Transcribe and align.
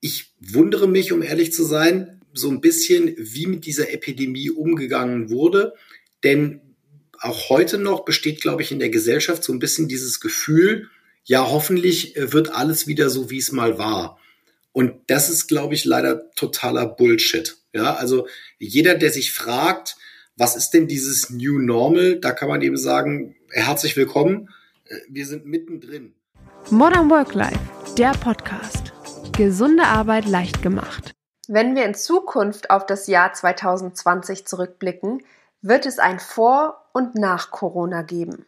Ich 0.00 0.34
wundere 0.40 0.88
mich, 0.88 1.12
um 1.12 1.22
ehrlich 1.22 1.52
zu 1.52 1.64
sein, 1.64 2.20
so 2.32 2.50
ein 2.50 2.60
bisschen, 2.60 3.14
wie 3.18 3.46
mit 3.46 3.66
dieser 3.66 3.92
Epidemie 3.92 4.50
umgegangen 4.50 5.30
wurde. 5.30 5.74
Denn 6.22 6.60
auch 7.20 7.48
heute 7.48 7.78
noch 7.78 8.04
besteht, 8.04 8.40
glaube 8.40 8.62
ich, 8.62 8.70
in 8.70 8.78
der 8.78 8.90
Gesellschaft 8.90 9.42
so 9.42 9.52
ein 9.52 9.58
bisschen 9.58 9.88
dieses 9.88 10.20
Gefühl, 10.20 10.88
ja, 11.24 11.50
hoffentlich 11.50 12.16
äh, 12.16 12.32
wird 12.32 12.54
alles 12.54 12.86
wieder 12.86 13.10
so, 13.10 13.30
wie 13.30 13.38
es 13.38 13.52
mal 13.52 13.78
war. 13.78 14.18
Und 14.72 14.94
das 15.08 15.28
ist, 15.28 15.48
glaube 15.48 15.74
ich, 15.74 15.84
leider 15.84 16.30
totaler 16.32 16.86
Bullshit. 16.86 17.56
Ja, 17.72 17.94
also 17.94 18.28
jeder, 18.58 18.94
der 18.94 19.10
sich 19.10 19.32
fragt, 19.32 19.96
was 20.36 20.56
ist 20.56 20.70
denn 20.70 20.86
dieses 20.86 21.30
New 21.30 21.58
Normal, 21.58 22.20
da 22.20 22.32
kann 22.32 22.48
man 22.48 22.62
eben 22.62 22.76
sagen, 22.76 23.34
herzlich 23.50 23.96
willkommen, 23.96 24.48
äh, 24.84 24.94
wir 25.08 25.26
sind 25.26 25.46
mittendrin. 25.46 26.14
Modern 26.70 27.10
Work 27.10 27.34
Life, 27.34 27.58
der 27.96 28.12
Podcast. 28.12 28.92
Gesunde 29.38 29.84
Arbeit 29.84 30.26
leicht 30.26 30.62
gemacht. 30.62 31.14
Wenn 31.46 31.76
wir 31.76 31.84
in 31.84 31.94
Zukunft 31.94 32.70
auf 32.70 32.86
das 32.86 33.06
Jahr 33.06 33.32
2020 33.32 34.48
zurückblicken, 34.48 35.22
wird 35.62 35.86
es 35.86 36.00
ein 36.00 36.18
Vor- 36.18 36.82
und 36.92 37.14
Nach 37.14 37.52
Corona 37.52 38.02
geben. 38.02 38.46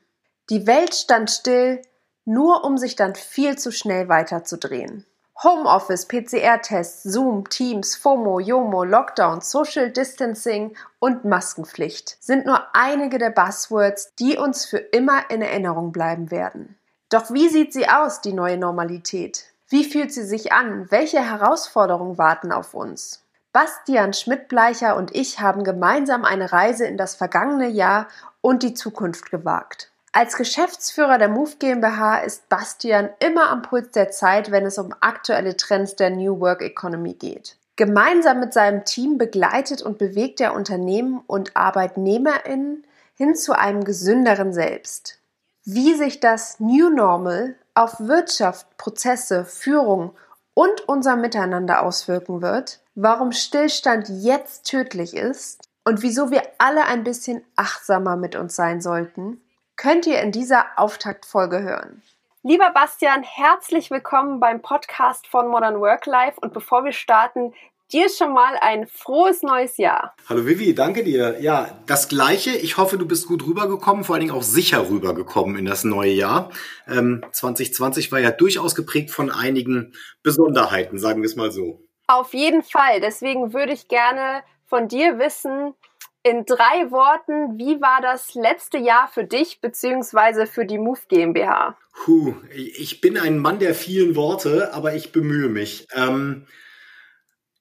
Die 0.51 0.67
Welt 0.67 0.97
stand 0.97 1.31
still, 1.31 1.81
nur 2.25 2.65
um 2.65 2.77
sich 2.77 2.97
dann 2.97 3.15
viel 3.15 3.57
zu 3.57 3.71
schnell 3.71 4.09
weiterzudrehen. 4.09 5.07
Homeoffice, 5.45 6.09
PCR-Tests, 6.09 7.05
Zoom, 7.05 7.49
Teams, 7.49 7.95
FOMO, 7.95 8.41
JOMO, 8.41 8.83
Lockdown, 8.83 9.43
Social 9.43 9.93
Distancing 9.93 10.77
und 10.99 11.25
Maskenpflicht 11.25 12.17
sind 12.19 12.47
nur 12.47 12.67
einige 12.73 13.19
der 13.19 13.31
Buzzwords, 13.31 14.13
die 14.19 14.37
uns 14.37 14.67
für 14.67 14.79
immer 14.79 15.31
in 15.31 15.41
Erinnerung 15.41 15.93
bleiben 15.93 16.33
werden. 16.33 16.77
Doch 17.11 17.31
wie 17.31 17.49
sieht 17.49 17.73
sie 17.73 17.89
aus, 17.89 18.21
die 18.21 18.33
neue 18.33 18.59
Normalität? 18.59 19.50
Wie 19.71 19.85
fühlt 19.85 20.13
sie 20.13 20.25
sich 20.25 20.53
an? 20.53 20.91
Welche 20.91 21.21
Herausforderungen 21.21 22.19
warten 22.19 22.51
auf 22.51 22.75
uns? 22.75 23.25
Bastian 23.53 24.13
Schmidt-Bleicher 24.13 24.97
und 24.97 25.15
ich 25.15 25.39
haben 25.39 25.63
gemeinsam 25.63 26.25
eine 26.25 26.51
Reise 26.51 26.87
in 26.87 26.97
das 26.97 27.15
vergangene 27.15 27.69
Jahr 27.69 28.09
und 28.41 28.65
die 28.65 28.75
Zukunft 28.75 29.31
gewagt. 29.31 29.93
Als 30.13 30.37
Geschäftsführer 30.37 31.19
der 31.19 31.29
Move 31.29 31.53
GmbH 31.61 32.19
ist 32.19 32.49
Bastian 32.49 33.11
immer 33.21 33.49
am 33.49 33.63
Puls 33.63 33.93
der 33.93 34.11
Zeit, 34.11 34.51
wenn 34.51 34.67
es 34.67 34.77
um 34.77 34.93
aktuelle 35.01 35.57
Trends 35.57 35.95
der 35.95 36.11
New 36.11 36.41
Work 36.41 36.63
Economy 36.63 37.15
geht. 37.15 37.57
Gemeinsam 37.77 38.41
mit 38.41 38.53
seinem 38.53 38.85
Team 38.85 39.19
begleitet 39.19 39.83
und 39.83 39.99
bewegt 39.99 40.41
er 40.41 40.55
Unternehmen 40.55 41.23
und 41.29 41.57
ArbeitnehmerInnen 41.57 42.85
hin 43.15 43.37
zu 43.37 43.57
einem 43.57 43.85
gesünderen 43.85 44.53
Selbst. 44.53 45.21
Wie 45.65 45.95
sich 45.95 46.19
das 46.19 46.59
New 46.59 46.91
Normal 46.91 47.55
auf 47.75 48.01
Wirtschaft, 48.01 48.77
Prozesse, 48.77 49.45
Führung 49.45 50.17
und 50.55 50.89
unser 50.89 51.17
Miteinander 51.17 51.83
auswirken 51.83 52.43
wird, 52.43 52.81
warum 52.95 53.33
Stillstand 53.33 54.09
jetzt 54.09 54.67
tödlich 54.67 55.15
ist 55.15 55.69
und 55.85 56.03
wieso 56.03 56.31
wir 56.31 56.43
alle 56.59 56.85
ein 56.85 57.05
bisschen 57.05 57.45
achtsamer 57.57 58.17
mit 58.17 58.37
uns 58.37 58.57
sein 58.57 58.81
sollten, 58.81 59.41
könnt 59.77 60.07
ihr 60.07 60.21
in 60.21 60.33
dieser 60.33 60.67
Auftaktfolge 60.77 61.63
hören. 61.63 62.03
Lieber 62.43 62.71
Bastian, 62.71 63.23
herzlich 63.23 63.91
willkommen 63.91 64.41
beim 64.41 64.63
Podcast 64.63 65.27
von 65.27 65.49
Modern 65.49 65.81
Work 65.81 66.07
Life 66.07 66.41
und 66.41 66.55
bevor 66.55 66.85
wir 66.85 66.93
starten, 66.93 67.53
dir 67.93 68.09
schon 68.09 68.33
mal 68.33 68.57
ein 68.61 68.87
frohes 68.87 69.43
neues 69.43 69.77
Jahr. 69.77 70.15
Hallo 70.29 70.47
Vivi, 70.47 70.75
danke 70.75 71.05
dir. 71.05 71.41
Ja, 71.41 71.79
das 71.87 72.09
gleiche. 72.09 72.51
Ich 72.51 72.77
hoffe, 72.77 72.99
du 72.99 73.07
bist 73.07 73.27
gut 73.27 73.47
rübergekommen, 73.47 74.05
vor 74.05 74.15
allen 74.15 74.27
Dingen 74.27 74.37
auch 74.37 74.43
sicher 74.43 74.89
rübergekommen 74.89 75.57
in 75.57 75.65
das 75.65 75.85
neue 75.85 76.13
Jahr. 76.13 76.51
Ähm, 76.89 77.25
2020 77.33 78.13
war 78.13 78.21
ja 78.21 78.31
durchaus 78.31 78.75
geprägt 78.75 79.11
von 79.11 79.31
einigen 79.31 79.95
Besonderheiten, 80.23 80.99
sagen 80.99 81.23
wir 81.23 81.27
es 81.27 81.37
mal 81.37 81.51
so. 81.51 81.87
Auf 82.07 82.35
jeden 82.35 82.63
Fall. 82.63 83.01
Deswegen 83.01 83.53
würde 83.53 83.73
ich 83.73 83.89
gerne 83.89 84.43
von 84.67 84.89
dir 84.89 85.19
wissen, 85.19 85.75
in 86.23 86.45
drei 86.45 86.91
Worten, 86.91 87.59
wie 87.59 87.81
war 87.81 88.01
das 88.03 88.35
letzte 88.35 88.77
Jahr 88.77 89.09
für 89.09 89.25
dich 89.25 89.61
beziehungsweise 89.61 90.47
für 90.47 90.67
die 90.67 90.79
Move 90.79 91.01
GmbH? 91.09 91.79
Puh, 92.05 92.35
ich 92.53 93.01
bin 93.01 93.17
ein 93.17 93.39
Mann 93.39 93.59
der 93.59 93.75
vielen 93.75 94.17
Worte, 94.17 94.75
aber 94.75 94.95
ich 94.95 95.13
bemühe 95.13 95.49
mich. 95.49 95.87
Ähm, 95.97 96.47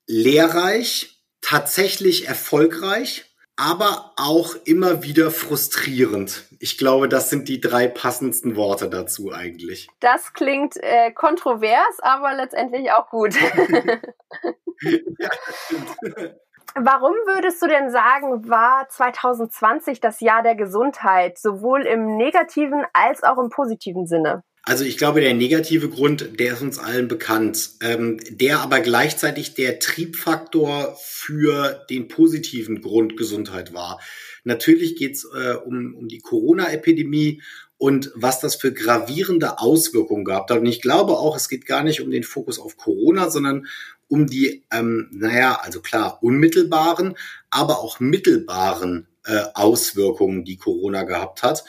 lehrreich, 0.09 1.23
tatsächlich 1.39 2.27
erfolgreich, 2.27 3.25
aber 3.55 4.13
auch 4.17 4.55
immer 4.65 5.03
wieder 5.03 5.31
frustrierend. 5.31 6.45
Ich 6.59 6.77
glaube, 6.77 7.07
das 7.07 7.29
sind 7.29 7.47
die 7.47 7.61
drei 7.61 7.87
passendsten 7.87 8.55
Worte 8.55 8.89
dazu 8.89 9.31
eigentlich. 9.31 9.87
Das 9.99 10.33
klingt 10.33 10.75
äh, 10.77 11.11
kontrovers, 11.11 11.99
aber 11.99 12.33
letztendlich 12.33 12.91
auch 12.91 13.09
gut. 13.09 13.35
ja, 14.81 15.29
Warum 16.75 17.13
würdest 17.25 17.61
du 17.61 17.67
denn 17.67 17.89
sagen, 17.89 18.47
war 18.47 18.87
2020 18.87 19.99
das 19.99 20.19
Jahr 20.19 20.43
der 20.43 20.55
Gesundheit, 20.55 21.39
sowohl 21.39 21.81
im 21.85 22.15
negativen 22.15 22.85
als 22.93 23.23
auch 23.23 23.39
im 23.39 23.49
positiven 23.49 24.05
Sinne? 24.05 24.43
Also 24.63 24.83
ich 24.83 24.97
glaube, 24.97 25.21
der 25.21 25.33
negative 25.33 25.89
Grund, 25.89 26.39
der 26.39 26.53
ist 26.53 26.61
uns 26.61 26.79
allen 26.79 27.07
bekannt, 27.07 27.71
ähm, 27.81 28.17
der 28.29 28.59
aber 28.59 28.81
gleichzeitig 28.81 29.53
der 29.53 29.79
Triebfaktor 29.79 30.97
für 31.01 31.85
den 31.89 32.07
positiven 32.07 32.81
Grund 32.81 33.17
Gesundheit 33.17 33.73
war. 33.73 33.99
Natürlich 34.43 34.95
geht 34.95 35.15
es 35.15 35.25
äh, 35.25 35.53
um, 35.53 35.95
um 35.95 36.07
die 36.07 36.19
Corona-Epidemie 36.19 37.41
und 37.77 38.11
was 38.13 38.41
das 38.41 38.55
für 38.55 38.73
gravierende 38.73 39.59
Auswirkungen 39.59 40.25
gab. 40.25 40.51
Und 40.51 40.65
ich 40.65 40.81
glaube 40.81 41.13
auch, 41.13 41.37
es 41.37 41.47
geht 41.47 41.65
gar 41.65 41.83
nicht 41.83 42.01
um 42.01 42.11
den 42.11 42.23
Fokus 42.23 42.59
auf 42.59 42.75
Corona, 42.75 43.29
sondern 43.29 43.67
um 44.09 44.27
die, 44.27 44.63
ähm, 44.71 45.07
naja, 45.11 45.59
also 45.61 45.79
klar, 45.81 46.21
unmittelbaren, 46.21 47.15
aber 47.49 47.79
auch 47.79 47.99
mittelbaren 47.99 49.07
äh, 49.25 49.43
Auswirkungen, 49.53 50.43
die 50.43 50.57
Corona 50.57 51.03
gehabt 51.03 51.41
hat. 51.43 51.63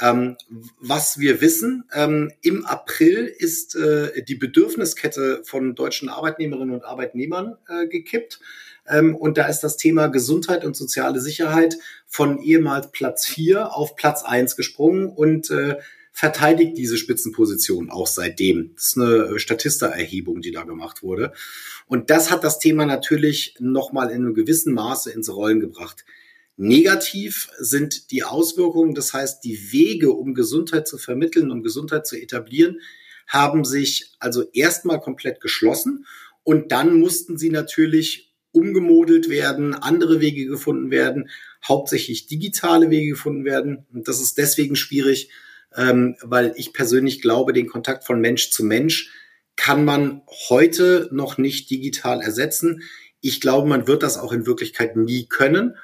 Ähm, 0.00 0.36
was 0.78 1.18
wir 1.18 1.40
wissen, 1.40 1.84
ähm, 1.92 2.30
im 2.42 2.64
April 2.64 3.26
ist 3.26 3.74
äh, 3.74 4.22
die 4.22 4.36
Bedürfniskette 4.36 5.42
von 5.44 5.74
deutschen 5.74 6.08
Arbeitnehmerinnen 6.08 6.74
und 6.74 6.84
Arbeitnehmern 6.84 7.56
äh, 7.68 7.86
gekippt. 7.88 8.40
Ähm, 8.88 9.16
und 9.16 9.38
da 9.38 9.46
ist 9.46 9.60
das 9.60 9.76
Thema 9.76 10.06
Gesundheit 10.06 10.64
und 10.64 10.76
soziale 10.76 11.20
Sicherheit 11.20 11.76
von 12.06 12.40
ehemals 12.40 12.90
Platz 12.92 13.26
vier 13.26 13.74
auf 13.74 13.96
Platz 13.96 14.22
eins 14.22 14.56
gesprungen 14.56 15.08
und 15.08 15.50
äh, 15.50 15.76
verteidigt 16.12 16.76
diese 16.76 16.96
Spitzenposition 16.96 17.90
auch 17.90 18.08
seitdem. 18.08 18.72
Das 18.74 18.88
ist 18.88 18.98
eine 18.98 19.38
Statista-Erhebung, 19.38 20.40
die 20.40 20.50
da 20.50 20.64
gemacht 20.64 21.02
wurde. 21.02 21.32
Und 21.86 22.10
das 22.10 22.30
hat 22.30 22.42
das 22.42 22.58
Thema 22.58 22.86
natürlich 22.86 23.54
nochmal 23.60 24.10
in 24.10 24.24
einem 24.24 24.34
gewissen 24.34 24.74
Maße 24.74 25.12
ins 25.12 25.32
Rollen 25.32 25.60
gebracht. 25.60 26.04
Negativ 26.60 27.48
sind 27.58 28.10
die 28.10 28.24
Auswirkungen, 28.24 28.94
das 28.94 29.12
heißt, 29.12 29.44
die 29.44 29.72
Wege, 29.72 30.12
um 30.12 30.34
Gesundheit 30.34 30.88
zu 30.88 30.98
vermitteln, 30.98 31.52
um 31.52 31.62
Gesundheit 31.62 32.04
zu 32.04 32.20
etablieren, 32.20 32.80
haben 33.28 33.64
sich 33.64 34.16
also 34.18 34.42
erstmal 34.52 35.00
komplett 35.00 35.40
geschlossen 35.40 36.04
und 36.42 36.72
dann 36.72 36.98
mussten 36.98 37.38
sie 37.38 37.50
natürlich 37.50 38.34
umgemodelt 38.50 39.28
werden, 39.28 39.72
andere 39.72 40.20
Wege 40.20 40.46
gefunden 40.46 40.90
werden, 40.90 41.30
hauptsächlich 41.66 42.26
digitale 42.26 42.90
Wege 42.90 43.10
gefunden 43.10 43.44
werden. 43.44 43.86
Und 43.92 44.08
das 44.08 44.20
ist 44.20 44.36
deswegen 44.36 44.74
schwierig, 44.74 45.30
ähm, 45.76 46.16
weil 46.22 46.54
ich 46.56 46.72
persönlich 46.72 47.22
glaube, 47.22 47.52
den 47.52 47.68
Kontakt 47.68 48.04
von 48.04 48.20
Mensch 48.20 48.50
zu 48.50 48.64
Mensch 48.64 49.12
kann 49.54 49.84
man 49.84 50.22
heute 50.48 51.08
noch 51.12 51.38
nicht 51.38 51.70
digital 51.70 52.20
ersetzen. 52.20 52.82
Ich 53.20 53.40
glaube, 53.40 53.68
man 53.68 53.86
wird 53.86 54.02
das 54.02 54.18
auch 54.18 54.32
in 54.32 54.46
Wirklichkeit 54.46 54.96
nie 54.96 55.26
können. 55.26 55.76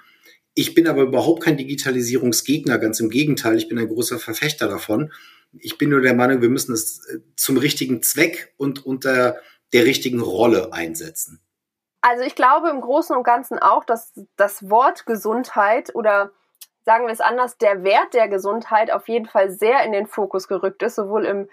Ich 0.54 0.74
bin 0.74 0.86
aber 0.86 1.02
überhaupt 1.02 1.42
kein 1.42 1.56
Digitalisierungsgegner, 1.56 2.78
ganz 2.78 3.00
im 3.00 3.10
Gegenteil, 3.10 3.56
ich 3.56 3.68
bin 3.68 3.78
ein 3.78 3.88
großer 3.88 4.18
Verfechter 4.18 4.68
davon. 4.68 5.12
Ich 5.58 5.78
bin 5.78 5.90
nur 5.90 6.00
der 6.00 6.14
Meinung, 6.14 6.42
wir 6.42 6.48
müssen 6.48 6.72
es 6.72 7.04
äh, 7.08 7.18
zum 7.36 7.58
richtigen 7.58 8.02
Zweck 8.02 8.54
und 8.56 8.86
unter 8.86 9.36
der 9.72 9.84
richtigen 9.84 10.20
Rolle 10.20 10.72
einsetzen. 10.72 11.40
Also 12.00 12.22
ich 12.22 12.34
glaube 12.34 12.70
im 12.70 12.80
Großen 12.80 13.16
und 13.16 13.24
Ganzen 13.24 13.58
auch, 13.58 13.84
dass 13.84 14.12
das 14.36 14.68
Wort 14.68 15.06
Gesundheit 15.06 15.94
oder 15.94 16.32
sagen 16.84 17.06
wir 17.06 17.12
es 17.12 17.20
anders, 17.20 17.56
der 17.56 17.82
Wert 17.82 18.12
der 18.12 18.28
Gesundheit 18.28 18.92
auf 18.92 19.08
jeden 19.08 19.26
Fall 19.26 19.50
sehr 19.50 19.82
in 19.84 19.92
den 19.92 20.06
Fokus 20.06 20.46
gerückt 20.46 20.82
ist, 20.82 20.96
sowohl 20.96 21.24
im 21.24 21.48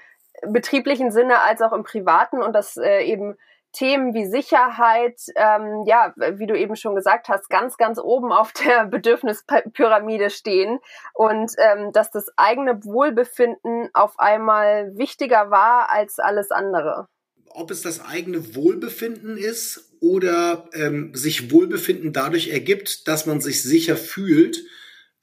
betrieblichen 0.45 1.11
Sinne 1.11 1.41
als 1.41 1.61
auch 1.61 1.73
im 1.73 1.83
privaten 1.83 2.41
und 2.41 2.53
dass 2.53 2.77
äh, 2.77 3.03
eben 3.03 3.37
Themen 3.71 4.13
wie 4.13 4.25
Sicherheit, 4.25 5.19
ähm, 5.35 5.83
ja, 5.85 6.13
wie 6.15 6.45
du 6.45 6.57
eben 6.57 6.75
schon 6.75 6.95
gesagt 6.95 7.29
hast, 7.29 7.49
ganz, 7.49 7.77
ganz 7.77 7.99
oben 7.99 8.31
auf 8.31 8.51
der 8.53 8.85
Bedürfnispyramide 8.91 10.29
stehen 10.29 10.79
und 11.13 11.51
ähm, 11.57 11.91
dass 11.93 12.11
das 12.11 12.27
eigene 12.37 12.83
Wohlbefinden 12.83 13.89
auf 13.93 14.19
einmal 14.19 14.95
wichtiger 14.97 15.51
war 15.51 15.89
als 15.89 16.19
alles 16.19 16.51
andere. 16.51 17.07
Ob 17.53 17.71
es 17.71 17.81
das 17.81 18.03
eigene 18.05 18.55
Wohlbefinden 18.55 19.37
ist 19.37 19.93
oder 19.99 20.69
ähm, 20.73 21.13
sich 21.13 21.51
Wohlbefinden 21.51 22.13
dadurch 22.13 22.49
ergibt, 22.49 23.07
dass 23.07 23.25
man 23.25 23.41
sich 23.41 23.63
sicher 23.63 23.97
fühlt, 23.97 24.63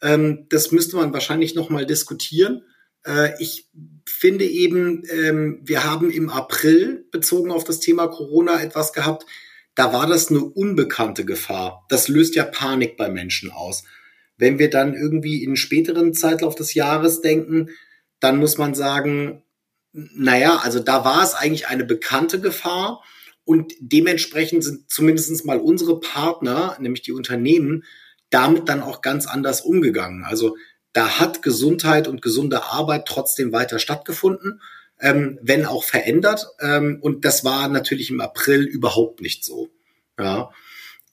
ähm, 0.03 0.47
das 0.51 0.73
müsste 0.73 0.97
man 0.97 1.13
wahrscheinlich 1.13 1.55
noch 1.55 1.71
mal 1.71 1.87
diskutieren. 1.87 2.65
Äh, 3.09 3.43
ich 3.43 3.69
finde 4.07 4.45
eben, 4.45 5.03
ähm, 5.11 5.61
wir 5.63 5.85
haben 5.85 6.11
im 6.11 6.31
April 6.31 7.07
bezogen 7.11 7.51
auf 7.51 7.65
das 7.65 7.81
Thema 7.81 8.07
Corona 8.09 8.63
etwas 8.63 8.93
gehabt, 8.93 9.27
da 9.75 9.93
war 9.93 10.07
das 10.07 10.29
eine 10.29 10.41
unbekannte 10.41 11.25
Gefahr. 11.25 11.87
Das 11.89 12.09
löst 12.09 12.35
ja 12.35 12.45
Panik 12.45 12.97
bei 12.97 13.09
Menschen 13.09 13.51
aus. 13.51 13.85
Wenn 14.37 14.59
wir 14.59 14.71
dann 14.71 14.95
irgendwie 14.95 15.43
in 15.43 15.57
späteren 15.57 16.15
Zeitlauf 16.15 16.55
des 16.55 16.75
Jahres 16.75 17.21
denken, 17.21 17.71
dann 18.21 18.39
muss 18.39 18.59
man 18.59 18.75
sagen, 18.75 19.43
naja, 19.93 20.57
also 20.57 20.81
da 20.81 21.05
war 21.05 21.23
es 21.23 21.35
eigentlich 21.35 21.69
eine 21.69 21.85
bekannte 21.85 22.41
Gefahr 22.41 23.03
und 23.45 23.73
dementsprechend 23.81 24.65
sind 24.65 24.91
zumindest 24.91 25.47
mal 25.47 25.59
unsere 25.59 26.01
Partner, 26.01 26.77
nämlich 26.81 27.03
die 27.03 27.13
Unternehmen, 27.13 27.85
damit 28.31 28.69
dann 28.69 28.83
auch 28.83 29.01
ganz 29.01 29.27
anders 29.27 29.61
umgegangen. 29.61 30.25
Also 30.25 30.57
da 30.99 31.21
hat 31.21 31.43
Gesundheit 31.43 32.09
und 32.09 32.23
gesunde 32.23 32.65
Arbeit 32.65 33.07
trotzdem 33.07 33.53
weiter 33.53 33.79
stattgefunden, 33.79 34.61
ähm, 35.01 35.39
wenn 35.43 35.65
auch 35.65 35.85
verändert. 35.85 36.49
Ähm, 36.59 36.99
und 37.01 37.25
das 37.25 37.45
war 37.45 37.69
natürlich 37.69 38.11
im 38.11 38.21
April 38.21 38.65
überhaupt 38.65 39.21
nicht 39.21 39.45
so. 39.45 39.69
Ja. 40.19 40.51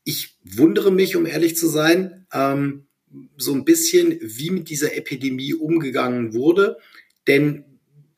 Ich 0.03 0.37
wundere 0.43 0.91
mich, 0.91 1.15
um 1.15 1.27
ehrlich 1.27 1.55
zu 1.55 1.67
sein, 1.67 2.25
ähm, 2.33 2.87
so 3.37 3.53
ein 3.53 3.63
bisschen, 3.63 4.17
wie 4.23 4.49
mit 4.49 4.71
dieser 4.71 4.95
Epidemie 4.95 5.53
umgegangen 5.53 6.33
wurde. 6.33 6.77
Denn 7.27 7.63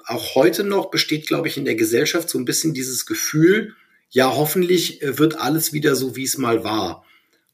auch 0.05 0.35
heute 0.35 0.63
noch 0.63 0.89
besteht, 0.89 1.27
glaube 1.27 1.49
ich, 1.49 1.57
in 1.57 1.65
der 1.65 1.75
Gesellschaft 1.75 2.29
so 2.29 2.39
ein 2.39 2.45
bisschen 2.45 2.73
dieses 2.73 3.05
Gefühl, 3.05 3.75
ja, 4.09 4.33
hoffentlich 4.33 5.01
äh, 5.01 5.19
wird 5.19 5.37
alles 5.37 5.73
wieder 5.73 5.97
so, 5.97 6.15
wie 6.15 6.23
es 6.23 6.37
mal 6.37 6.63
war. 6.63 7.05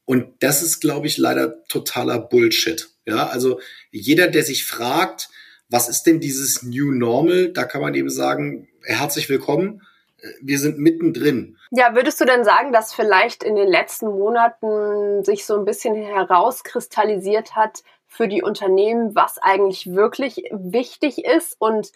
Und 0.04 0.28
das 0.38 0.62
ist, 0.62 0.78
glaube 0.78 1.08
ich, 1.08 1.18
leider 1.18 1.64
totaler 1.64 2.20
Bullshit. 2.20 2.93
Ja, 3.06 3.28
also 3.28 3.60
jeder, 3.90 4.28
der 4.28 4.42
sich 4.42 4.64
fragt, 4.66 5.28
was 5.68 5.88
ist 5.88 6.04
denn 6.04 6.20
dieses 6.20 6.62
New 6.62 6.92
Normal, 6.92 7.52
da 7.52 7.64
kann 7.64 7.80
man 7.80 7.94
eben 7.94 8.10
sagen, 8.10 8.68
herzlich 8.82 9.28
willkommen. 9.28 9.82
Äh, 10.18 10.28
wir 10.42 10.58
sind 10.58 10.78
mittendrin. 10.78 11.58
Ja, 11.70 11.94
würdest 11.94 12.20
du 12.20 12.24
denn 12.24 12.44
sagen, 12.44 12.72
dass 12.72 12.94
vielleicht 12.94 13.42
in 13.42 13.56
den 13.56 13.68
letzten 13.68 14.06
Monaten 14.06 15.24
sich 15.24 15.44
so 15.44 15.58
ein 15.58 15.64
bisschen 15.64 15.94
herauskristallisiert 15.94 17.56
hat 17.56 17.82
für 18.06 18.28
die 18.28 18.42
Unternehmen, 18.42 19.14
was 19.14 19.38
eigentlich 19.38 19.92
wirklich 19.92 20.44
wichtig 20.52 21.24
ist 21.24 21.56
und 21.58 21.90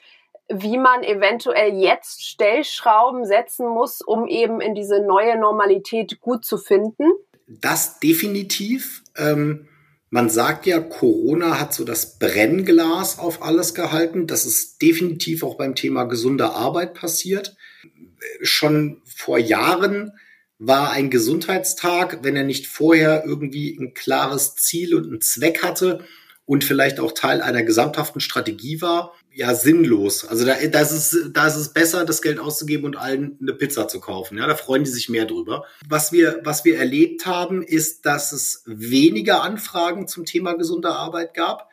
wie 0.48 0.78
man 0.78 1.02
eventuell 1.02 1.74
jetzt 1.74 2.24
Stellschrauben 2.24 3.26
setzen 3.26 3.68
muss, 3.68 4.00
um 4.00 4.26
eben 4.26 4.60
in 4.60 4.74
diese 4.74 5.00
neue 5.00 5.38
Normalität 5.38 6.20
gut 6.20 6.44
zu 6.44 6.56
finden? 6.56 7.04
Das 7.46 8.00
definitiv. 8.00 9.02
Ähm, 9.16 9.68
man 10.10 10.30
sagt 10.30 10.66
ja, 10.66 10.80
Corona 10.80 11.60
hat 11.60 11.74
so 11.74 11.84
das 11.84 12.18
Brennglas 12.18 13.18
auf 13.18 13.42
alles 13.42 13.74
gehalten. 13.74 14.26
Das 14.26 14.46
ist 14.46 14.80
definitiv 14.80 15.42
auch 15.42 15.56
beim 15.56 15.74
Thema 15.74 16.04
gesunde 16.04 16.50
Arbeit 16.50 16.94
passiert. 16.94 17.56
Schon 18.42 19.02
vor 19.04 19.38
Jahren 19.38 20.12
war 20.58 20.90
ein 20.90 21.10
Gesundheitstag, 21.10 22.20
wenn 22.22 22.36
er 22.36 22.44
nicht 22.44 22.66
vorher 22.66 23.24
irgendwie 23.24 23.76
ein 23.78 23.94
klares 23.94 24.56
Ziel 24.56 24.94
und 24.94 25.06
einen 25.06 25.20
Zweck 25.20 25.62
hatte 25.62 26.04
und 26.46 26.64
vielleicht 26.64 26.98
auch 26.98 27.12
Teil 27.12 27.42
einer 27.42 27.62
gesamthaften 27.62 28.20
Strategie 28.20 28.80
war, 28.80 29.14
ja 29.38 29.54
sinnlos. 29.54 30.24
Also 30.24 30.44
da, 30.44 30.56
da, 30.66 30.80
ist 30.80 30.90
es, 30.90 31.30
da 31.32 31.46
ist 31.46 31.54
es 31.54 31.72
besser, 31.72 32.04
das 32.04 32.22
Geld 32.22 32.40
auszugeben 32.40 32.84
und 32.84 32.96
allen 32.96 33.38
eine 33.40 33.52
Pizza 33.52 33.86
zu 33.86 34.00
kaufen. 34.00 34.36
Ja, 34.36 34.48
da 34.48 34.56
freuen 34.56 34.82
die 34.82 34.90
sich 34.90 35.08
mehr 35.08 35.26
drüber. 35.26 35.64
Was 35.88 36.10
wir, 36.10 36.40
was 36.42 36.64
wir 36.64 36.76
erlebt 36.76 37.24
haben, 37.24 37.62
ist, 37.62 38.04
dass 38.04 38.32
es 38.32 38.64
weniger 38.66 39.44
Anfragen 39.44 40.08
zum 40.08 40.24
Thema 40.24 40.54
gesunde 40.54 40.90
Arbeit 40.90 41.34
gab, 41.34 41.70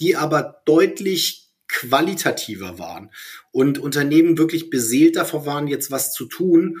die 0.00 0.16
aber 0.16 0.62
deutlich 0.64 1.52
qualitativer 1.68 2.80
waren 2.80 3.12
und 3.52 3.78
Unternehmen 3.78 4.36
wirklich 4.36 4.68
beseelt 4.68 5.14
davor 5.14 5.46
waren, 5.46 5.68
jetzt 5.68 5.92
was 5.92 6.12
zu 6.12 6.26
tun. 6.26 6.78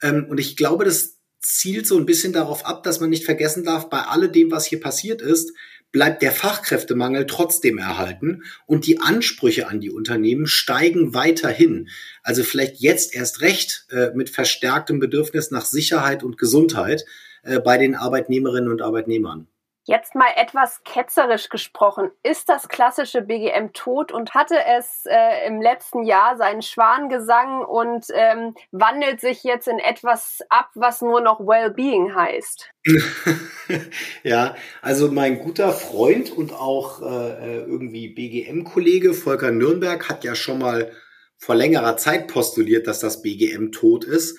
Ähm, 0.00 0.26
und 0.30 0.40
ich 0.40 0.56
glaube, 0.56 0.86
das 0.86 1.18
zielt 1.40 1.86
so 1.86 1.98
ein 1.98 2.06
bisschen 2.06 2.32
darauf 2.32 2.64
ab, 2.64 2.84
dass 2.84 3.00
man 3.00 3.10
nicht 3.10 3.26
vergessen 3.26 3.64
darf, 3.64 3.90
bei 3.90 4.00
alledem, 4.00 4.50
was 4.50 4.64
hier 4.64 4.80
passiert 4.80 5.20
ist, 5.20 5.52
bleibt 5.94 6.22
der 6.22 6.32
Fachkräftemangel 6.32 7.24
trotzdem 7.26 7.78
erhalten 7.78 8.42
und 8.66 8.84
die 8.84 8.98
Ansprüche 8.98 9.68
an 9.68 9.80
die 9.80 9.90
Unternehmen 9.90 10.48
steigen 10.48 11.14
weiterhin. 11.14 11.88
Also 12.24 12.42
vielleicht 12.42 12.80
jetzt 12.80 13.14
erst 13.14 13.42
recht 13.42 13.86
äh, 13.92 14.10
mit 14.12 14.28
verstärktem 14.28 14.98
Bedürfnis 14.98 15.52
nach 15.52 15.64
Sicherheit 15.64 16.24
und 16.24 16.36
Gesundheit 16.36 17.04
äh, 17.44 17.60
bei 17.60 17.78
den 17.78 17.94
Arbeitnehmerinnen 17.94 18.72
und 18.72 18.82
Arbeitnehmern. 18.82 19.46
Jetzt 19.86 20.14
mal 20.14 20.30
etwas 20.36 20.80
ketzerisch 20.84 21.50
gesprochen. 21.50 22.10
Ist 22.22 22.48
das 22.48 22.68
klassische 22.68 23.20
BGM 23.20 23.74
tot 23.74 24.12
und 24.12 24.32
hatte 24.32 24.56
es 24.78 25.04
äh, 25.04 25.46
im 25.46 25.60
letzten 25.60 26.04
Jahr 26.04 26.38
seinen 26.38 26.62
Schwangesang 26.62 27.62
und 27.62 28.06
ähm, 28.14 28.54
wandelt 28.72 29.20
sich 29.20 29.44
jetzt 29.44 29.68
in 29.68 29.78
etwas 29.78 30.38
ab, 30.48 30.70
was 30.74 31.02
nur 31.02 31.20
noch 31.20 31.40
Wellbeing 31.40 32.14
heißt? 32.14 32.70
ja, 34.22 34.54
also 34.80 35.12
mein 35.12 35.38
guter 35.38 35.70
Freund 35.72 36.30
und 36.30 36.54
auch 36.54 37.02
äh, 37.02 37.64
irgendwie 37.64 38.08
BGM-Kollege 38.08 39.12
Volker 39.12 39.50
Nürnberg 39.50 40.08
hat 40.08 40.24
ja 40.24 40.34
schon 40.34 40.60
mal 40.60 40.92
vor 41.36 41.56
längerer 41.56 41.98
Zeit 41.98 42.28
postuliert, 42.28 42.86
dass 42.86 43.00
das 43.00 43.20
BGM 43.20 43.70
tot 43.70 44.04
ist. 44.04 44.38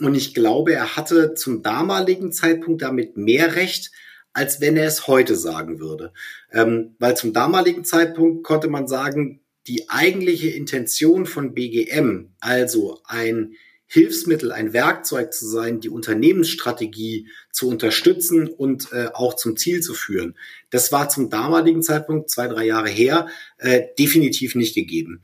Und 0.00 0.14
ich 0.14 0.34
glaube, 0.34 0.74
er 0.74 0.96
hatte 0.96 1.32
zum 1.32 1.62
damaligen 1.62 2.32
Zeitpunkt 2.32 2.82
damit 2.82 3.16
mehr 3.16 3.56
Recht, 3.56 3.92
als 4.34 4.60
wenn 4.60 4.76
er 4.76 4.86
es 4.86 5.06
heute 5.06 5.36
sagen 5.36 5.80
würde. 5.80 6.12
Ähm, 6.52 6.96
weil 6.98 7.16
zum 7.16 7.32
damaligen 7.32 7.84
Zeitpunkt 7.84 8.44
konnte 8.44 8.68
man 8.68 8.86
sagen, 8.86 9.40
die 9.66 9.88
eigentliche 9.88 10.50
Intention 10.50 11.24
von 11.24 11.54
BGM, 11.54 12.34
also 12.40 13.00
ein 13.04 13.54
Hilfsmittel, 13.86 14.50
ein 14.50 14.72
Werkzeug 14.72 15.32
zu 15.32 15.46
sein, 15.46 15.80
die 15.80 15.88
Unternehmensstrategie 15.88 17.28
zu 17.52 17.68
unterstützen 17.68 18.48
und 18.48 18.92
äh, 18.92 19.08
auch 19.14 19.34
zum 19.34 19.56
Ziel 19.56 19.80
zu 19.80 19.94
führen. 19.94 20.36
Das 20.70 20.90
war 20.90 21.08
zum 21.08 21.30
damaligen 21.30 21.82
Zeitpunkt, 21.82 22.28
zwei, 22.28 22.48
drei 22.48 22.66
Jahre 22.66 22.88
her, 22.88 23.28
äh, 23.58 23.82
definitiv 23.98 24.54
nicht 24.54 24.74
gegeben. 24.74 25.22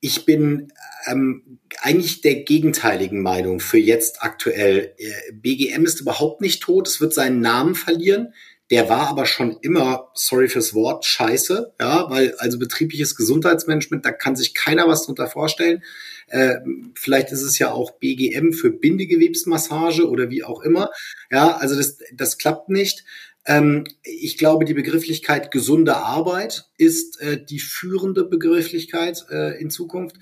Ich 0.00 0.24
bin 0.24 0.72
ähm, 1.06 1.58
eigentlich 1.80 2.20
der 2.20 2.42
gegenteiligen 2.42 3.20
Meinung 3.20 3.60
für 3.60 3.78
jetzt 3.78 4.22
aktuell. 4.22 4.94
Äh, 4.98 5.32
BGM 5.32 5.84
ist 5.84 6.00
überhaupt 6.00 6.40
nicht 6.40 6.62
tot, 6.62 6.86
es 6.86 7.00
wird 7.00 7.14
seinen 7.14 7.40
Namen 7.40 7.74
verlieren. 7.74 8.32
Der 8.70 8.90
war 8.90 9.08
aber 9.08 9.24
schon 9.24 9.56
immer, 9.62 10.10
sorry 10.14 10.46
fürs 10.48 10.74
Wort, 10.74 11.06
scheiße, 11.06 11.72
ja, 11.80 12.10
weil 12.10 12.34
also 12.36 12.58
betriebliches 12.58 13.16
Gesundheitsmanagement, 13.16 14.04
da 14.04 14.12
kann 14.12 14.36
sich 14.36 14.52
keiner 14.52 14.86
was 14.86 15.06
drunter 15.06 15.26
vorstellen. 15.26 15.82
Äh, 16.26 16.56
vielleicht 16.94 17.32
ist 17.32 17.42
es 17.42 17.58
ja 17.58 17.72
auch 17.72 17.92
BGM 17.92 18.52
für 18.52 18.70
Bindegewebsmassage 18.70 20.06
oder 20.06 20.28
wie 20.28 20.44
auch 20.44 20.60
immer. 20.60 20.90
Ja, 21.30 21.56
also 21.56 21.76
das, 21.76 21.98
das 22.12 22.36
klappt 22.36 22.68
nicht. 22.68 23.04
Ähm, 23.46 23.84
ich 24.02 24.38
glaube, 24.38 24.64
die 24.64 24.74
Begrifflichkeit 24.74 25.50
gesunde 25.50 25.96
Arbeit 25.96 26.66
ist 26.76 27.20
äh, 27.20 27.42
die 27.42 27.60
führende 27.60 28.24
Begrifflichkeit 28.24 29.24
äh, 29.30 29.60
in 29.60 29.70
Zukunft. 29.70 30.16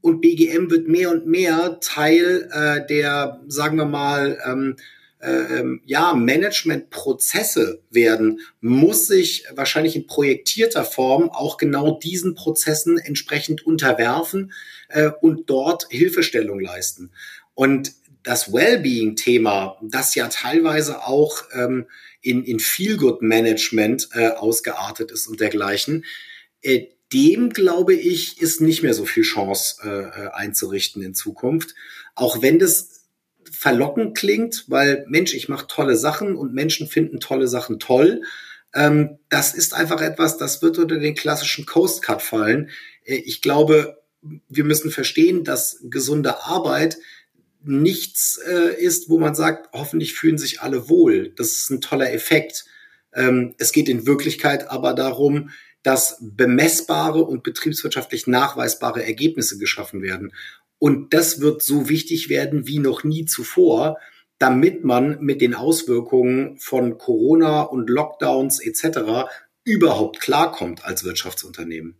Und 0.00 0.20
BGM 0.20 0.70
wird 0.70 0.88
mehr 0.88 1.10
und 1.10 1.26
mehr 1.26 1.78
Teil 1.80 2.48
äh, 2.52 2.86
der, 2.86 3.42
sagen 3.48 3.76
wir 3.76 3.84
mal, 3.84 4.38
ähm, 4.46 4.76
ähm, 5.22 5.82
ja, 5.84 6.14
Managementprozesse 6.14 7.82
werden, 7.90 8.40
muss 8.60 9.06
sich 9.06 9.44
wahrscheinlich 9.54 9.96
in 9.96 10.06
projektierter 10.06 10.84
Form 10.84 11.28
auch 11.30 11.58
genau 11.58 11.98
diesen 11.98 12.34
Prozessen 12.34 12.98
entsprechend 12.98 13.66
unterwerfen 13.66 14.52
äh, 14.88 15.10
und 15.20 15.50
dort 15.50 15.86
Hilfestellung 15.90 16.60
leisten. 16.60 17.10
Und 17.54 17.92
das 18.22 18.52
Wellbeing-Thema, 18.52 19.78
das 19.82 20.14
ja 20.14 20.28
teilweise 20.28 21.06
auch 21.06 21.42
ähm, 21.52 21.86
in, 22.20 22.44
in 22.44 22.58
Feel-Good-Management 22.60 24.10
äh, 24.12 24.28
ausgeartet 24.28 25.10
ist 25.10 25.26
und 25.26 25.40
dergleichen, 25.40 26.04
äh, 26.62 26.86
dem, 27.12 27.50
glaube 27.50 27.94
ich, 27.94 28.40
ist 28.40 28.60
nicht 28.60 28.82
mehr 28.82 28.94
so 28.94 29.04
viel 29.04 29.24
Chance 29.24 29.76
äh, 29.82 29.88
äh 29.88 30.28
einzurichten 30.32 31.02
in 31.02 31.14
Zukunft. 31.14 31.74
Auch 32.14 32.40
wenn 32.40 32.58
das 32.58 33.00
verlockend 33.50 34.16
klingt, 34.16 34.64
weil 34.68 35.04
Mensch, 35.08 35.34
ich 35.34 35.48
mache 35.48 35.66
tolle 35.66 35.96
Sachen 35.96 36.36
und 36.36 36.54
Menschen 36.54 36.86
finden 36.86 37.20
tolle 37.20 37.48
Sachen 37.48 37.80
toll. 37.80 38.22
Ähm, 38.74 39.18
das 39.28 39.54
ist 39.54 39.74
einfach 39.74 40.00
etwas, 40.00 40.38
das 40.38 40.62
wird 40.62 40.78
unter 40.78 40.98
den 40.98 41.14
klassischen 41.14 41.66
Coast 41.66 42.02
Cut 42.02 42.22
fallen. 42.22 42.70
Äh, 43.04 43.16
ich 43.16 43.42
glaube, 43.42 44.00
wir 44.48 44.64
müssen 44.64 44.90
verstehen, 44.90 45.44
dass 45.44 45.78
gesunde 45.82 46.44
Arbeit 46.44 46.98
nichts 47.62 48.38
äh, 48.46 48.82
ist, 48.82 49.08
wo 49.08 49.18
man 49.18 49.34
sagt, 49.34 49.70
hoffentlich 49.72 50.14
fühlen 50.14 50.38
sich 50.38 50.60
alle 50.62 50.88
wohl. 50.88 51.32
Das 51.36 51.52
ist 51.52 51.70
ein 51.70 51.80
toller 51.80 52.12
Effekt. 52.12 52.64
Ähm, 53.14 53.54
es 53.58 53.72
geht 53.72 53.88
in 53.88 54.06
Wirklichkeit 54.06 54.68
aber 54.70 54.94
darum, 54.94 55.50
dass 55.82 56.18
bemessbare 56.20 57.24
und 57.24 57.42
betriebswirtschaftlich 57.42 58.26
nachweisbare 58.26 59.04
Ergebnisse 59.04 59.58
geschaffen 59.58 60.02
werden. 60.02 60.32
Und 60.78 61.12
das 61.12 61.40
wird 61.40 61.62
so 61.62 61.88
wichtig 61.88 62.28
werden 62.28 62.66
wie 62.66 62.78
noch 62.78 63.04
nie 63.04 63.26
zuvor, 63.26 63.98
damit 64.38 64.84
man 64.84 65.20
mit 65.20 65.42
den 65.42 65.54
Auswirkungen 65.54 66.58
von 66.58 66.96
Corona 66.96 67.62
und 67.62 67.90
Lockdowns 67.90 68.60
etc. 68.60 69.28
überhaupt 69.64 70.20
klarkommt 70.20 70.84
als 70.84 71.04
Wirtschaftsunternehmen. 71.04 71.99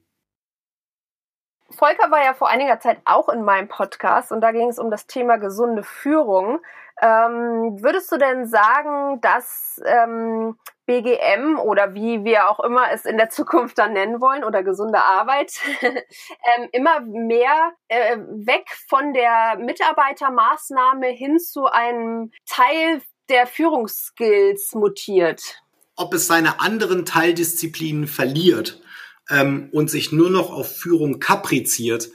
Volker 1.76 2.10
war 2.10 2.24
ja 2.24 2.34
vor 2.34 2.48
einiger 2.48 2.80
Zeit 2.80 2.98
auch 3.04 3.28
in 3.28 3.42
meinem 3.42 3.68
Podcast 3.68 4.32
und 4.32 4.40
da 4.40 4.52
ging 4.52 4.68
es 4.68 4.78
um 4.78 4.90
das 4.90 5.06
Thema 5.06 5.36
gesunde 5.36 5.82
Führung. 5.82 6.60
Ähm, 7.00 7.78
würdest 7.80 8.12
du 8.12 8.18
denn 8.18 8.46
sagen, 8.46 9.20
dass 9.22 9.80
ähm, 9.86 10.58
BGM 10.86 11.58
oder 11.58 11.94
wie 11.94 12.24
wir 12.24 12.50
auch 12.50 12.60
immer 12.60 12.90
es 12.92 13.04
in 13.06 13.16
der 13.16 13.30
Zukunft 13.30 13.78
dann 13.78 13.92
nennen 13.92 14.20
wollen 14.20 14.44
oder 14.44 14.62
gesunde 14.62 15.02
Arbeit 15.02 15.52
ähm, 15.80 16.68
immer 16.72 17.00
mehr 17.00 17.72
äh, 17.88 18.18
weg 18.18 18.66
von 18.88 19.14
der 19.14 19.56
Mitarbeitermaßnahme 19.58 21.06
hin 21.06 21.38
zu 21.38 21.66
einem 21.66 22.32
Teil 22.46 23.00
der 23.28 23.46
Führungsskills 23.46 24.74
mutiert? 24.74 25.62
Ob 25.96 26.12
es 26.12 26.26
seine 26.26 26.60
anderen 26.60 27.06
Teildisziplinen 27.06 28.06
verliert 28.06 28.82
ähm, 29.30 29.68
und 29.72 29.90
sich 29.90 30.12
nur 30.12 30.30
noch 30.30 30.50
auf 30.50 30.76
Führung 30.76 31.20
kapriziert, 31.20 32.10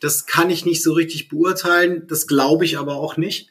das 0.00 0.26
kann 0.26 0.50
ich 0.50 0.64
nicht 0.64 0.82
so 0.82 0.92
richtig 0.92 1.28
beurteilen. 1.28 2.06
Das 2.06 2.26
glaube 2.26 2.64
ich 2.64 2.78
aber 2.78 2.96
auch 2.96 3.16
nicht. 3.16 3.50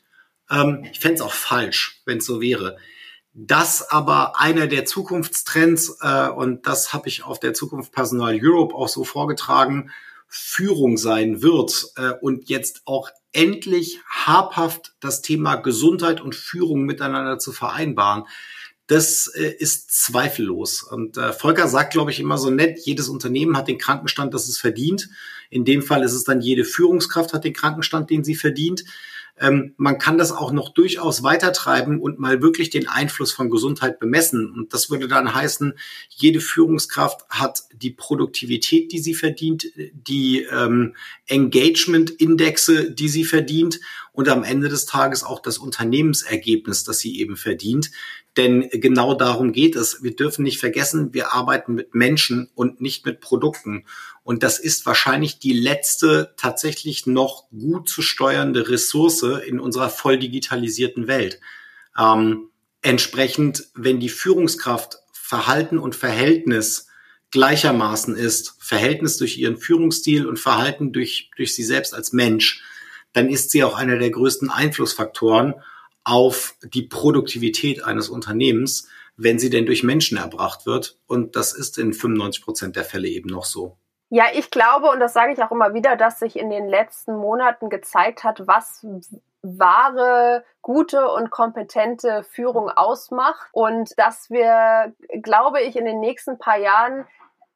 Ähm, 0.49 0.85
ich 0.91 0.99
fände 0.99 1.15
es 1.15 1.21
auch 1.21 1.33
falsch, 1.33 2.01
wenn 2.05 2.19
es 2.19 2.25
so 2.25 2.41
wäre. 2.41 2.77
Das 3.33 3.89
aber 3.91 4.39
einer 4.39 4.67
der 4.67 4.85
Zukunftstrends, 4.85 5.97
äh, 6.01 6.29
und 6.29 6.65
das 6.65 6.93
habe 6.93 7.07
ich 7.07 7.23
auf 7.23 7.39
der 7.39 7.53
Zukunft 7.53 7.91
Personal 7.91 8.39
Europe 8.41 8.73
auch 8.73 8.87
so 8.87 9.03
vorgetragen, 9.03 9.91
Führung 10.27 10.97
sein 10.97 11.41
wird 11.41 11.91
äh, 11.95 12.13
und 12.21 12.49
jetzt 12.49 12.81
auch 12.85 13.09
endlich 13.31 13.99
habhaft 14.09 14.93
das 14.99 15.21
Thema 15.21 15.55
Gesundheit 15.55 16.19
und 16.21 16.35
Führung 16.35 16.83
miteinander 16.83 17.39
zu 17.39 17.53
vereinbaren 17.53 18.25
das 18.87 19.27
äh, 19.27 19.53
ist 19.59 19.91
zweifellos. 19.91 20.81
Und 20.81 21.17
äh, 21.17 21.33
Volker 21.33 21.67
sagt, 21.67 21.93
glaube 21.93 22.11
ich, 22.11 22.19
immer 22.19 22.37
so 22.37 22.49
nett, 22.49 22.79
jedes 22.83 23.09
Unternehmen 23.09 23.57
hat 23.57 23.67
den 23.67 23.77
Krankenstand, 23.77 24.33
das 24.33 24.47
es 24.47 24.57
verdient. 24.57 25.09
In 25.49 25.65
dem 25.65 25.81
Fall 25.81 26.03
ist 26.03 26.13
es 26.13 26.23
dann 26.23 26.41
jede 26.41 26.63
Führungskraft 26.63 27.33
hat 27.33 27.43
den 27.43 27.53
Krankenstand, 27.53 28.09
den 28.09 28.23
sie 28.23 28.35
verdient. 28.35 28.85
Ähm, 29.39 29.73
man 29.77 29.99
kann 29.99 30.17
das 30.17 30.31
auch 30.31 30.51
noch 30.51 30.69
durchaus 30.69 31.21
weitertreiben 31.21 31.99
und 31.99 32.17
mal 32.17 32.41
wirklich 32.41 32.69
den 32.69 32.87
Einfluss 32.87 33.31
von 33.31 33.49
Gesundheit 33.49 33.99
bemessen. 33.99 34.51
Und 34.51 34.73
das 34.73 34.89
würde 34.89 35.07
dann 35.07 35.33
heißen, 35.33 35.73
jede 36.09 36.41
Führungskraft 36.41 37.27
hat 37.29 37.63
die 37.73 37.91
Produktivität, 37.91 38.91
die 38.91 38.99
sie 38.99 39.13
verdient, 39.13 39.67
die 39.75 40.47
ähm, 40.51 40.95
Engagement-Indexe, 41.27 42.91
die 42.91 43.09
sie 43.09 43.25
verdient 43.25 43.79
und 44.17 44.29
am 44.29 44.43
Ende 44.43 44.67
des 44.67 44.87
Tages 44.87 45.23
auch 45.23 45.39
das 45.39 45.59
Unternehmensergebnis, 45.59 46.83
das 46.83 46.97
sie 46.97 47.19
eben 47.19 47.37
verdient. 47.37 47.91
Denn 48.35 48.67
genau 48.71 49.13
darum 49.13 49.51
geht 49.51 49.75
es. 49.75 50.01
Wir 50.01 50.15
dürfen 50.15 50.41
nicht 50.41 50.59
vergessen, 50.59 51.13
wir 51.13 51.33
arbeiten 51.35 51.75
mit 51.75 51.93
Menschen 51.93 52.49
und 52.55 52.81
nicht 52.81 53.05
mit 53.05 53.19
Produkten. 53.19 53.85
Und 54.23 54.41
das 54.41 54.57
ist 54.57 54.87
wahrscheinlich 54.87 55.37
die 55.37 55.53
letzte 55.53 56.33
tatsächlich 56.35 57.05
noch 57.05 57.47
gut 57.51 57.89
zu 57.89 58.01
steuernde 58.01 58.69
Ressource 58.69 59.21
in 59.21 59.59
unserer 59.59 59.91
voll 59.91 60.17
digitalisierten 60.17 61.05
Welt. 61.05 61.39
Ähm, 61.95 62.49
entsprechend, 62.81 63.67
wenn 63.75 63.99
die 63.99 64.09
Führungskraft 64.09 64.97
Verhalten 65.13 65.77
und 65.77 65.95
Verhältnis 65.95 66.87
gleichermaßen 67.29 68.15
ist, 68.15 68.55
Verhältnis 68.57 69.17
durch 69.17 69.37
ihren 69.37 69.57
Führungsstil 69.57 70.25
und 70.25 70.39
Verhalten 70.39 70.91
durch, 70.91 71.29
durch 71.37 71.53
sie 71.53 71.63
selbst 71.63 71.93
als 71.93 72.13
Mensch, 72.13 72.63
dann 73.17 73.29
ist 73.29 73.49
sie 73.49 73.63
auch 73.63 73.75
einer 73.75 73.97
der 73.97 74.11
größten 74.11 74.51
Einflussfaktoren 74.51 75.55
auf 76.03 76.53
die 76.61 76.83
Produktivität 76.83 77.83
eines 77.83 78.09
Unternehmens, 78.09 78.89
wenn 79.15 79.39
sie 79.39 79.49
denn 79.49 79.65
durch 79.65 79.81
Menschen 79.81 80.19
erbracht 80.19 80.67
wird. 80.67 80.99
Und 81.07 81.35
das 81.35 81.51
ist 81.51 81.79
in 81.79 81.93
95 81.93 82.43
Prozent 82.43 82.75
der 82.75 82.83
Fälle 82.83 83.07
eben 83.07 83.27
noch 83.27 83.45
so. 83.45 83.75
Ja, 84.09 84.25
ich 84.33 84.51
glaube, 84.51 84.91
und 84.91 84.99
das 84.99 85.13
sage 85.13 85.33
ich 85.33 85.41
auch 85.41 85.49
immer 85.49 85.73
wieder, 85.73 85.95
dass 85.95 86.19
sich 86.19 86.37
in 86.37 86.51
den 86.51 86.69
letzten 86.69 87.17
Monaten 87.17 87.69
gezeigt 87.69 88.23
hat, 88.23 88.45
was 88.45 88.85
wahre, 89.41 90.45
gute 90.61 91.09
und 91.09 91.31
kompetente 91.31 92.23
Führung 92.23 92.69
ausmacht 92.69 93.49
und 93.51 93.97
dass 93.97 94.29
wir, 94.29 94.93
glaube 95.23 95.61
ich, 95.61 95.75
in 95.75 95.85
den 95.85 95.99
nächsten 95.99 96.37
paar 96.37 96.57
Jahren 96.57 97.07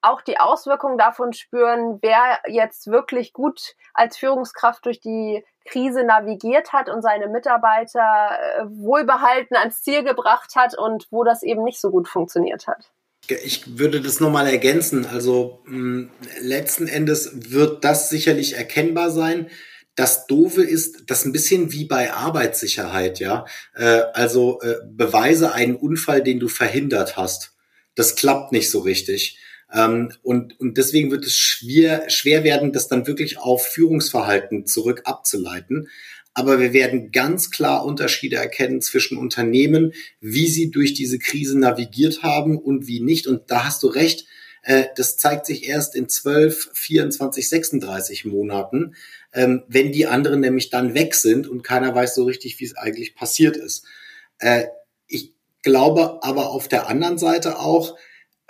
auch 0.01 0.21
die 0.21 0.39
Auswirkungen 0.39 0.97
davon 0.97 1.33
spüren, 1.33 1.99
wer 2.01 2.39
jetzt 2.47 2.87
wirklich 2.87 3.33
gut 3.33 3.75
als 3.93 4.17
Führungskraft 4.17 4.85
durch 4.85 4.99
die 4.99 5.45
Krise 5.65 6.03
navigiert 6.03 6.73
hat 6.73 6.89
und 6.89 7.01
seine 7.01 7.27
Mitarbeiter 7.27 7.99
äh, 7.99 8.63
wohlbehalten 8.65 9.55
ans 9.55 9.83
Ziel 9.83 10.03
gebracht 10.03 10.55
hat 10.55 10.77
und 10.77 11.07
wo 11.11 11.23
das 11.23 11.43
eben 11.43 11.63
nicht 11.63 11.79
so 11.79 11.91
gut 11.91 12.07
funktioniert 12.07 12.67
hat. 12.67 12.91
Ich 13.27 13.77
würde 13.77 14.01
das 14.01 14.19
nochmal 14.19 14.47
ergänzen. 14.47 15.05
Also 15.05 15.61
mh, 15.65 16.09
letzten 16.41 16.87
Endes 16.87 17.51
wird 17.51 17.83
das 17.83 18.09
sicherlich 18.09 18.57
erkennbar 18.57 19.11
sein. 19.11 19.49
Das 19.95 20.25
Doofe 20.25 20.63
ist, 20.63 21.03
das 21.07 21.25
ein 21.25 21.31
bisschen 21.31 21.71
wie 21.71 21.85
bei 21.85 22.13
Arbeitssicherheit, 22.13 23.19
ja. 23.19 23.45
Äh, 23.75 24.01
also 24.13 24.59
äh, 24.61 24.75
beweise 24.85 25.53
einen 25.53 25.75
Unfall, 25.75 26.23
den 26.23 26.39
du 26.39 26.47
verhindert 26.47 27.17
hast. 27.17 27.53
Das 27.95 28.15
klappt 28.15 28.51
nicht 28.51 28.71
so 28.71 28.79
richtig. 28.79 29.37
Ähm, 29.73 30.11
und, 30.21 30.59
und 30.59 30.77
deswegen 30.77 31.11
wird 31.11 31.25
es 31.25 31.35
schwer, 31.35 32.09
schwer 32.09 32.43
werden, 32.43 32.73
das 32.73 32.87
dann 32.87 33.07
wirklich 33.07 33.37
auf 33.37 33.65
Führungsverhalten 33.65 34.65
zurück 34.65 35.01
abzuleiten. 35.05 35.87
Aber 36.33 36.59
wir 36.59 36.73
werden 36.73 37.11
ganz 37.11 37.51
klar 37.51 37.85
Unterschiede 37.85 38.37
erkennen 38.37 38.81
zwischen 38.81 39.17
Unternehmen, 39.17 39.93
wie 40.21 40.47
sie 40.47 40.71
durch 40.71 40.93
diese 40.93 41.19
Krise 41.19 41.59
navigiert 41.59 42.23
haben 42.23 42.57
und 42.57 42.87
wie 42.87 43.01
nicht. 43.01 43.27
Und 43.27 43.51
da 43.51 43.65
hast 43.65 43.83
du 43.83 43.87
recht, 43.87 44.25
äh, 44.63 44.85
das 44.95 45.17
zeigt 45.17 45.45
sich 45.45 45.67
erst 45.67 45.95
in 45.95 46.07
12, 46.07 46.71
24, 46.73 47.49
36 47.49 48.25
Monaten, 48.25 48.95
ähm, 49.33 49.63
wenn 49.67 49.91
die 49.91 50.07
anderen 50.07 50.39
nämlich 50.39 50.69
dann 50.69 50.93
weg 50.93 51.15
sind 51.15 51.47
und 51.47 51.63
keiner 51.63 51.93
weiß 51.93 52.15
so 52.15 52.23
richtig, 52.23 52.59
wie 52.59 52.65
es 52.65 52.77
eigentlich 52.77 53.15
passiert 53.15 53.57
ist. 53.57 53.85
Äh, 54.39 54.65
ich 55.07 55.33
glaube 55.63 56.19
aber 56.23 56.51
auf 56.51 56.67
der 56.67 56.87
anderen 56.87 57.17
Seite 57.17 57.59
auch, 57.59 57.97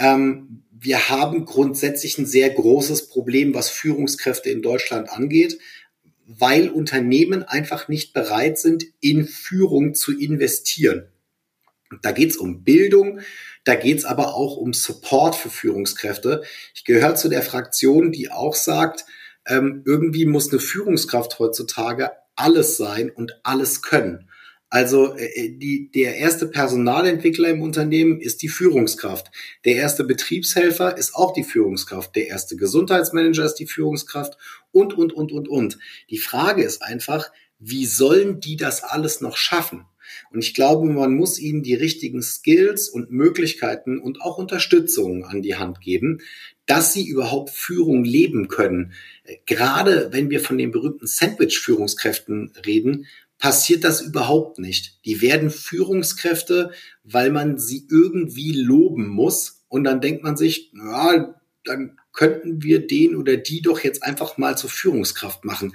ähm, 0.01 0.63
wir 0.71 1.09
haben 1.09 1.45
grundsätzlich 1.45 2.17
ein 2.17 2.25
sehr 2.25 2.49
großes 2.49 3.07
Problem, 3.07 3.53
was 3.53 3.69
Führungskräfte 3.69 4.49
in 4.49 4.63
Deutschland 4.63 5.09
angeht, 5.09 5.59
weil 6.25 6.69
Unternehmen 6.69 7.43
einfach 7.43 7.87
nicht 7.87 8.13
bereit 8.13 8.57
sind, 8.57 8.85
in 8.99 9.27
Führung 9.27 9.93
zu 9.93 10.17
investieren. 10.17 11.07
Da 12.01 12.11
geht 12.13 12.31
es 12.31 12.37
um 12.37 12.63
Bildung, 12.63 13.19
da 13.63 13.75
geht 13.75 13.99
es 13.99 14.05
aber 14.05 14.33
auch 14.33 14.57
um 14.57 14.73
Support 14.73 15.35
für 15.35 15.49
Führungskräfte. 15.49 16.43
Ich 16.73 16.83
gehöre 16.83 17.15
zu 17.15 17.29
der 17.29 17.43
Fraktion, 17.43 18.11
die 18.11 18.31
auch 18.31 18.55
sagt, 18.55 19.05
ähm, 19.45 19.83
irgendwie 19.85 20.25
muss 20.25 20.51
eine 20.51 20.59
Führungskraft 20.59 21.37
heutzutage 21.37 22.11
alles 22.35 22.77
sein 22.77 23.11
und 23.11 23.39
alles 23.43 23.83
können. 23.83 24.30
Also 24.71 25.15
äh, 25.17 25.25
äh, 25.25 25.49
die, 25.49 25.91
der 25.91 26.15
erste 26.15 26.47
Personalentwickler 26.47 27.49
im 27.49 27.61
Unternehmen 27.61 28.21
ist 28.21 28.41
die 28.41 28.47
Führungskraft. 28.47 29.29
Der 29.65 29.75
erste 29.75 30.05
Betriebshelfer 30.05 30.97
ist 30.97 31.13
auch 31.13 31.33
die 31.33 31.43
Führungskraft. 31.43 32.15
Der 32.15 32.29
erste 32.29 32.55
Gesundheitsmanager 32.55 33.43
ist 33.43 33.55
die 33.55 33.67
Führungskraft 33.67 34.37
und, 34.71 34.97
und, 34.97 35.11
und, 35.11 35.33
und, 35.33 35.49
und. 35.49 35.77
Die 36.09 36.17
Frage 36.17 36.63
ist 36.63 36.81
einfach, 36.81 37.31
wie 37.59 37.85
sollen 37.85 38.39
die 38.39 38.55
das 38.55 38.81
alles 38.81 39.19
noch 39.19 39.35
schaffen? 39.35 39.85
Und 40.31 40.39
ich 40.39 40.53
glaube, 40.53 40.87
man 40.87 41.13
muss 41.15 41.37
ihnen 41.37 41.63
die 41.63 41.75
richtigen 41.75 42.21
Skills 42.21 42.87
und 42.87 43.11
Möglichkeiten 43.11 43.99
und 43.99 44.21
auch 44.21 44.37
Unterstützung 44.37 45.25
an 45.25 45.41
die 45.41 45.55
Hand 45.55 45.81
geben, 45.81 46.19
dass 46.65 46.93
sie 46.93 47.05
überhaupt 47.05 47.49
Führung 47.49 48.05
leben 48.05 48.47
können. 48.47 48.93
Äh, 49.25 49.35
gerade 49.45 50.13
wenn 50.13 50.29
wir 50.29 50.39
von 50.39 50.57
den 50.57 50.71
berühmten 50.71 51.07
Sandwich-Führungskräften 51.07 52.53
reden, 52.65 53.05
passiert 53.41 53.83
das 53.83 54.01
überhaupt 54.01 54.59
nicht. 54.59 55.03
Die 55.03 55.19
werden 55.19 55.49
Führungskräfte, 55.49 56.71
weil 57.03 57.31
man 57.31 57.57
sie 57.57 57.87
irgendwie 57.89 58.53
loben 58.53 59.07
muss. 59.07 59.65
Und 59.67 59.83
dann 59.83 59.99
denkt 59.99 60.23
man 60.23 60.37
sich, 60.37 60.71
ja, 60.73 61.35
dann 61.65 61.97
könnten 62.13 62.61
wir 62.61 62.85
den 62.85 63.15
oder 63.15 63.37
die 63.37 63.61
doch 63.61 63.79
jetzt 63.79 64.03
einfach 64.03 64.37
mal 64.37 64.57
zur 64.57 64.69
Führungskraft 64.69 65.43
machen. 65.43 65.73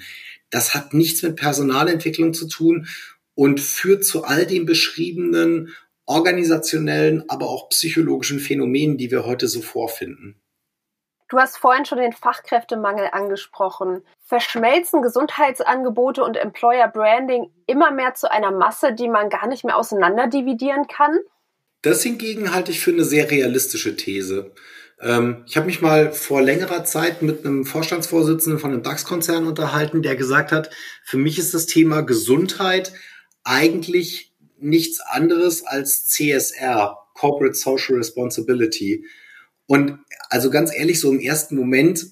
Das 0.49 0.75
hat 0.75 0.95
nichts 0.95 1.23
mit 1.23 1.37
Personalentwicklung 1.37 2.35
zu 2.35 2.47
tun 2.47 2.87
und 3.35 3.61
führt 3.61 4.05
zu 4.05 4.23
all 4.25 4.47
den 4.47 4.65
beschriebenen 4.65 5.71
organisationellen, 6.05 7.29
aber 7.29 7.49
auch 7.49 7.69
psychologischen 7.71 8.39
Phänomenen, 8.39 8.97
die 8.97 9.11
wir 9.11 9.27
heute 9.27 9.49
so 9.49 9.61
vorfinden. 9.61 10.37
Du 11.29 11.39
hast 11.39 11.59
vorhin 11.59 11.85
schon 11.85 11.99
den 11.99 12.13
Fachkräftemangel 12.13 13.09
angesprochen. 13.11 14.03
Verschmelzen 14.25 15.03
Gesundheitsangebote 15.03 16.23
und 16.23 16.37
Employer 16.37 16.89
Branding 16.89 17.51
immer 17.67 17.91
mehr 17.91 18.15
zu 18.15 18.31
einer 18.31 18.53
Masse, 18.53 18.93
die 18.93 19.09
man 19.09 19.29
gar 19.29 19.49
nicht 19.49 19.65
mehr 19.65 19.77
auseinanderdividieren 19.77 20.87
kann? 20.87 21.19
Das 21.83 22.03
hingegen 22.03 22.55
halte 22.55 22.71
ich 22.71 22.81
für 22.81 22.93
eine 22.93 23.05
sehr 23.05 23.31
realistische 23.31 23.97
These. 23.97 24.53
Ähm, 25.01 25.45
ich 25.47 25.57
habe 25.57 25.67
mich 25.67 25.83
mal 25.83 26.13
vor 26.13 26.43
längerer 26.43 26.85
Zeit 26.85 27.23
mit 27.23 27.45
einem 27.45 27.65
Vorstandsvorsitzenden 27.65 28.61
von 28.61 28.73
einem 28.73 28.83
DAX-Konzern 28.83 29.47
unterhalten, 29.47 30.03
der 30.03 30.17
gesagt 30.17 30.53
hat, 30.53 30.71
für 31.05 31.19
mich 31.19 31.39
ist 31.39 31.55
das 31.55 31.67
Thema 31.67 32.03
Gesundheit 32.03 32.93
eigentlich 33.45 34.35
nichts 34.59 35.01
anderes 35.01 35.67
als 35.67 36.07
CSR, 36.07 36.99
Corporate 37.15 37.55
Social 37.55 37.97
Responsibility. 37.97 39.05
Und 39.67 39.99
also 40.31 40.51
ganz 40.51 40.75
ehrlich, 40.75 41.01
so 41.01 41.11
im 41.11 41.21
ersten 41.21 41.57
Moment 41.57 42.07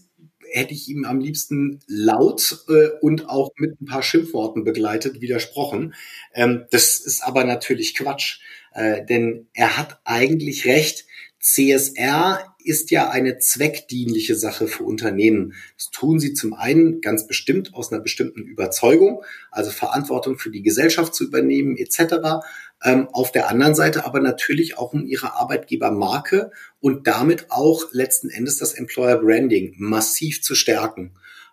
hätte 0.54 0.72
ich 0.72 0.88
ihm 0.88 1.04
am 1.04 1.20
liebsten 1.20 1.80
laut 1.88 2.64
äh, 2.68 2.88
und 3.00 3.28
auch 3.28 3.50
mit 3.56 3.80
ein 3.80 3.86
paar 3.86 4.02
Schimpfworten 4.02 4.64
begleitet 4.64 5.20
widersprochen. 5.20 5.94
Ähm, 6.32 6.66
das 6.70 7.00
ist 7.00 7.22
aber 7.24 7.44
natürlich 7.44 7.96
Quatsch, 7.96 8.40
äh, 8.72 9.04
denn 9.04 9.48
er 9.52 9.76
hat 9.76 10.00
eigentlich 10.04 10.64
recht. 10.64 11.06
CSR 11.44 12.56
ist 12.64 12.90
ja 12.90 13.10
eine 13.10 13.38
zweckdienliche 13.38 14.34
Sache 14.34 14.66
für 14.66 14.84
Unternehmen. 14.84 15.52
Das 15.76 15.90
tun 15.90 16.18
sie 16.18 16.32
zum 16.32 16.54
einen 16.54 17.02
ganz 17.02 17.26
bestimmt 17.26 17.74
aus 17.74 17.92
einer 17.92 18.00
bestimmten 18.00 18.44
Überzeugung, 18.44 19.22
also 19.50 19.70
Verantwortung 19.70 20.38
für 20.38 20.50
die 20.50 20.62
Gesellschaft 20.62 21.14
zu 21.14 21.24
übernehmen 21.24 21.76
etc. 21.76 22.46
Ähm, 22.82 23.08
auf 23.12 23.30
der 23.30 23.50
anderen 23.50 23.74
Seite 23.74 24.06
aber 24.06 24.20
natürlich 24.20 24.78
auch 24.78 24.94
um 24.94 25.04
ihre 25.04 25.34
Arbeitgebermarke 25.34 26.50
und 26.80 27.06
damit 27.06 27.50
auch 27.50 27.92
letzten 27.92 28.30
Endes 28.30 28.56
das 28.56 28.72
Employer 28.72 29.18
Branding 29.18 29.74
massiv 29.76 30.42
zu 30.42 30.54
stärken. 30.54 31.12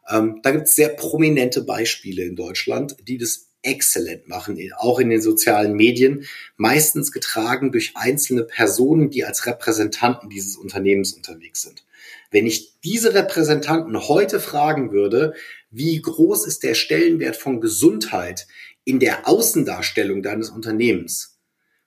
Ähm, 0.10 0.40
da 0.42 0.52
gibt 0.52 0.68
es 0.68 0.76
sehr 0.76 0.90
prominente 0.90 1.64
Beispiele 1.64 2.24
in 2.24 2.38
Deutschland, 2.38 2.96
die 3.10 3.18
das 3.18 3.51
exzellent 3.64 4.28
machen, 4.28 4.58
auch 4.78 5.00
in 5.00 5.10
den 5.10 5.22
sozialen 5.22 5.74
Medien, 5.74 6.26
meistens 6.58 7.12
getragen 7.12 7.72
durch 7.72 7.94
einzelne 7.96 8.44
Personen, 8.44 9.10
die 9.10 9.24
als 9.24 9.46
Repräsentanten 9.46 10.30
dieses 10.30 10.58
Unternehmens 10.58 11.14
unterwegs 11.14 11.62
sind. 11.62 11.84
Wenn 12.32 12.48
ich 12.48 12.80
diese 12.82 13.14
Repräsentanten 13.14 14.08
heute 14.08 14.40
fragen 14.40 14.92
würde, 14.92 15.34
wie 15.70 16.02
groß 16.02 16.48
ist 16.48 16.64
der 16.64 16.74
Stellenwert 16.74 17.36
von 17.36 17.62
Gesundheit 17.62 18.48
in 18.84 19.00
der 19.00 19.28
Außendarstellung 19.28 20.24
deines 20.24 20.50
Unternehmens, 20.50 21.38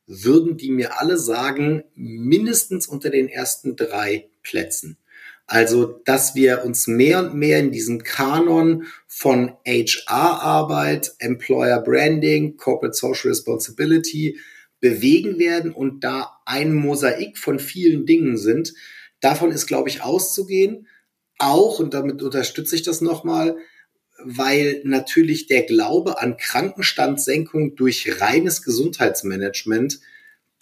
würden 0.06 0.56
die 0.56 0.70
mir 0.70 1.00
alle 1.00 1.18
sagen, 1.18 1.84
mindestens 1.94 2.86
unter 2.86 3.10
den 3.10 3.28
ersten 3.28 3.74
drei 3.74 4.28
Plätzen. 4.42 4.98
Also, 5.46 6.00
dass 6.04 6.34
wir 6.34 6.64
uns 6.64 6.86
mehr 6.86 7.20
und 7.20 7.34
mehr 7.34 7.58
in 7.58 7.70
diesem 7.70 8.02
Kanon 8.02 8.86
von 9.06 9.52
HR-Arbeit, 9.66 11.14
Employer 11.18 11.80
Branding, 11.82 12.56
Corporate 12.56 12.96
Social 12.96 13.28
Responsibility 13.28 14.38
bewegen 14.80 15.38
werden 15.38 15.72
und 15.72 16.02
da 16.02 16.40
ein 16.46 16.74
Mosaik 16.74 17.38
von 17.38 17.58
vielen 17.58 18.06
Dingen 18.06 18.38
sind. 18.38 18.74
Davon 19.20 19.50
ist, 19.50 19.66
glaube 19.66 19.88
ich, 19.88 20.02
auszugehen. 20.02 20.86
Auch, 21.38 21.78
und 21.78 21.94
damit 21.94 22.22
unterstütze 22.22 22.76
ich 22.76 22.82
das 22.82 23.00
nochmal, 23.00 23.56
weil 24.22 24.80
natürlich 24.84 25.46
der 25.46 25.64
Glaube 25.64 26.20
an 26.20 26.36
Krankenstandssenkung 26.36 27.76
durch 27.76 28.20
reines 28.20 28.62
Gesundheitsmanagement 28.62 30.00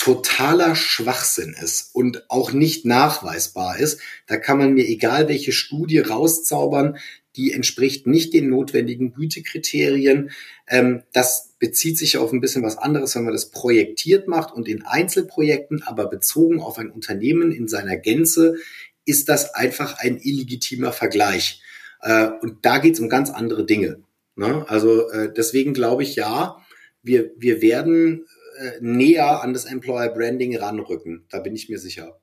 totaler 0.03 0.75
Schwachsinn 0.75 1.55
ist 1.63 1.95
und 1.95 2.29
auch 2.29 2.51
nicht 2.51 2.85
nachweisbar 2.85 3.79
ist. 3.79 4.01
Da 4.27 4.37
kann 4.37 4.59
man 4.59 4.75
mir 4.75 4.85
egal 4.85 5.29
welche 5.29 5.53
Studie 5.53 6.01
rauszaubern, 6.01 6.99
die 7.37 7.53
entspricht 7.53 8.09
nicht 8.09 8.35
den 8.35 8.51
notwendigen 8.51 9.13
Gütekriterien. 9.15 10.33
Ähm, 10.67 11.05
das 11.13 11.55
bezieht 11.61 11.99
sich 11.99 12.19
auf 12.19 12.33
ein 12.33 12.41
bisschen 12.41 12.65
was 12.65 12.79
anderes, 12.79 13.15
wenn 13.15 13.23
man 13.23 13.33
das 13.33 13.51
projektiert 13.51 14.27
macht 14.27 14.53
und 14.53 14.67
in 14.67 14.83
Einzelprojekten, 14.83 15.85
aber 15.85 16.09
bezogen 16.09 16.61
auf 16.61 16.79
ein 16.79 16.91
Unternehmen 16.91 17.53
in 17.53 17.69
seiner 17.69 17.97
Gänze, 17.97 18.57
ist 19.05 19.29
das 19.29 19.55
einfach 19.55 20.01
ein 20.01 20.19
illegitimer 20.19 20.91
Vergleich. 20.91 21.63
Äh, 22.01 22.27
und 22.41 22.65
da 22.67 22.79
geht 22.79 22.95
es 22.95 23.01
um 23.01 23.09
ganz 23.09 23.31
andere 23.31 23.65
Dinge. 23.65 24.01
Ne? 24.35 24.69
Also 24.69 25.09
äh, 25.11 25.33
deswegen 25.33 25.75
glaube 25.75 26.03
ich, 26.03 26.17
ja, 26.17 26.57
wir, 27.05 27.31
wir 27.37 27.63
werden 27.63 28.27
äh, 28.59 28.79
näher 28.81 29.43
an 29.43 29.53
das 29.53 29.65
Employer 29.65 30.09
Branding 30.11 30.57
ranrücken. 30.57 31.27
Da 31.31 31.41
bin 31.41 31.55
ich 31.55 31.69
mir 31.69 31.79
sicher. 31.79 32.19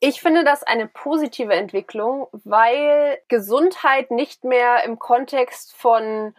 Ich 0.00 0.20
finde 0.20 0.44
das 0.44 0.62
eine 0.62 0.86
positive 0.86 1.54
Entwicklung, 1.54 2.26
weil 2.32 3.18
Gesundheit 3.28 4.10
nicht 4.10 4.44
mehr 4.44 4.84
im 4.84 4.98
Kontext 4.98 5.74
von 5.74 6.34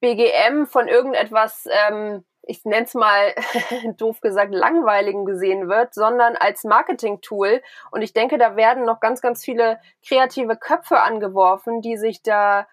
BGM, 0.00 0.66
von 0.66 0.88
irgendetwas, 0.88 1.66
ähm, 1.88 2.24
ich 2.42 2.64
nenne 2.64 2.84
es 2.84 2.94
mal 2.94 3.34
doof 3.96 4.20
gesagt, 4.20 4.54
langweiligen 4.54 5.24
gesehen 5.24 5.68
wird, 5.68 5.94
sondern 5.94 6.36
als 6.36 6.64
Marketing-Tool. 6.64 7.62
Und 7.90 8.02
ich 8.02 8.12
denke, 8.12 8.38
da 8.38 8.56
werden 8.56 8.84
noch 8.84 9.00
ganz, 9.00 9.20
ganz 9.20 9.42
viele 9.42 9.80
kreative 10.06 10.56
Köpfe 10.56 11.00
angeworfen, 11.00 11.80
die 11.80 11.96
sich 11.96 12.22
da 12.22 12.66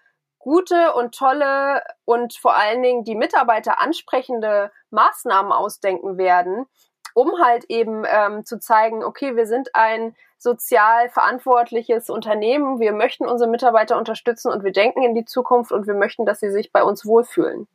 gute 0.44 0.92
und 0.92 1.14
tolle 1.14 1.82
und 2.04 2.34
vor 2.34 2.54
allen 2.54 2.82
Dingen 2.82 3.02
die 3.02 3.14
Mitarbeiter 3.14 3.80
ansprechende 3.80 4.70
Maßnahmen 4.90 5.52
ausdenken 5.52 6.18
werden, 6.18 6.66
um 7.14 7.42
halt 7.42 7.64
eben 7.70 8.04
ähm, 8.06 8.44
zu 8.44 8.58
zeigen, 8.58 9.02
okay, 9.02 9.36
wir 9.36 9.46
sind 9.46 9.74
ein 9.74 10.14
sozial 10.36 11.08
verantwortliches 11.08 12.10
Unternehmen, 12.10 12.78
wir 12.78 12.92
möchten 12.92 13.26
unsere 13.26 13.48
Mitarbeiter 13.48 13.96
unterstützen 13.96 14.52
und 14.52 14.64
wir 14.64 14.72
denken 14.72 15.02
in 15.02 15.14
die 15.14 15.24
Zukunft 15.24 15.72
und 15.72 15.86
wir 15.86 15.94
möchten, 15.94 16.26
dass 16.26 16.40
sie 16.40 16.50
sich 16.50 16.72
bei 16.72 16.82
uns 16.82 17.06
wohlfühlen. 17.06 17.66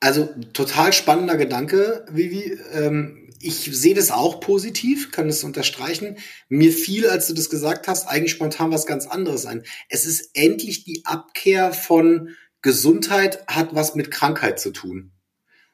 Also 0.00 0.28
total 0.52 0.92
spannender 0.92 1.36
Gedanke, 1.36 2.04
Vivi. 2.10 2.58
Ähm 2.72 3.22
ich 3.40 3.70
sehe 3.72 3.94
das 3.94 4.10
auch 4.10 4.40
positiv, 4.40 5.10
kann 5.12 5.28
es 5.28 5.44
unterstreichen. 5.44 6.16
Mir 6.48 6.72
fiel, 6.72 7.06
als 7.06 7.26
du 7.26 7.34
das 7.34 7.50
gesagt 7.50 7.88
hast, 7.88 8.08
eigentlich 8.08 8.32
spontan 8.32 8.70
was 8.70 8.86
ganz 8.86 9.06
anderes 9.06 9.46
ein. 9.46 9.62
Es 9.88 10.06
ist 10.06 10.30
endlich 10.34 10.84
die 10.84 11.02
Abkehr 11.04 11.72
von 11.72 12.30
Gesundheit 12.62 13.46
hat 13.46 13.74
was 13.74 13.94
mit 13.94 14.10
Krankheit 14.10 14.58
zu 14.58 14.70
tun, 14.72 15.12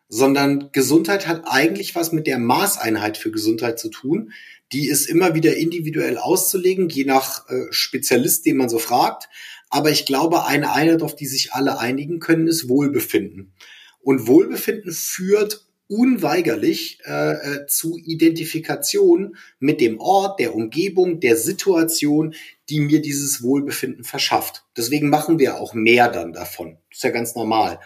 sondern 0.08 0.70
Gesundheit 0.72 1.26
hat 1.26 1.44
eigentlich 1.46 1.94
was 1.94 2.12
mit 2.12 2.26
der 2.26 2.38
Maßeinheit 2.38 3.16
für 3.16 3.30
Gesundheit 3.30 3.78
zu 3.78 3.88
tun. 3.88 4.32
Die 4.72 4.88
ist 4.88 5.08
immer 5.08 5.34
wieder 5.34 5.56
individuell 5.56 6.18
auszulegen, 6.18 6.88
je 6.88 7.04
nach 7.04 7.48
äh, 7.48 7.66
Spezialist, 7.70 8.44
den 8.44 8.56
man 8.56 8.68
so 8.68 8.78
fragt. 8.78 9.28
Aber 9.70 9.90
ich 9.90 10.04
glaube, 10.04 10.44
eine 10.44 10.72
Einheit, 10.72 11.02
auf 11.02 11.16
die 11.16 11.26
sich 11.26 11.52
alle 11.52 11.78
einigen 11.78 12.20
können, 12.20 12.46
ist 12.46 12.68
Wohlbefinden. 12.68 13.54
Und 14.02 14.26
Wohlbefinden 14.26 14.92
führt 14.92 15.64
unweigerlich 15.88 16.98
äh, 17.04 17.32
äh, 17.32 17.66
zu 17.66 17.98
Identifikation 17.98 19.36
mit 19.58 19.80
dem 19.80 20.00
Ort, 20.00 20.40
der 20.40 20.54
Umgebung, 20.54 21.20
der 21.20 21.36
Situation, 21.36 22.34
die 22.70 22.80
mir 22.80 23.02
dieses 23.02 23.42
Wohlbefinden 23.42 24.02
verschafft. 24.02 24.64
Deswegen 24.76 25.10
machen 25.10 25.38
wir 25.38 25.60
auch 25.60 25.74
mehr 25.74 26.08
dann 26.08 26.32
davon. 26.32 26.78
Ist 26.90 27.04
ja 27.04 27.10
ganz 27.10 27.34
normal. 27.34 27.78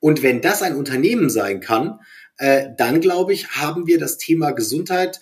Und 0.00 0.22
wenn 0.22 0.40
das 0.40 0.62
ein 0.62 0.74
Unternehmen 0.74 1.30
sein 1.30 1.60
kann, 1.60 2.00
äh, 2.38 2.70
dann 2.76 3.00
glaube 3.00 3.32
ich, 3.32 3.50
haben 3.50 3.86
wir 3.86 3.98
das 3.98 4.18
Thema 4.18 4.50
Gesundheit 4.50 5.20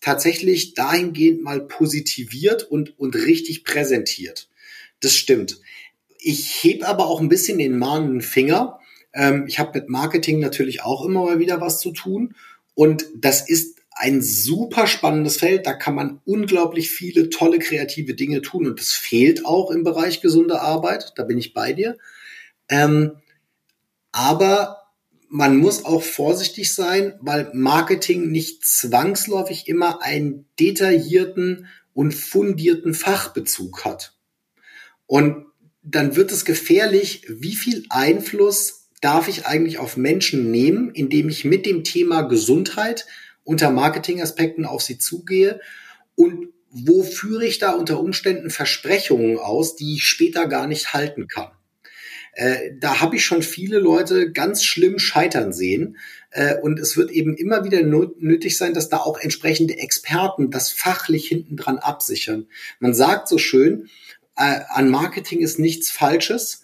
tatsächlich 0.00 0.74
dahingehend 0.74 1.42
mal 1.42 1.60
positiviert 1.60 2.62
und, 2.62 2.98
und 2.98 3.14
richtig 3.14 3.64
präsentiert. 3.64 4.48
Das 5.00 5.14
stimmt. 5.14 5.60
Ich 6.18 6.64
heb 6.64 6.88
aber 6.88 7.06
auch 7.06 7.20
ein 7.20 7.28
bisschen 7.28 7.58
den 7.58 7.78
mahnenden 7.78 8.22
Finger, 8.22 8.80
ähm, 9.12 9.44
ich 9.46 9.58
habe 9.58 9.78
mit 9.78 9.88
Marketing 9.88 10.38
natürlich 10.40 10.82
auch 10.82 11.04
immer 11.04 11.24
mal 11.24 11.38
wieder 11.38 11.60
was 11.60 11.80
zu 11.80 11.92
tun. 11.92 12.34
Und 12.74 13.06
das 13.16 13.48
ist 13.48 13.78
ein 13.90 14.20
super 14.20 14.86
spannendes 14.86 15.38
Feld. 15.38 15.66
Da 15.66 15.72
kann 15.72 15.94
man 15.94 16.20
unglaublich 16.24 16.90
viele 16.90 17.30
tolle 17.30 17.58
kreative 17.58 18.14
Dinge 18.14 18.42
tun. 18.42 18.66
Und 18.66 18.78
das 18.78 18.92
fehlt 18.92 19.46
auch 19.46 19.70
im 19.70 19.84
Bereich 19.84 20.20
gesunde 20.20 20.60
Arbeit. 20.60 21.12
Da 21.16 21.24
bin 21.24 21.38
ich 21.38 21.54
bei 21.54 21.72
dir. 21.72 21.96
Ähm, 22.68 23.12
aber 24.12 24.82
man 25.28 25.56
muss 25.56 25.84
auch 25.84 26.02
vorsichtig 26.02 26.72
sein, 26.74 27.14
weil 27.20 27.50
Marketing 27.52 28.30
nicht 28.30 28.64
zwangsläufig 28.64 29.66
immer 29.66 30.02
einen 30.02 30.46
detaillierten 30.60 31.66
und 31.94 32.14
fundierten 32.14 32.94
Fachbezug 32.94 33.84
hat. 33.84 34.14
Und 35.06 35.46
dann 35.82 36.16
wird 36.16 36.32
es 36.32 36.44
gefährlich, 36.44 37.24
wie 37.28 37.54
viel 37.54 37.86
Einfluss 37.88 38.75
darf 39.00 39.28
ich 39.28 39.46
eigentlich 39.46 39.78
auf 39.78 39.96
Menschen 39.96 40.50
nehmen, 40.50 40.90
indem 40.90 41.28
ich 41.28 41.44
mit 41.44 41.66
dem 41.66 41.84
Thema 41.84 42.22
Gesundheit 42.22 43.06
unter 43.44 43.70
Marketingaspekten 43.70 44.64
auf 44.64 44.82
sie 44.82 44.98
zugehe 44.98 45.60
und 46.14 46.48
wo 46.70 47.02
führe 47.02 47.46
ich 47.46 47.58
da 47.58 47.72
unter 47.72 48.00
Umständen 48.00 48.50
Versprechungen 48.50 49.38
aus, 49.38 49.76
die 49.76 49.94
ich 49.94 50.04
später 50.04 50.46
gar 50.46 50.66
nicht 50.66 50.92
halten 50.92 51.28
kann. 51.28 51.50
Äh, 52.32 52.72
da 52.78 53.00
habe 53.00 53.16
ich 53.16 53.24
schon 53.24 53.42
viele 53.42 53.78
Leute 53.78 54.30
ganz 54.30 54.62
schlimm 54.62 54.98
scheitern 54.98 55.54
sehen. 55.54 55.96
Äh, 56.30 56.58
und 56.60 56.78
es 56.78 56.96
wird 56.98 57.10
eben 57.10 57.34
immer 57.34 57.64
wieder 57.64 57.82
nötig 57.82 58.58
sein, 58.58 58.74
dass 58.74 58.90
da 58.90 58.98
auch 58.98 59.18
entsprechende 59.18 59.78
Experten 59.78 60.50
das 60.50 60.70
fachlich 60.70 61.28
hinten 61.28 61.56
dran 61.56 61.78
absichern. 61.78 62.46
Man 62.78 62.92
sagt 62.92 63.28
so 63.28 63.38
schön, 63.38 63.88
äh, 64.36 64.60
an 64.68 64.90
Marketing 64.90 65.40
ist 65.40 65.58
nichts 65.58 65.90
Falsches. 65.90 66.62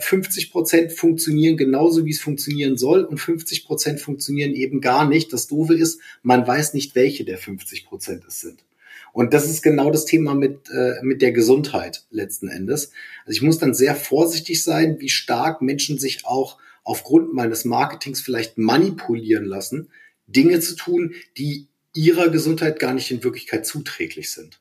50 0.00 0.44
äh, 0.44 0.50
Prozent 0.50 0.92
funktionieren 0.92 1.56
genauso, 1.56 2.04
wie 2.04 2.10
es 2.10 2.20
funktionieren 2.20 2.76
soll 2.76 3.04
und 3.04 3.18
50 3.18 3.64
Prozent 3.64 4.00
funktionieren 4.00 4.54
eben 4.54 4.80
gar 4.80 5.08
nicht. 5.08 5.32
Das 5.32 5.46
Doofe 5.46 5.74
ist, 5.74 6.00
man 6.22 6.46
weiß 6.46 6.74
nicht, 6.74 6.94
welche 6.94 7.24
der 7.24 7.38
50 7.38 7.86
Prozent 7.86 8.24
es 8.26 8.40
sind. 8.40 8.64
Und 9.12 9.34
das 9.34 9.48
ist 9.48 9.62
genau 9.62 9.90
das 9.90 10.04
Thema 10.04 10.34
mit, 10.34 10.68
äh, 10.70 10.96
mit 11.02 11.22
der 11.22 11.32
Gesundheit 11.32 12.04
letzten 12.10 12.48
Endes. 12.48 12.92
Also 13.24 13.36
ich 13.36 13.42
muss 13.42 13.58
dann 13.58 13.74
sehr 13.74 13.94
vorsichtig 13.94 14.62
sein, 14.62 15.00
wie 15.00 15.08
stark 15.08 15.62
Menschen 15.62 15.98
sich 15.98 16.26
auch 16.26 16.58
aufgrund 16.84 17.34
meines 17.34 17.64
Marketings 17.64 18.20
vielleicht 18.20 18.58
manipulieren 18.58 19.44
lassen, 19.44 19.90
Dinge 20.26 20.60
zu 20.60 20.74
tun, 20.74 21.14
die 21.36 21.68
ihrer 21.94 22.28
Gesundheit 22.28 22.78
gar 22.78 22.94
nicht 22.94 23.10
in 23.10 23.24
Wirklichkeit 23.24 23.66
zuträglich 23.66 24.30
sind. 24.30 24.60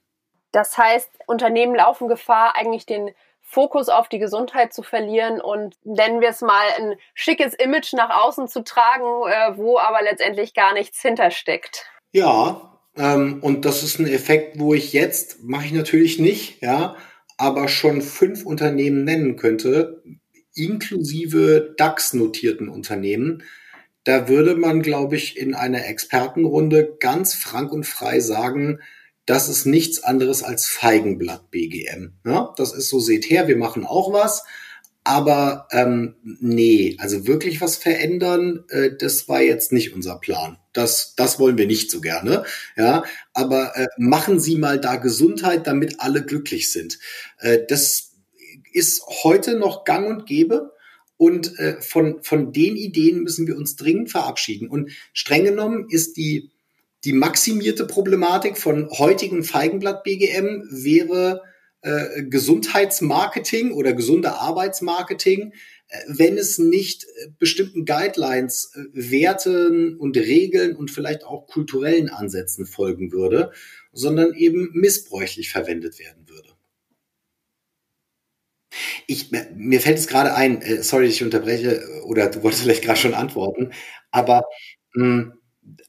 Das 0.51 0.77
heißt, 0.77 1.09
Unternehmen 1.27 1.75
laufen 1.75 2.07
Gefahr, 2.07 2.55
eigentlich 2.55 2.85
den 2.85 3.11
Fokus 3.49 3.87
auf 3.87 4.09
die 4.09 4.19
Gesundheit 4.19 4.73
zu 4.73 4.83
verlieren 4.83 5.39
und 5.39 5.75
nennen 5.85 6.19
wir 6.19 6.29
es 6.29 6.41
mal 6.41 6.65
ein 6.77 6.95
schickes 7.13 7.53
Image 7.53 7.93
nach 7.93 8.25
außen 8.25 8.49
zu 8.49 8.61
tragen, 8.61 9.05
äh, 9.05 9.57
wo 9.57 9.79
aber 9.79 10.01
letztendlich 10.03 10.53
gar 10.53 10.73
nichts 10.73 11.01
hintersteckt. 11.01 11.85
Ja, 12.11 12.77
ähm, 12.97 13.39
und 13.41 13.63
das 13.63 13.83
ist 13.83 13.99
ein 13.99 14.07
Effekt, 14.07 14.59
wo 14.59 14.73
ich 14.73 14.91
jetzt, 14.91 15.43
mache 15.43 15.65
ich 15.65 15.71
natürlich 15.71 16.19
nicht, 16.19 16.61
ja, 16.61 16.97
aber 17.37 17.69
schon 17.69 18.01
fünf 18.01 18.45
Unternehmen 18.45 19.05
nennen 19.05 19.37
könnte, 19.37 20.03
inklusive 20.53 21.73
DAX-notierten 21.77 22.67
Unternehmen. 22.67 23.43
Da 24.03 24.27
würde 24.27 24.55
man, 24.55 24.81
glaube 24.81 25.15
ich, 25.15 25.37
in 25.37 25.55
einer 25.55 25.85
Expertenrunde 25.85 26.97
ganz 26.99 27.33
frank 27.33 27.71
und 27.71 27.85
frei 27.85 28.19
sagen, 28.19 28.81
das 29.27 29.49
ist 29.49 29.65
nichts 29.65 30.03
anderes 30.03 30.41
als 30.41 30.65
Feigenblatt 30.65 31.51
BGM. 31.51 32.13
Ja, 32.25 32.53
das 32.57 32.73
ist 32.73 32.89
so, 32.89 32.99
seht 32.99 33.29
her, 33.29 33.47
wir 33.47 33.57
machen 33.57 33.85
auch 33.85 34.11
was. 34.13 34.43
Aber 35.03 35.67
ähm, 35.71 36.15
nee, 36.23 36.97
also 36.99 37.27
wirklich 37.27 37.61
was 37.61 37.77
verändern, 37.77 38.65
äh, 38.69 38.91
das 38.97 39.29
war 39.29 39.41
jetzt 39.41 39.71
nicht 39.71 39.93
unser 39.93 40.17
Plan. 40.17 40.57
Das, 40.73 41.13
das 41.15 41.39
wollen 41.39 41.57
wir 41.57 41.67
nicht 41.67 41.91
so 41.91 42.01
gerne. 42.01 42.43
Ja, 42.75 43.03
aber 43.33 43.77
äh, 43.77 43.87
machen 43.97 44.39
Sie 44.39 44.57
mal 44.57 44.79
da 44.79 44.95
Gesundheit, 44.95 45.67
damit 45.67 45.99
alle 45.99 46.25
glücklich 46.25 46.71
sind. 46.71 46.99
Äh, 47.39 47.59
das 47.67 48.15
ist 48.73 49.01
heute 49.23 49.57
noch 49.57 49.83
Gang 49.85 50.07
und 50.07 50.25
Gäbe. 50.25 50.73
Und 51.17 51.57
äh, 51.57 51.81
von, 51.81 52.21
von 52.21 52.53
den 52.53 52.75
Ideen 52.75 53.23
müssen 53.23 53.47
wir 53.47 53.57
uns 53.57 53.75
dringend 53.75 54.11
verabschieden. 54.11 54.69
Und 54.69 54.91
streng 55.13 55.45
genommen 55.45 55.87
ist 55.89 56.15
die, 56.15 56.51
die 57.07 57.13
maximierte 57.13 57.85
Problematik 57.85 58.57
von 58.57 58.89
heutigen 58.89 59.41
Feigenblatt 59.41 60.03
BGM 60.03 60.67
wäre 60.69 61.41
äh, 61.81 62.23
Gesundheitsmarketing 62.23 63.71
oder 63.71 63.93
gesunde 63.93 64.33
Arbeitsmarketing, 64.33 65.53
äh, 65.87 65.99
wenn 66.09 66.37
es 66.37 66.59
nicht 66.59 67.05
äh, 67.05 67.29
bestimmten 67.39 67.85
Guidelines, 67.85 68.73
äh, 68.75 68.81
Werten 68.91 69.95
und 69.95 70.17
Regeln 70.17 70.75
und 70.75 70.91
vielleicht 70.91 71.23
auch 71.23 71.47
kulturellen 71.47 72.09
Ansätzen 72.09 72.65
folgen 72.65 73.13
würde, 73.13 73.53
sondern 73.93 74.33
eben 74.33 74.71
missbräuchlich 74.73 75.49
verwendet 75.49 75.99
werden 75.99 76.27
würde. 76.27 76.49
Ich, 79.07 79.31
mir 79.55 79.79
fällt 79.79 79.97
es 79.97 80.07
gerade 80.07 80.35
ein, 80.35 80.61
sorry, 80.83 81.05
ich 81.05 81.23
unterbreche, 81.23 81.87
oder 82.03 82.29
du 82.29 82.43
wolltest 82.43 82.63
vielleicht 82.63 82.83
gerade 82.83 82.99
schon 82.99 83.13
antworten, 83.13 83.71
aber 84.11 84.43
mh, 84.93 85.05
hm, 85.05 85.33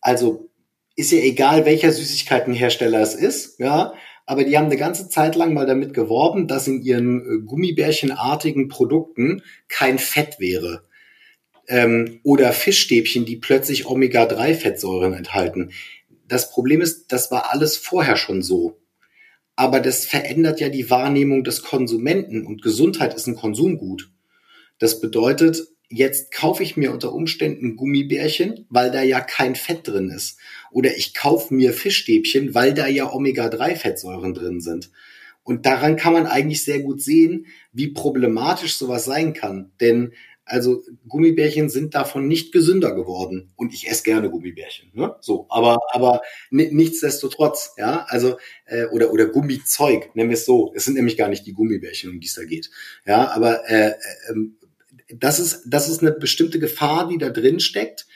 also 0.00 0.48
ist 0.99 1.13
ja 1.13 1.19
egal, 1.19 1.65
welcher 1.65 1.93
Süßigkeitenhersteller 1.93 3.01
es 3.01 3.15
ist, 3.15 3.61
ja, 3.61 3.95
aber 4.27 4.43
die 4.43 4.59
haben 4.59 4.67
eine 4.67 4.77
ganze 4.77 5.09
Zeit 5.09 5.37
lang 5.37 5.55
mal 5.55 5.65
damit 5.65 5.95
geworben, 5.95 6.49
dass 6.49 6.67
in 6.67 6.83
ihren 6.83 7.21
äh, 7.21 7.47
Gummibärchenartigen 7.47 8.67
Produkten 8.67 9.43
kein 9.69 10.01
Fett 10.01 10.41
wäre. 10.41 10.83
Ähm, 11.69 12.19
oder 12.25 12.53
Fischstäbchen, 12.53 13.25
die 13.27 13.37
plötzlich 13.37 13.87
Omega-3-Fettsäuren 13.87 15.15
enthalten. 15.15 15.71
Das 16.27 16.51
Problem 16.51 16.81
ist, 16.81 17.13
das 17.13 17.31
war 17.31 17.53
alles 17.53 17.77
vorher 17.77 18.17
schon 18.17 18.43
so. 18.43 18.81
Aber 19.55 19.79
das 19.79 20.05
verändert 20.05 20.59
ja 20.61 20.69
die 20.69 20.91
Wahrnehmung 20.91 21.45
des 21.45 21.63
Konsumenten 21.63 22.45
und 22.45 22.61
Gesundheit 22.61 23.15
ist 23.15 23.29
ein 23.29 23.37
Konsumgut. 23.37 24.11
Das 24.81 25.01
bedeutet, 25.01 25.69
jetzt 25.88 26.33
kaufe 26.33 26.62
ich 26.62 26.77
mir 26.77 26.92
unter 26.92 27.12
Umständen 27.12 27.77
Gummibärchen, 27.77 28.66
weil 28.68 28.90
da 28.90 29.03
ja 29.03 29.20
kein 29.20 29.55
Fett 29.55 29.88
drin 29.88 30.11
ist. 30.11 30.38
Oder 30.70 30.96
ich 30.96 31.14
kaufe 31.14 31.55
mir 31.55 31.72
Fischstäbchen, 31.72 32.55
weil 32.55 32.74
da 32.74 32.87
ja 32.87 33.12
Omega-3-Fettsäuren 33.12 34.35
drin 34.35 34.61
sind. 34.61 34.90
Und 35.44 35.64
daran 35.64 35.96
kann 35.96 36.12
man 36.12 36.27
eigentlich 36.27 36.62
sehr 36.62 36.81
gut 36.81 37.03
sehen, 37.03 37.46
wie 37.72 37.88
problematisch 37.88 38.77
sowas 38.77 39.07
sein 39.07 39.33
kann. 39.33 39.72
Denn 39.81 40.12
also 40.48 40.83
Gummibärchen 41.07 41.68
sind 41.68 41.94
davon 41.94 42.27
nicht 42.27 42.53
gesünder 42.53 42.94
geworden. 42.94 43.51
Und 43.57 43.74
ich 43.74 43.88
esse 43.88 44.03
gerne 44.03 44.31
Gummibärchen. 44.31 44.90
Ne? 44.94 45.14
So, 45.20 45.46
aber 45.48 45.79
aber 45.92 46.22
nichtsdestotrotz, 46.51 47.74
ja, 47.77 48.07
also 48.09 48.37
äh, 48.66 48.87
oder 48.87 49.12
oder 49.12 49.27
Gummizeug, 49.27 50.14
nennen 50.14 50.31
wir 50.31 50.37
es 50.37 50.46
so. 50.46 50.72
Es 50.74 50.85
sind 50.87 50.94
nämlich 50.94 51.16
gar 51.16 51.29
nicht 51.29 51.46
die 51.46 51.53
Gummibärchen, 51.53 52.11
um 52.11 52.20
die 52.20 52.27
es 52.27 52.35
da 52.35 52.44
geht. 52.44 52.70
Ja, 53.07 53.31
aber 53.31 53.68
äh, 53.68 53.90
äh, 53.90 53.94
das 55.09 55.38
ist, 55.38 55.62
das 55.66 55.88
ist 55.88 56.03
eine 56.03 56.12
bestimmte 56.12 56.59
Gefahr, 56.59 57.09
die 57.09 57.18
da 57.18 57.31
drin 57.31 57.61
steckt. 57.61 58.07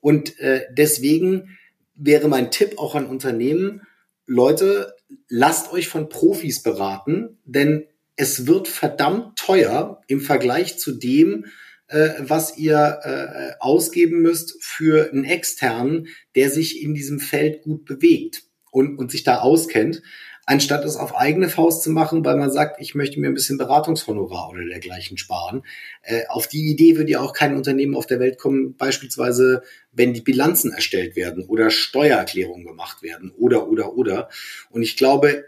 Und 0.00 0.38
äh, 0.38 0.66
deswegen 0.72 1.58
wäre 1.94 2.28
mein 2.28 2.50
Tipp 2.50 2.78
auch 2.78 2.94
an 2.94 3.06
Unternehmen, 3.06 3.82
Leute, 4.26 4.94
lasst 5.28 5.72
euch 5.72 5.88
von 5.88 6.08
Profis 6.08 6.62
beraten, 6.62 7.38
denn 7.44 7.86
es 8.16 8.46
wird 8.46 8.68
verdammt 8.68 9.38
teuer 9.38 10.00
im 10.06 10.20
Vergleich 10.20 10.78
zu 10.78 10.92
dem, 10.92 11.46
äh, 11.88 12.10
was 12.18 12.56
ihr 12.56 13.00
äh, 13.02 13.52
ausgeben 13.60 14.22
müsst 14.22 14.62
für 14.62 15.10
einen 15.10 15.24
externen, 15.24 16.08
der 16.34 16.50
sich 16.50 16.82
in 16.82 16.94
diesem 16.94 17.20
Feld 17.20 17.62
gut 17.62 17.84
bewegt 17.84 18.44
und, 18.70 18.98
und 18.98 19.10
sich 19.10 19.24
da 19.24 19.40
auskennt 19.40 20.02
anstatt 20.44 20.84
es 20.84 20.96
auf 20.96 21.16
eigene 21.16 21.48
Faust 21.48 21.82
zu 21.82 21.90
machen, 21.90 22.24
weil 22.24 22.36
man 22.36 22.50
sagt, 22.50 22.80
ich 22.80 22.94
möchte 22.94 23.20
mir 23.20 23.28
ein 23.28 23.34
bisschen 23.34 23.58
Beratungshonorar 23.58 24.50
oder 24.50 24.64
dergleichen 24.64 25.16
sparen. 25.16 25.64
Äh, 26.02 26.22
auf 26.28 26.48
die 26.48 26.70
Idee 26.70 26.96
würde 26.96 27.12
ja 27.12 27.20
auch 27.20 27.32
kein 27.32 27.56
Unternehmen 27.56 27.94
auf 27.94 28.06
der 28.06 28.20
Welt 28.20 28.38
kommen, 28.38 28.76
beispielsweise 28.76 29.62
wenn 29.92 30.14
die 30.14 30.20
Bilanzen 30.20 30.72
erstellt 30.72 31.16
werden 31.16 31.44
oder 31.44 31.70
Steuererklärungen 31.70 32.66
gemacht 32.66 33.02
werden 33.02 33.30
oder, 33.36 33.68
oder, 33.68 33.94
oder. 33.94 34.28
Und 34.70 34.82
ich 34.82 34.96
glaube, 34.96 35.44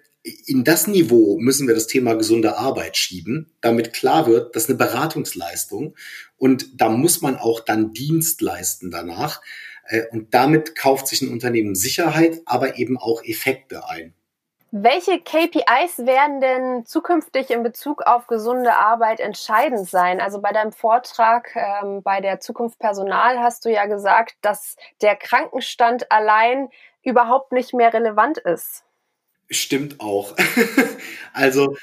in 0.47 0.65
das 0.65 0.87
Niveau 0.87 1.39
müssen 1.39 1.67
wir 1.67 1.75
das 1.75 1.87
Thema 1.87 2.15
gesunde 2.15 2.57
Arbeit 2.57 2.97
schieben, 2.97 3.53
damit 3.61 3.93
klar 3.93 4.27
wird, 4.27 4.57
dass 4.57 4.69
eine 4.69 4.79
Beratungsleistung 4.79 5.95
und 6.37 6.81
da 6.81 6.89
muss 6.89 7.21
man 7.21 7.37
auch 7.37 7.61
dann 7.61 7.93
Dienst 7.93 8.41
leisten 8.41 8.91
danach. 8.91 9.43
Äh, 9.87 10.05
und 10.13 10.33
damit 10.33 10.77
kauft 10.77 11.09
sich 11.09 11.21
ein 11.21 11.31
Unternehmen 11.31 11.75
Sicherheit, 11.75 12.41
aber 12.47 12.79
eben 12.79 12.97
auch 12.97 13.23
Effekte 13.25 13.89
ein. 13.89 14.15
Welche 14.77 15.21
KPIs 15.21 15.99
werden 15.99 16.41
denn 16.41 16.85
zukünftig 16.85 17.51
in 17.51 17.63
Bezug 17.63 18.03
auf 18.03 18.27
gesunde 18.27 18.75
Arbeit 18.75 19.21
entscheidend 19.21 19.89
sein? 19.89 20.21
Also 20.21 20.41
bei 20.41 20.51
deinem 20.51 20.73
Vortrag 20.73 21.55
ähm, 21.55 22.03
bei 22.03 22.21
der 22.21 22.41
Zukunft 22.41 22.81
Personal 22.81 23.39
hast 23.39 23.65
du 23.65 23.71
ja 23.71 23.87
gesagt, 23.87 24.35
dass 24.41 24.75
der 25.01 25.15
Krankenstand 25.15 26.11
allein 26.11 26.71
überhaupt 27.05 27.53
nicht 27.53 27.73
mehr 27.73 27.95
relevant 27.95 28.39
ist. 28.39 28.83
Stimmt 29.49 30.01
auch. 30.01 30.35
also 31.33 31.77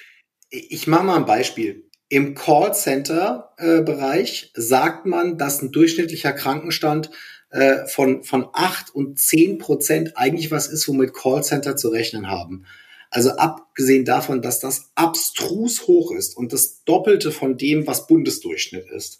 ich 0.50 0.86
mache 0.86 1.06
mal 1.06 1.16
ein 1.16 1.26
Beispiel. 1.26 1.90
Im 2.10 2.36
Callcenter-Bereich 2.36 4.52
äh, 4.54 4.60
sagt 4.60 5.06
man, 5.06 5.38
dass 5.38 5.62
ein 5.62 5.72
durchschnittlicher 5.72 6.34
Krankenstand 6.34 7.10
äh, 7.52 7.88
von, 7.88 8.24
von 8.24 8.50
acht 8.52 8.94
und 8.94 9.18
zehn 9.18 9.60
Prozent 9.60 10.18
eigentlich 10.18 10.52
was 10.52 10.68
ist, 10.68 10.90
womit 10.90 11.14
Callcenter 11.14 11.78
zu 11.78 11.88
rechnen 11.88 12.30
haben. 12.30 12.66
Also 13.12 13.32
abgesehen 13.32 14.06
davon, 14.06 14.42
dass 14.42 14.60
das 14.60 14.92
abstrus 14.96 15.86
hoch 15.86 16.12
ist 16.12 16.36
und 16.36 16.54
das 16.54 16.84
Doppelte 16.86 17.32
von 17.32 17.58
dem, 17.58 17.86
was 17.86 18.08
Bundesdurchschnitt 18.08 18.90
ist, 18.90 19.20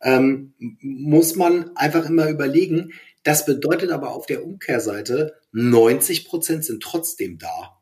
ähm, 0.00 0.54
muss 0.58 1.34
man 1.34 1.76
einfach 1.76 2.08
immer 2.08 2.28
überlegen, 2.28 2.92
das 3.24 3.44
bedeutet 3.44 3.90
aber 3.90 4.12
auf 4.12 4.26
der 4.26 4.44
Umkehrseite, 4.44 5.34
90 5.52 6.26
Prozent 6.26 6.64
sind 6.64 6.82
trotzdem 6.82 7.38
da. 7.38 7.80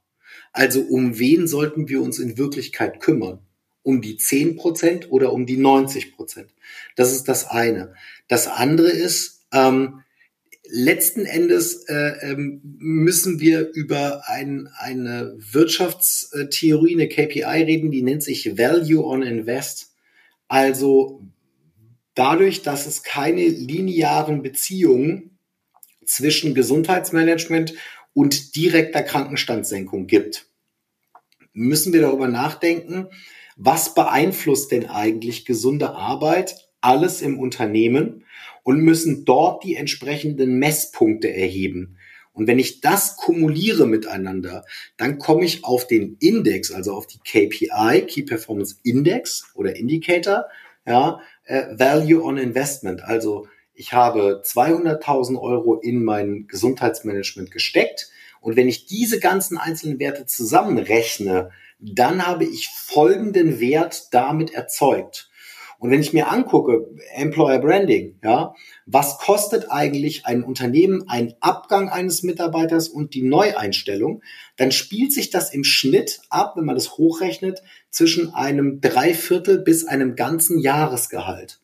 Also 0.53 0.81
um 0.81 1.19
wen 1.19 1.47
sollten 1.47 1.89
wir 1.89 2.01
uns 2.01 2.19
in 2.19 2.39
Wirklichkeit 2.39 3.01
kümmern? 3.01 3.41
Um 3.83 4.01
die 4.01 4.17
10 4.17 4.57
Prozent 4.57 5.11
oder 5.11 5.33
um 5.33 5.45
die 5.45 5.57
90 5.57 6.15
Prozent? 6.15 6.55
Das 6.97 7.13
ist 7.13 7.25
das 7.29 7.51
eine. 7.51 7.95
Das 8.29 8.47
andere 8.47 8.89
ist, 8.89 9.45
ähm, 9.53 10.03
letzten 10.75 11.27
Endes 11.27 11.85
äh, 11.89 12.13
ähm, 12.23 12.63
müssen 12.79 13.41
wir 13.41 13.69
über 13.75 14.23
ein, 14.27 14.71
eine 14.79 15.37
Wirtschaftstheorie, 15.37 16.95
eine 16.95 17.09
KPI 17.09 17.45
reden, 17.45 17.91
die 17.91 18.01
nennt 18.01 18.23
sich 18.23 18.57
Value 18.57 19.05
on 19.05 19.23
Invest. 19.23 19.93
Also 20.49 21.21
dadurch, 22.15 22.63
dass 22.63 22.87
es 22.87 23.03
keine 23.03 23.47
linearen 23.47 24.41
Beziehungen 24.41 25.39
zwischen 26.07 26.55
Gesundheitsmanagement 26.55 27.75
und 28.15 28.57
direkter 28.57 29.03
Krankenstandssenkung 29.03 30.07
gibt, 30.07 30.47
müssen 31.53 31.93
wir 31.93 32.01
darüber 32.01 32.29
nachdenken, 32.29 33.09
was 33.57 33.95
beeinflusst 33.95 34.73
denn 34.73 34.87
eigentlich 34.89 35.45
gesunde 35.45 35.91
Arbeit 35.91 36.71
alles 36.81 37.21
im 37.21 37.39
Unternehmen 37.39 38.25
und 38.63 38.81
müssen 38.81 39.25
dort 39.25 39.65
die 39.65 39.77
entsprechenden 39.77 40.59
Messpunkte 40.59 41.33
erheben. 41.35 41.97
Und 42.33 42.47
wenn 42.47 42.59
ich 42.59 42.81
das 42.81 43.17
kumuliere 43.17 43.87
miteinander, 43.87 44.65
dann 44.97 45.19
komme 45.19 45.45
ich 45.45 45.65
auf 45.65 45.87
den 45.87 46.17
Index, 46.21 46.73
also 46.73 46.95
auf 46.95 47.07
die 47.07 47.19
KPI, 47.19 48.07
Key 48.07 48.23
Performance 48.23 48.77
Index 48.83 49.51
oder 49.55 49.77
Indicator, 49.77 50.47
ja, 50.87 51.21
äh, 51.45 51.79
Value 51.79 52.23
on 52.23 52.39
Investment. 52.39 53.03
Also 53.05 53.47
ich 53.75 53.93
habe 53.93 54.43
200.000 54.45 55.41
Euro 55.41 55.77
in 55.77 56.05
mein 56.05 56.47
Gesundheitsmanagement 56.47 57.51
gesteckt 57.51 58.11
Und 58.41 58.57
wenn 58.57 58.69
ich 58.69 58.87
diese 58.87 59.21
ganzen 59.21 59.57
einzelnen 59.57 60.01
Werte 60.01 60.27
zusammenrechne, 60.27 61.51
dann 61.79 62.27
habe 62.27 62.45
ich 62.45 62.69
folgenden 62.69 63.61
Wert 63.61 64.09
damit 64.11 64.53
erzeugt. 64.53 65.31
Und 65.83 65.91
wenn 65.91 66.01
ich 66.01 66.13
mir 66.13 66.31
angucke, 66.31 66.87
Employer 67.17 67.59
Branding, 67.59 68.15
ja, 68.23 68.55
was 68.87 69.19
kostet 69.19 69.73
eigentlich 69.73 70.27
ein 70.27 70.45
Unternehmen 70.45 71.09
ein 71.09 71.35
Abgang 71.41 71.89
eines 71.89 72.23
Mitarbeiters 72.23 72.89
und 72.89 73.15
die 73.15 73.23
Neueinstellung, 73.23 74.23
dann 74.57 74.71
spielt 74.71 75.13
sich 75.13 75.31
das 75.31 75.53
im 75.53 75.65
Schnitt 75.65 76.21
ab, 76.31 76.53
wenn 76.55 76.67
man 76.67 76.77
das 76.77 76.99
hochrechnet, 76.99 77.65
zwischen 77.91 78.33
einem 78.33 78.81
Dreiviertel 78.81 79.59
bis 79.59 79.85
einem 79.85 80.15
ganzen 80.15 80.61
Jahresgehalt. 80.61 81.59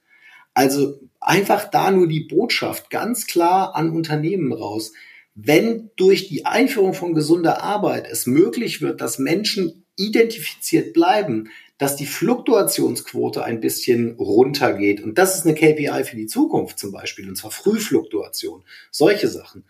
Also 0.52 0.98
einfach 1.20 1.70
da 1.70 1.92
nur 1.92 2.08
die 2.08 2.26
Botschaft 2.28 2.90
ganz 2.90 3.28
klar 3.28 3.76
an 3.76 3.90
Unternehmen 3.90 4.52
raus. 4.52 4.94
Wenn 5.36 5.92
durch 5.94 6.26
die 6.26 6.44
Einführung 6.44 6.92
von 6.92 7.14
gesunder 7.14 7.62
Arbeit 7.62 8.08
es 8.10 8.26
möglich 8.26 8.82
wird, 8.82 9.00
dass 9.00 9.20
Menschen 9.20 9.84
identifiziert 9.94 10.92
bleiben, 10.92 11.50
dass 11.78 11.96
die 11.96 12.06
Fluktuationsquote 12.06 13.44
ein 13.44 13.60
bisschen 13.60 14.16
runtergeht. 14.16 15.00
Und 15.00 15.16
das 15.16 15.36
ist 15.36 15.46
eine 15.46 15.54
KPI 15.54 16.04
für 16.04 16.16
die 16.16 16.26
Zukunft 16.26 16.78
zum 16.78 16.92
Beispiel, 16.92 17.28
und 17.28 17.36
zwar 17.36 17.52
Frühfluktuation, 17.52 18.64
solche 18.90 19.28
Sachen. 19.28 19.64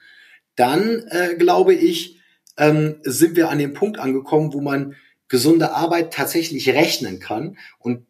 Dann 0.57 1.07
äh, 1.11 1.37
glaube 1.37 1.75
ich, 1.75 2.18
ähm, 2.57 2.97
sind 3.03 3.37
wir 3.37 3.51
an 3.51 3.59
dem 3.59 3.75
Punkt 3.75 3.99
angekommen, 3.99 4.53
wo 4.53 4.61
man 4.61 4.97
gesunde 5.29 5.73
Arbeit 5.73 6.12
tatsächlich 6.12 6.71
rechnen 6.71 7.21
kann. 7.21 7.59
Und 7.79 8.07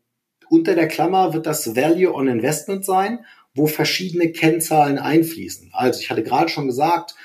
unter 0.49 0.75
der 0.75 0.89
Klammer 0.89 1.35
wird 1.35 1.47
das 1.47 1.77
Value 1.77 2.15
on 2.15 2.29
Investment 2.29 2.85
sein, 2.85 3.25
wo 3.55 3.67
verschiedene 3.67 4.31
Kennzahlen 4.31 4.99
einfließen. 4.99 5.71
Also 5.73 6.01
ich 6.01 6.11
hatte 6.11 6.23
gerade 6.23 6.49
schon 6.49 6.69
gesagt, 6.69 7.17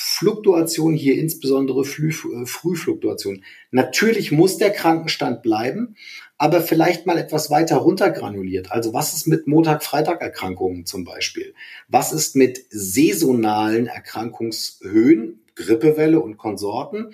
Fluktuation 0.00 0.94
hier 0.94 1.18
insbesondere 1.18 1.80
äh, 1.80 2.46
Frühfluktuation. 2.46 3.42
Natürlich 3.72 4.30
muss 4.30 4.56
der 4.56 4.70
Krankenstand 4.70 5.42
bleiben, 5.42 5.96
aber 6.36 6.60
vielleicht 6.60 7.04
mal 7.04 7.18
etwas 7.18 7.50
weiter 7.50 7.78
runtergranuliert. 7.78 8.70
Also 8.70 8.94
was 8.94 9.12
ist 9.12 9.26
mit 9.26 9.48
Montag-Freitag-Erkrankungen 9.48 10.86
zum 10.86 11.02
Beispiel? 11.02 11.52
Was 11.88 12.12
ist 12.12 12.36
mit 12.36 12.64
saisonalen 12.70 13.88
Erkrankungshöhen, 13.88 15.40
Grippewelle 15.56 16.20
und 16.20 16.36
Konsorten? 16.36 17.12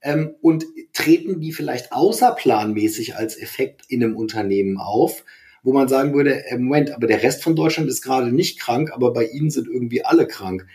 Ähm, 0.00 0.34
und 0.40 0.64
treten 0.94 1.38
die 1.38 1.52
vielleicht 1.52 1.92
außerplanmäßig 1.92 3.14
als 3.14 3.38
Effekt 3.38 3.82
in 3.88 4.02
einem 4.02 4.16
Unternehmen 4.16 4.78
auf? 4.78 5.24
wo 5.64 5.72
man 5.72 5.86
sagen 5.86 6.12
würde, 6.12 6.44
äh, 6.46 6.58
Moment, 6.58 6.90
aber 6.90 7.06
der 7.06 7.22
Rest 7.22 7.44
von 7.44 7.54
Deutschland 7.54 7.88
ist 7.88 8.02
gerade 8.02 8.32
nicht 8.32 8.58
krank, 8.58 8.90
aber 8.92 9.12
bei 9.12 9.26
Ihnen 9.26 9.48
sind 9.48 9.68
irgendwie 9.68 10.04
alle 10.04 10.26
krank 10.26 10.66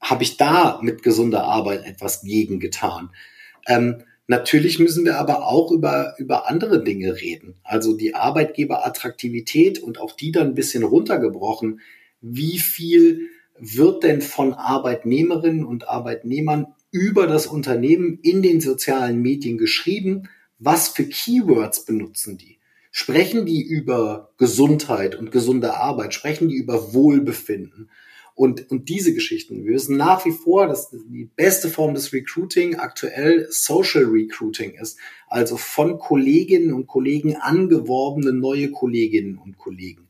habe 0.00 0.22
ich 0.22 0.36
da 0.36 0.80
mit 0.82 1.02
gesunder 1.02 1.44
Arbeit 1.44 1.84
etwas 1.86 2.22
gegen 2.22 2.60
getan? 2.60 3.10
Ähm, 3.66 4.02
natürlich 4.26 4.78
müssen 4.78 5.04
wir 5.04 5.18
aber 5.18 5.46
auch 5.46 5.70
über, 5.70 6.14
über 6.18 6.48
andere 6.48 6.82
Dinge 6.82 7.20
reden. 7.20 7.56
Also 7.64 7.96
die 7.96 8.14
Arbeitgeberattraktivität 8.14 9.78
und 9.80 10.00
auch 10.00 10.12
die 10.14 10.32
dann 10.32 10.48
ein 10.48 10.54
bisschen 10.54 10.84
runtergebrochen. 10.84 11.80
Wie 12.20 12.58
viel 12.58 13.28
wird 13.58 14.04
denn 14.04 14.22
von 14.22 14.54
Arbeitnehmerinnen 14.54 15.64
und 15.64 15.88
Arbeitnehmern 15.88 16.74
über 16.90 17.26
das 17.26 17.46
Unternehmen 17.46 18.18
in 18.22 18.42
den 18.42 18.60
sozialen 18.60 19.20
Medien 19.20 19.58
geschrieben? 19.58 20.28
Was 20.58 20.88
für 20.88 21.04
Keywords 21.04 21.84
benutzen 21.84 22.38
die? 22.38 22.58
Sprechen 22.90 23.46
die 23.46 23.62
über 23.62 24.32
Gesundheit 24.38 25.14
und 25.14 25.30
gesunde 25.30 25.74
Arbeit? 25.74 26.14
Sprechen 26.14 26.48
die 26.48 26.56
über 26.56 26.94
Wohlbefinden? 26.94 27.90
Und, 28.38 28.70
und 28.70 28.88
diese 28.88 29.12
Geschichten. 29.14 29.64
Wir 29.64 29.74
wissen 29.74 29.96
nach 29.96 30.24
wie 30.24 30.30
vor, 30.30 30.68
dass 30.68 30.90
die 30.90 31.28
beste 31.34 31.68
Form 31.68 31.94
des 31.94 32.12
Recruiting 32.12 32.76
aktuell 32.76 33.48
Social 33.50 34.04
Recruiting 34.04 34.74
ist. 34.80 34.96
Also 35.26 35.56
von 35.56 35.98
Kolleginnen 35.98 36.72
und 36.72 36.86
Kollegen 36.86 37.34
angeworbene 37.34 38.32
neue 38.32 38.70
Kolleginnen 38.70 39.38
und 39.38 39.58
Kollegen. 39.58 40.08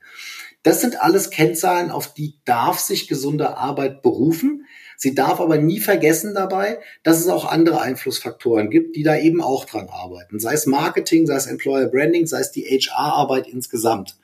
Das 0.62 0.82
sind 0.82 1.00
alles 1.00 1.30
Kennzahlen, 1.30 1.90
auf 1.90 2.12
die 2.12 2.34
darf 2.44 2.78
sich 2.80 3.08
gesunde 3.08 3.56
Arbeit 3.56 4.02
berufen. 4.02 4.66
Sie 4.98 5.14
darf 5.14 5.40
aber 5.40 5.56
nie 5.56 5.80
vergessen 5.80 6.34
dabei, 6.34 6.80
dass 7.02 7.20
es 7.20 7.28
auch 7.28 7.46
andere 7.46 7.80
Einflussfaktoren 7.80 8.68
gibt, 8.68 8.94
die 8.94 9.04
da 9.04 9.16
eben 9.16 9.40
auch 9.40 9.64
dran 9.64 9.88
arbeiten. 9.88 10.38
Sei 10.38 10.52
es 10.52 10.66
Marketing, 10.66 11.26
sei 11.26 11.36
es 11.36 11.46
Employer 11.46 11.86
Branding, 11.86 12.26
sei 12.26 12.40
es 12.40 12.52
die 12.52 12.64
HR-Arbeit 12.64 13.48
insgesamt. 13.48 14.18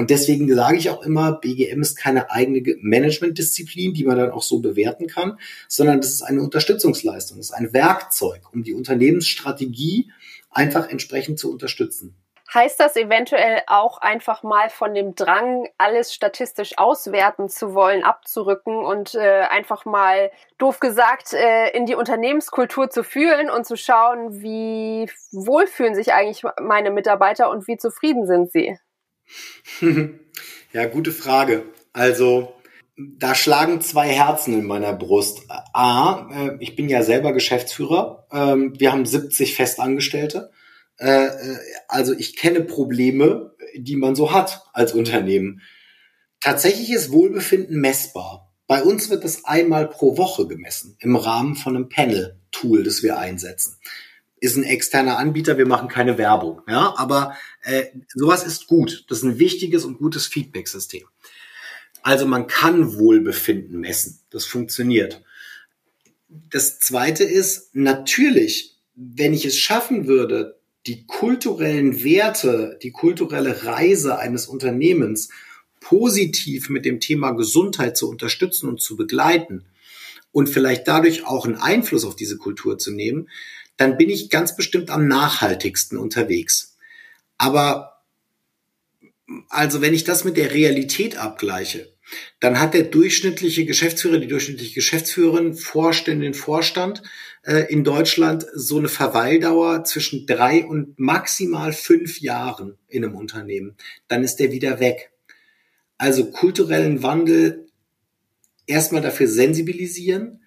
Und 0.00 0.08
deswegen 0.08 0.50
sage 0.54 0.78
ich 0.78 0.88
auch 0.88 1.02
immer, 1.02 1.32
BGM 1.32 1.82
ist 1.82 1.94
keine 1.94 2.30
eigene 2.30 2.62
Managementdisziplin, 2.80 3.92
die 3.92 4.04
man 4.04 4.16
dann 4.16 4.30
auch 4.30 4.42
so 4.42 4.60
bewerten 4.60 5.08
kann, 5.08 5.38
sondern 5.68 6.00
das 6.00 6.12
ist 6.12 6.22
eine 6.22 6.40
Unterstützungsleistung, 6.40 7.36
das 7.36 7.50
ist 7.50 7.52
ein 7.52 7.74
Werkzeug, 7.74 8.40
um 8.50 8.62
die 8.62 8.72
Unternehmensstrategie 8.72 10.10
einfach 10.50 10.88
entsprechend 10.88 11.38
zu 11.38 11.52
unterstützen. 11.52 12.16
Heißt 12.54 12.80
das 12.80 12.96
eventuell 12.96 13.60
auch 13.66 13.98
einfach 13.98 14.42
mal 14.42 14.70
von 14.70 14.94
dem 14.94 15.14
Drang, 15.16 15.68
alles 15.76 16.14
statistisch 16.14 16.78
auswerten 16.78 17.50
zu 17.50 17.74
wollen, 17.74 18.02
abzurücken 18.02 18.82
und 18.82 19.14
äh, 19.14 19.42
einfach 19.50 19.84
mal, 19.84 20.30
doof 20.56 20.80
gesagt, 20.80 21.34
äh, 21.34 21.76
in 21.76 21.84
die 21.84 21.94
Unternehmenskultur 21.94 22.88
zu 22.88 23.04
fühlen 23.04 23.50
und 23.50 23.66
zu 23.66 23.76
schauen, 23.76 24.40
wie 24.40 25.10
wohl 25.30 25.66
fühlen 25.66 25.94
sich 25.94 26.14
eigentlich 26.14 26.42
meine 26.58 26.90
Mitarbeiter 26.90 27.50
und 27.50 27.68
wie 27.68 27.76
zufrieden 27.76 28.26
sind 28.26 28.50
sie? 28.50 28.78
ja, 30.72 30.86
gute 30.86 31.12
Frage. 31.12 31.64
Also, 31.92 32.54
da 32.96 33.34
schlagen 33.34 33.80
zwei 33.80 34.08
Herzen 34.08 34.54
in 34.54 34.66
meiner 34.66 34.92
Brust. 34.92 35.42
A, 35.48 36.28
äh, 36.32 36.56
ich 36.60 36.76
bin 36.76 36.88
ja 36.88 37.02
selber 37.02 37.32
Geschäftsführer. 37.32 38.26
Ähm, 38.32 38.74
wir 38.78 38.92
haben 38.92 39.06
70 39.06 39.54
Festangestellte. 39.54 40.50
Äh, 40.98 41.26
äh, 41.26 41.58
also 41.88 42.12
ich 42.12 42.36
kenne 42.36 42.60
Probleme, 42.60 43.54
die 43.74 43.96
man 43.96 44.14
so 44.14 44.32
hat 44.32 44.62
als 44.72 44.92
Unternehmen. 44.92 45.62
Tatsächlich 46.40 46.90
ist 46.90 47.12
Wohlbefinden 47.12 47.80
messbar. 47.80 48.52
Bei 48.66 48.82
uns 48.82 49.10
wird 49.10 49.24
das 49.24 49.44
einmal 49.44 49.88
pro 49.88 50.16
Woche 50.16 50.46
gemessen 50.46 50.96
im 51.00 51.16
Rahmen 51.16 51.56
von 51.56 51.76
einem 51.76 51.88
Panel-Tool, 51.88 52.84
das 52.84 53.02
wir 53.02 53.18
einsetzen 53.18 53.78
ist 54.40 54.56
ein 54.56 54.64
externer 54.64 55.18
Anbieter, 55.18 55.58
wir 55.58 55.66
machen 55.66 55.88
keine 55.88 56.18
Werbung. 56.18 56.62
Ja, 56.66 56.94
aber 56.96 57.36
äh, 57.62 57.84
sowas 58.14 58.44
ist 58.44 58.66
gut. 58.66 59.04
Das 59.08 59.18
ist 59.18 59.24
ein 59.24 59.38
wichtiges 59.38 59.84
und 59.84 59.98
gutes 59.98 60.26
Feedback-System. 60.26 61.04
Also 62.02 62.26
man 62.26 62.46
kann 62.46 62.96
Wohlbefinden 62.98 63.80
messen. 63.80 64.20
Das 64.30 64.46
funktioniert. 64.46 65.22
Das 66.28 66.80
zweite 66.80 67.24
ist 67.24 67.74
natürlich, 67.74 68.76
wenn 68.94 69.34
ich 69.34 69.44
es 69.44 69.58
schaffen 69.58 70.06
würde, 70.06 70.58
die 70.86 71.04
kulturellen 71.06 72.02
Werte, 72.02 72.78
die 72.82 72.92
kulturelle 72.92 73.64
Reise 73.64 74.18
eines 74.18 74.46
Unternehmens 74.46 75.28
positiv 75.80 76.70
mit 76.70 76.84
dem 76.84 77.00
Thema 77.00 77.32
Gesundheit 77.32 77.96
zu 77.96 78.08
unterstützen 78.08 78.68
und 78.68 78.80
zu 78.80 78.96
begleiten 78.96 79.64
und 80.32 80.48
vielleicht 80.48 80.88
dadurch 80.88 81.26
auch 81.26 81.46
einen 81.46 81.56
Einfluss 81.56 82.04
auf 82.04 82.16
diese 82.16 82.38
Kultur 82.38 82.78
zu 82.78 82.92
nehmen, 82.92 83.28
dann 83.80 83.96
bin 83.96 84.10
ich 84.10 84.28
ganz 84.28 84.54
bestimmt 84.56 84.90
am 84.90 85.08
nachhaltigsten 85.08 85.96
unterwegs. 85.96 86.76
Aber 87.38 88.02
also 89.48 89.80
wenn 89.80 89.94
ich 89.94 90.04
das 90.04 90.24
mit 90.24 90.36
der 90.36 90.52
Realität 90.52 91.16
abgleiche, 91.16 91.90
dann 92.40 92.60
hat 92.60 92.74
der 92.74 92.82
durchschnittliche 92.82 93.64
Geschäftsführer, 93.64 94.18
die 94.18 94.26
durchschnittliche 94.26 94.74
Geschäftsführerin, 94.74 95.54
Vorständin, 95.54 96.34
Vorstand 96.34 97.02
äh, 97.42 97.72
in 97.72 97.82
Deutschland 97.82 98.44
so 98.52 98.76
eine 98.76 98.88
Verweildauer 98.88 99.84
zwischen 99.84 100.26
drei 100.26 100.66
und 100.66 100.98
maximal 100.98 101.72
fünf 101.72 102.20
Jahren 102.20 102.76
in 102.86 103.02
einem 103.02 103.14
Unternehmen. 103.14 103.76
Dann 104.08 104.24
ist 104.24 104.36
der 104.36 104.52
wieder 104.52 104.78
weg. 104.80 105.10
Also 105.96 106.30
kulturellen 106.30 107.02
Wandel 107.02 107.66
erstmal 108.66 109.00
dafür 109.00 109.26
sensibilisieren, 109.28 110.39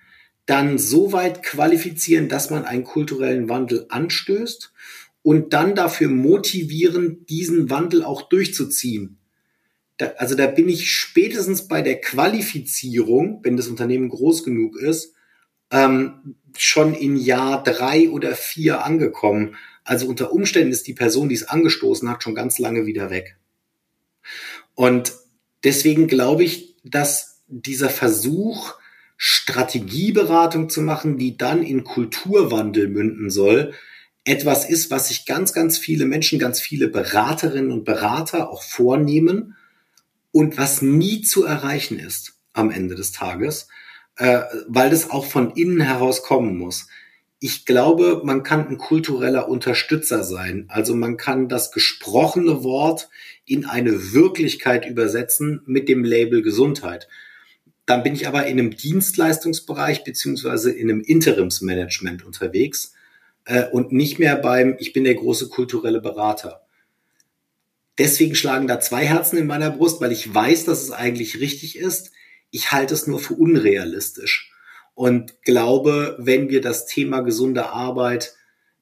dann 0.45 0.77
so 0.77 1.11
weit 1.13 1.43
qualifizieren, 1.43 2.29
dass 2.29 2.49
man 2.49 2.65
einen 2.65 2.83
kulturellen 2.83 3.49
Wandel 3.49 3.85
anstößt 3.89 4.73
und 5.21 5.53
dann 5.53 5.73
dafür 5.73 6.09
motivieren, 6.09 7.25
diesen 7.27 7.69
Wandel 7.69 8.03
auch 8.03 8.23
durchzuziehen. 8.23 9.17
Da, 9.97 10.07
also 10.17 10.35
da 10.35 10.47
bin 10.47 10.67
ich 10.67 10.91
spätestens 10.91 11.67
bei 11.67 11.81
der 11.81 12.01
Qualifizierung, 12.01 13.39
wenn 13.43 13.57
das 13.57 13.67
Unternehmen 13.67 14.09
groß 14.09 14.43
genug 14.43 14.77
ist, 14.77 15.13
ähm, 15.71 16.35
schon 16.57 16.93
in 16.93 17.15
Jahr 17.15 17.63
drei 17.63 18.09
oder 18.09 18.35
vier 18.35 18.83
angekommen. 18.83 19.55
Also 19.83 20.07
unter 20.07 20.31
Umständen 20.31 20.71
ist 20.71 20.87
die 20.87 20.93
Person, 20.93 21.29
die 21.29 21.35
es 21.35 21.47
angestoßen 21.47 22.09
hat, 22.09 22.23
schon 22.23 22.35
ganz 22.35 22.59
lange 22.59 22.85
wieder 22.85 23.09
weg. 23.09 23.37
Und 24.75 25.13
deswegen 25.63 26.07
glaube 26.07 26.43
ich, 26.43 26.75
dass 26.83 27.41
dieser 27.47 27.89
Versuch, 27.89 28.75
Strategieberatung 29.25 30.67
zu 30.67 30.81
machen, 30.81 31.17
die 31.17 31.37
dann 31.37 31.63
in 31.63 31.85
Kulturwandel 31.85 32.89
münden 32.89 33.29
soll, 33.29 33.73
etwas 34.25 34.69
ist, 34.69 34.91
was 34.91 35.07
sich 35.07 35.25
ganz, 35.25 35.53
ganz 35.53 35.77
viele 35.77 36.05
Menschen, 36.05 36.39
ganz 36.39 36.59
viele 36.59 36.89
Beraterinnen 36.89 37.71
und 37.71 37.85
Berater 37.85 38.49
auch 38.49 38.63
vornehmen 38.63 39.55
und 40.33 40.57
was 40.57 40.81
nie 40.81 41.21
zu 41.21 41.45
erreichen 41.45 41.99
ist 41.99 42.33
am 42.51 42.69
Ende 42.69 42.95
des 42.95 43.13
Tages, 43.13 43.69
äh, 44.17 44.41
weil 44.67 44.89
das 44.89 45.09
auch 45.09 45.25
von 45.25 45.51
innen 45.51 45.79
heraus 45.79 46.21
kommen 46.21 46.57
muss. 46.57 46.89
Ich 47.39 47.65
glaube, 47.65 48.23
man 48.25 48.43
kann 48.43 48.67
ein 48.67 48.77
kultureller 48.77 49.47
Unterstützer 49.47 50.25
sein. 50.25 50.65
Also 50.67 50.95
man 50.95 51.15
kann 51.15 51.47
das 51.47 51.71
gesprochene 51.71 52.65
Wort 52.65 53.07
in 53.45 53.63
eine 53.63 54.11
Wirklichkeit 54.11 54.85
übersetzen 54.85 55.61
mit 55.65 55.87
dem 55.87 56.03
Label 56.03 56.41
Gesundheit. 56.41 57.07
Dann 57.85 58.03
bin 58.03 58.15
ich 58.15 58.27
aber 58.27 58.45
in 58.45 58.59
einem 58.59 58.75
Dienstleistungsbereich 58.75 60.03
beziehungsweise 60.03 60.71
in 60.71 60.89
einem 60.89 61.01
Interimsmanagement 61.01 62.23
unterwegs 62.23 62.93
äh, 63.45 63.65
und 63.69 63.91
nicht 63.91 64.19
mehr 64.19 64.35
beim, 64.35 64.75
ich 64.79 64.93
bin 64.93 65.03
der 65.03 65.15
große 65.15 65.49
kulturelle 65.49 66.01
Berater. 66.01 66.61
Deswegen 67.97 68.35
schlagen 68.35 68.67
da 68.67 68.79
zwei 68.79 69.05
Herzen 69.05 69.37
in 69.37 69.47
meiner 69.47 69.69
Brust, 69.69 70.01
weil 70.01 70.11
ich 70.11 70.33
weiß, 70.33 70.65
dass 70.65 70.81
es 70.81 70.91
eigentlich 70.91 71.39
richtig 71.39 71.77
ist. 71.77 72.11
Ich 72.49 72.71
halte 72.71 72.93
es 72.93 73.05
nur 73.05 73.19
für 73.19 73.33
unrealistisch 73.35 74.53
und 74.95 75.41
glaube, 75.41 76.15
wenn 76.19 76.49
wir 76.49 76.61
das 76.61 76.85
Thema 76.85 77.21
gesunde 77.21 77.69
Arbeit 77.69 78.35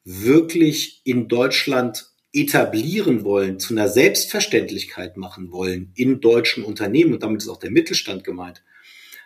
wirklich 0.03 1.01
in 1.03 1.27
Deutschland 1.27 2.11
etablieren 2.33 3.23
wollen, 3.23 3.59
zu 3.59 3.73
einer 3.73 3.89
Selbstverständlichkeit 3.89 5.17
machen 5.17 5.51
wollen 5.51 5.91
in 5.95 6.21
deutschen 6.21 6.63
Unternehmen, 6.63 7.13
und 7.13 7.23
damit 7.23 7.41
ist 7.41 7.49
auch 7.49 7.59
der 7.59 7.71
Mittelstand 7.71 8.23
gemeint, 8.23 8.63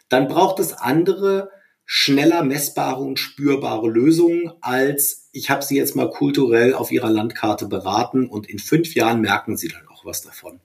dann 0.10 0.28
braucht 0.28 0.60
es 0.60 0.74
andere, 0.74 1.52
schneller 1.86 2.44
messbare 2.44 3.02
und 3.02 3.20
spürbare 3.20 3.88
Lösungen, 3.88 4.54
als 4.62 5.30
ich 5.32 5.50
habe 5.50 5.62
sie 5.62 5.78
jetzt 5.78 5.96
mal 5.96 6.10
kulturell 6.10 6.74
auf 6.74 6.92
ihrer 6.92 7.10
Landkarte 7.10 7.68
beraten 7.68 8.28
und 8.28 8.50
in 8.50 8.60
fünf 8.60 8.96
Jahren 8.96 9.22
merken 9.22 9.58
sie 9.58 9.68
dann 9.68 9.88
auch 9.90 10.06
was 10.06 10.22
davon. 10.22 10.60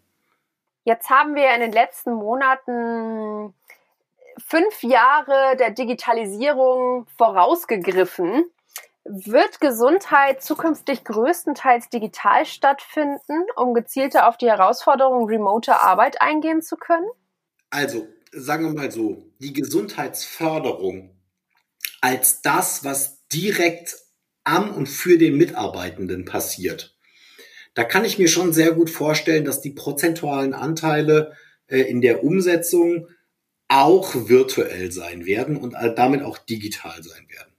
Jetzt 0.85 1.11
haben 1.11 1.35
wir 1.35 1.53
in 1.55 1.61
den 1.61 1.73
letzten 1.73 2.15
Monaten 2.15 3.55
fünf 4.39 4.83
Jahre 4.83 5.57
der 5.57 5.71
Digitalisierung 5.71 7.07
vorausgegriffen. 7.19 8.45
Wird 9.05 9.61
Gesundheit 9.61 10.43
zukünftig 10.43 11.05
größtenteils 11.05 11.89
digital 11.89 12.47
stattfinden, 12.47 13.47
um 13.57 13.75
gezielter 13.75 14.29
auf 14.29 14.37
die 14.37 14.49
Herausforderung 14.49 15.27
remoter 15.27 15.83
Arbeit 15.83 16.23
eingehen 16.23 16.63
zu 16.63 16.77
können? 16.77 17.09
Also, 17.71 18.07
sagen 18.33 18.65
wir 18.65 18.73
mal 18.73 18.91
so, 18.91 19.33
die 19.39 19.53
Gesundheitsförderung 19.53 21.17
als 22.01 22.43
das, 22.43 22.85
was 22.85 23.27
direkt 23.29 23.97
am 24.45 24.73
und 24.73 24.89
für 24.89 25.19
den 25.19 25.37
Mitarbeitenden 25.37 26.25
passiert. 26.25 26.97
Da 27.75 27.85
kann 27.85 28.05
ich 28.05 28.19
mir 28.19 28.29
schon 28.29 28.53
sehr 28.53 28.73
gut 28.73 28.91
vorstellen, 28.91 29.45
dass 29.45 29.61
die 29.61 29.71
prozentualen 29.71 30.55
Anteile 30.55 31.33
äh, 31.67 31.81
in 31.83 32.01
der 32.01 32.25
Umsetzung 32.25 33.09
auch 33.69 34.29
virtuell 34.29 34.91
sein 34.91 35.27
werden 35.27 35.57
und 35.57 35.75
damit 35.97 36.23
auch 36.23 36.39
digital 36.39 37.03
sein 37.03 37.29
werden. 37.29 37.53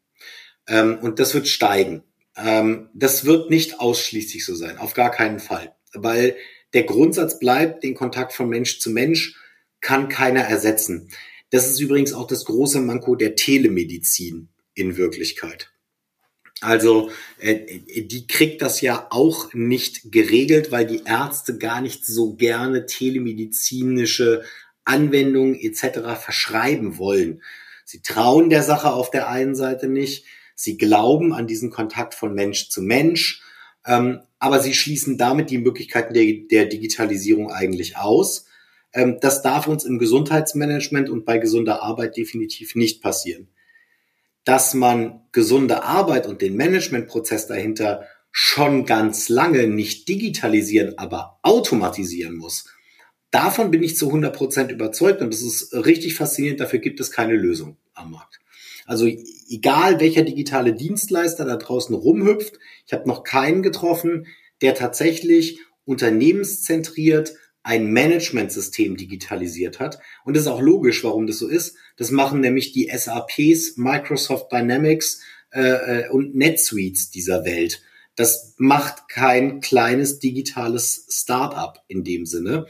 Ähm, 0.67 0.99
und 0.99 1.19
das 1.19 1.33
wird 1.33 1.47
steigen. 1.47 2.03
Ähm, 2.35 2.89
das 2.93 3.23
wird 3.23 3.49
nicht 3.49 3.79
ausschließlich 3.79 4.45
so 4.45 4.53
sein, 4.55 4.77
auf 4.77 4.93
gar 4.93 5.11
keinen 5.11 5.39
Fall. 5.39 5.73
Weil 5.93 6.35
der 6.73 6.83
Grundsatz 6.83 7.39
bleibt, 7.39 7.83
den 7.83 7.95
Kontakt 7.95 8.33
von 8.33 8.49
Mensch 8.49 8.79
zu 8.79 8.89
Mensch 8.89 9.37
kann 9.81 10.09
keiner 10.09 10.41
ersetzen. 10.41 11.09
Das 11.49 11.69
ist 11.69 11.79
übrigens 11.79 12.13
auch 12.13 12.27
das 12.27 12.45
große 12.45 12.79
Manko 12.79 13.15
der 13.15 13.35
Telemedizin 13.35 14.49
in 14.73 14.95
Wirklichkeit. 14.95 15.71
Also 16.61 17.09
äh, 17.39 17.79
die 18.03 18.27
kriegt 18.27 18.61
das 18.61 18.81
ja 18.81 19.07
auch 19.09 19.53
nicht 19.53 20.11
geregelt, 20.11 20.71
weil 20.71 20.85
die 20.85 21.03
Ärzte 21.05 21.57
gar 21.57 21.81
nicht 21.81 22.05
so 22.05 22.35
gerne 22.35 22.85
telemedizinische 22.85 24.43
Anwendungen 24.85 25.55
etc. 25.55 26.21
verschreiben 26.21 26.99
wollen. 26.99 27.41
Sie 27.83 28.01
trauen 28.01 28.49
der 28.49 28.61
Sache 28.61 28.93
auf 28.93 29.09
der 29.09 29.27
einen 29.27 29.55
Seite 29.55 29.87
nicht, 29.87 30.25
sie 30.55 30.77
glauben 30.77 31.33
an 31.33 31.47
diesen 31.47 31.71
Kontakt 31.71 32.13
von 32.13 32.33
Mensch 32.33 32.69
zu 32.69 32.81
Mensch, 32.83 33.41
ähm, 33.85 34.21
aber 34.37 34.59
sie 34.59 34.75
schließen 34.75 35.17
damit 35.17 35.49
die 35.49 35.57
Möglichkeiten 35.57 36.13
der, 36.13 36.25
der 36.49 36.65
Digitalisierung 36.67 37.51
eigentlich 37.51 37.97
aus. 37.97 38.45
Ähm, 38.93 39.17
das 39.21 39.41
darf 39.41 39.67
uns 39.67 39.85
im 39.85 39.99
Gesundheitsmanagement 39.99 41.09
und 41.09 41.25
bei 41.25 41.37
gesunder 41.37 41.81
Arbeit 41.81 42.17
definitiv 42.17 42.75
nicht 42.75 43.01
passieren. 43.01 43.49
Dass 44.43 44.73
man 44.73 45.21
gesunde 45.31 45.83
Arbeit 45.83 46.27
und 46.27 46.41
den 46.41 46.55
Managementprozess 46.55 47.47
dahinter 47.47 48.05
schon 48.31 48.85
ganz 48.85 49.29
lange 49.29 49.67
nicht 49.67 50.07
digitalisieren, 50.07 50.97
aber 50.97 51.39
automatisieren 51.43 52.35
muss, 52.37 52.65
Davon 53.31 53.71
bin 53.71 53.81
ich 53.81 53.95
zu 53.95 54.07
100 54.07 54.35
Prozent 54.35 54.71
überzeugt 54.71 55.21
und 55.21 55.33
das 55.33 55.41
ist 55.41 55.73
richtig 55.73 56.15
faszinierend. 56.15 56.59
Dafür 56.59 56.79
gibt 56.79 56.99
es 56.99 57.11
keine 57.11 57.35
Lösung 57.35 57.77
am 57.93 58.11
Markt. 58.11 58.39
Also 58.85 59.07
egal 59.47 60.01
welcher 60.01 60.23
digitale 60.23 60.73
Dienstleister 60.73 61.45
da 61.45 61.55
draußen 61.55 61.95
rumhüpft, 61.95 62.59
ich 62.85 62.91
habe 62.91 63.07
noch 63.07 63.23
keinen 63.23 63.63
getroffen, 63.63 64.27
der 64.61 64.75
tatsächlich 64.75 65.59
unternehmenszentriert 65.85 67.33
ein 67.63 67.91
Managementsystem 67.91 68.97
digitalisiert 68.97 69.79
hat. 69.79 69.99
Und 70.23 70.35
das 70.35 70.43
ist 70.43 70.49
auch 70.49 70.61
logisch, 70.61 71.03
warum 71.03 71.27
das 71.27 71.39
so 71.39 71.47
ist. 71.47 71.75
Das 71.97 72.11
machen 72.11 72.39
nämlich 72.39 72.71
die 72.71 72.91
SAPs, 72.93 73.77
Microsoft 73.77 74.51
Dynamics 74.51 75.21
äh, 75.51 75.61
äh, 76.03 76.09
und 76.09 76.35
NetSuites 76.35 77.11
dieser 77.11 77.45
Welt. 77.45 77.83
Das 78.15 78.55
macht 78.57 79.07
kein 79.09 79.61
kleines 79.61 80.19
digitales 80.19 81.07
Startup 81.09 81.81
in 81.87 82.03
dem 82.03 82.25
Sinne. 82.25 82.67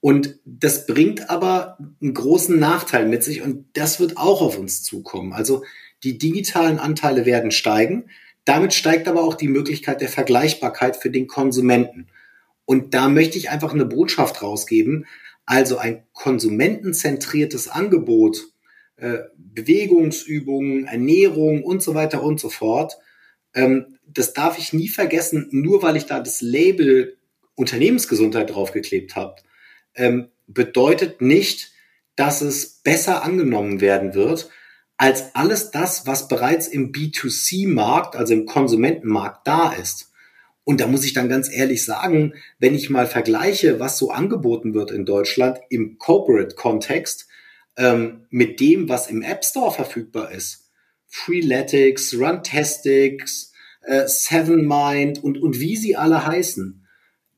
Und 0.00 0.40
das 0.44 0.86
bringt 0.86 1.30
aber 1.30 1.78
einen 2.00 2.14
großen 2.14 2.58
Nachteil 2.58 3.06
mit 3.06 3.22
sich 3.22 3.42
und 3.42 3.66
das 3.74 4.00
wird 4.00 4.16
auch 4.16 4.42
auf 4.42 4.58
uns 4.58 4.82
zukommen. 4.82 5.32
Also 5.32 5.62
die 6.02 6.18
digitalen 6.18 6.78
Anteile 6.80 7.24
werden 7.24 7.52
steigen. 7.52 8.10
Damit 8.44 8.74
steigt 8.74 9.06
aber 9.06 9.22
auch 9.22 9.34
die 9.34 9.46
Möglichkeit 9.46 10.00
der 10.00 10.08
Vergleichbarkeit 10.08 10.96
für 10.96 11.10
den 11.10 11.28
Konsumenten. 11.28 12.08
Und 12.64 12.94
da 12.94 13.08
möchte 13.08 13.38
ich 13.38 13.50
einfach 13.50 13.72
eine 13.72 13.84
Botschaft 13.84 14.42
rausgeben. 14.42 15.06
Also 15.44 15.78
ein 15.78 16.04
konsumentenzentriertes 16.12 17.68
Angebot, 17.68 18.48
äh, 18.96 19.18
Bewegungsübungen, 19.36 20.86
Ernährung 20.86 21.64
und 21.64 21.82
so 21.82 21.94
weiter 21.94 22.22
und 22.22 22.38
so 22.38 22.48
fort. 22.48 22.98
Ähm, 23.54 23.98
das 24.06 24.32
darf 24.32 24.58
ich 24.58 24.72
nie 24.72 24.88
vergessen, 24.88 25.48
nur 25.50 25.82
weil 25.82 25.96
ich 25.96 26.06
da 26.06 26.20
das 26.20 26.40
Label 26.40 27.16
Unternehmensgesundheit 27.54 28.50
draufgeklebt 28.50 29.16
habe 29.16 29.36
ähm, 29.94 30.28
bedeutet 30.46 31.20
nicht, 31.20 31.72
dass 32.16 32.40
es 32.40 32.80
besser 32.82 33.22
angenommen 33.22 33.80
werden 33.80 34.14
wird 34.14 34.50
als 34.96 35.34
alles 35.34 35.70
das, 35.70 36.06
was 36.06 36.28
bereits 36.28 36.68
im 36.68 36.92
B2C-Markt, 36.92 38.14
also 38.14 38.34
im 38.34 38.46
Konsumentenmarkt 38.46 39.46
da 39.46 39.72
ist. 39.72 40.11
Und 40.64 40.80
da 40.80 40.86
muss 40.86 41.04
ich 41.04 41.12
dann 41.12 41.28
ganz 41.28 41.52
ehrlich 41.52 41.84
sagen, 41.84 42.34
wenn 42.58 42.74
ich 42.74 42.88
mal 42.88 43.06
vergleiche, 43.06 43.80
was 43.80 43.98
so 43.98 44.10
angeboten 44.10 44.74
wird 44.74 44.90
in 44.90 45.04
Deutschland 45.04 45.58
im 45.70 45.98
Corporate-Kontext 45.98 47.26
ähm, 47.76 48.26
mit 48.30 48.60
dem, 48.60 48.88
was 48.88 49.08
im 49.08 49.22
App 49.22 49.44
Store 49.44 49.72
verfügbar 49.72 50.30
ist, 50.30 50.70
Freeletics, 51.08 52.14
Runtastics, 52.14 53.52
äh, 53.82 54.06
Sevenmind 54.06 55.22
und, 55.22 55.42
und 55.42 55.58
wie 55.58 55.76
sie 55.76 55.96
alle 55.96 56.26
heißen, 56.26 56.86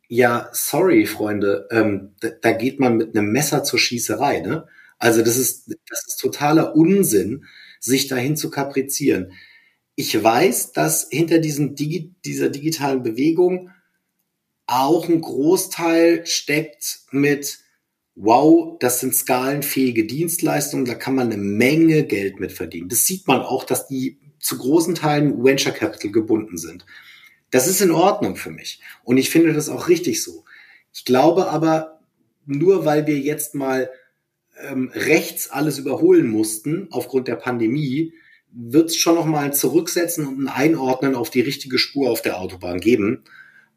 ja, 0.07 0.51
sorry, 0.53 1.07
Freunde, 1.07 1.67
ähm, 1.71 2.15
da, 2.21 2.29
da, 2.29 2.53
geht 2.53 2.79
man 2.79 2.99
mit 2.99 3.17
einem 3.17 3.33
Messer 3.33 3.65
zur 3.65 3.79
Schießerei, 3.79 4.41
ne? 4.41 4.67
Also 4.99 5.23
das 5.23 5.37
ist, 5.37 5.75
das 5.89 6.07
ist 6.07 6.21
totaler 6.21 6.77
Unsinn, 6.77 7.47
sich 7.81 8.07
dahin 8.07 8.37
zu 8.37 8.51
kaprizieren. 8.51 9.33
Ich 9.97 10.23
weiß, 10.23 10.73
dass 10.73 11.09
hinter 11.11 11.39
diesen 11.39 11.75
Digi 11.75 12.15
dieser 12.25 12.49
digitalen 12.49 13.03
Bewegung 13.03 13.71
auch 14.67 15.09
ein 15.09 15.21
Großteil 15.21 16.27
steckt 16.27 17.01
mit, 17.11 17.59
wow, 18.15 18.77
das 18.81 19.01
sind 19.01 19.15
skalenfähige 19.15 20.07
Dienstleistungen, 20.07 20.85
da 20.85 20.95
kann 20.95 21.15
man 21.15 21.31
eine 21.31 21.41
Menge 21.41 22.05
Geld 22.05 22.41
mit 22.41 22.53
verdienen. 22.53 22.89
Das 22.89 23.05
sieht 23.05 23.27
man 23.29 23.41
auch, 23.41 23.65
dass 23.65 23.87
die 23.87 24.19
zu 24.41 24.59
großen 24.59 24.95
Teilen 24.95 25.43
Venture 25.43 25.73
Capital 25.73 26.11
gebunden 26.11 26.59
sind. 26.59 26.85
Das 27.51 27.69
ist 27.69 27.81
in 27.81 27.91
Ordnung 27.91 28.37
für 28.37 28.51
mich. 28.51 28.81
Und 29.05 29.17
ich 29.17 29.31
finde 29.31 29.53
das 29.53 29.69
auch 29.69 29.89
richtig 29.89 30.23
so. 30.23 30.45
Ich 30.93 31.05
glaube 31.05 31.49
aber, 31.49 32.01
nur 32.47 32.85
weil 32.85 33.07
wir 33.07 33.19
jetzt 33.19 33.55
mal 33.55 33.91
ähm, 34.61 34.91
rechts 34.95 35.51
alles 35.51 35.79
überholen 35.79 36.27
mussten 36.27 36.89
aufgrund 36.91 37.29
der 37.29 37.37
Pandemie, 37.37 38.13
wird 38.57 38.91
es 38.91 38.97
schon 38.97 39.17
noch 39.17 39.27
mal 39.27 39.53
zurücksetzen 39.53 40.27
und 40.27 40.47
ein 40.47 40.49
Einordnen 40.49 41.15
auf 41.15 41.31
die 41.31 41.41
richtige 41.41 41.79
Spur 41.79 42.11
auf 42.11 42.23
der 42.23 42.39
Autobahn 42.39 42.81
geben, 42.81 43.25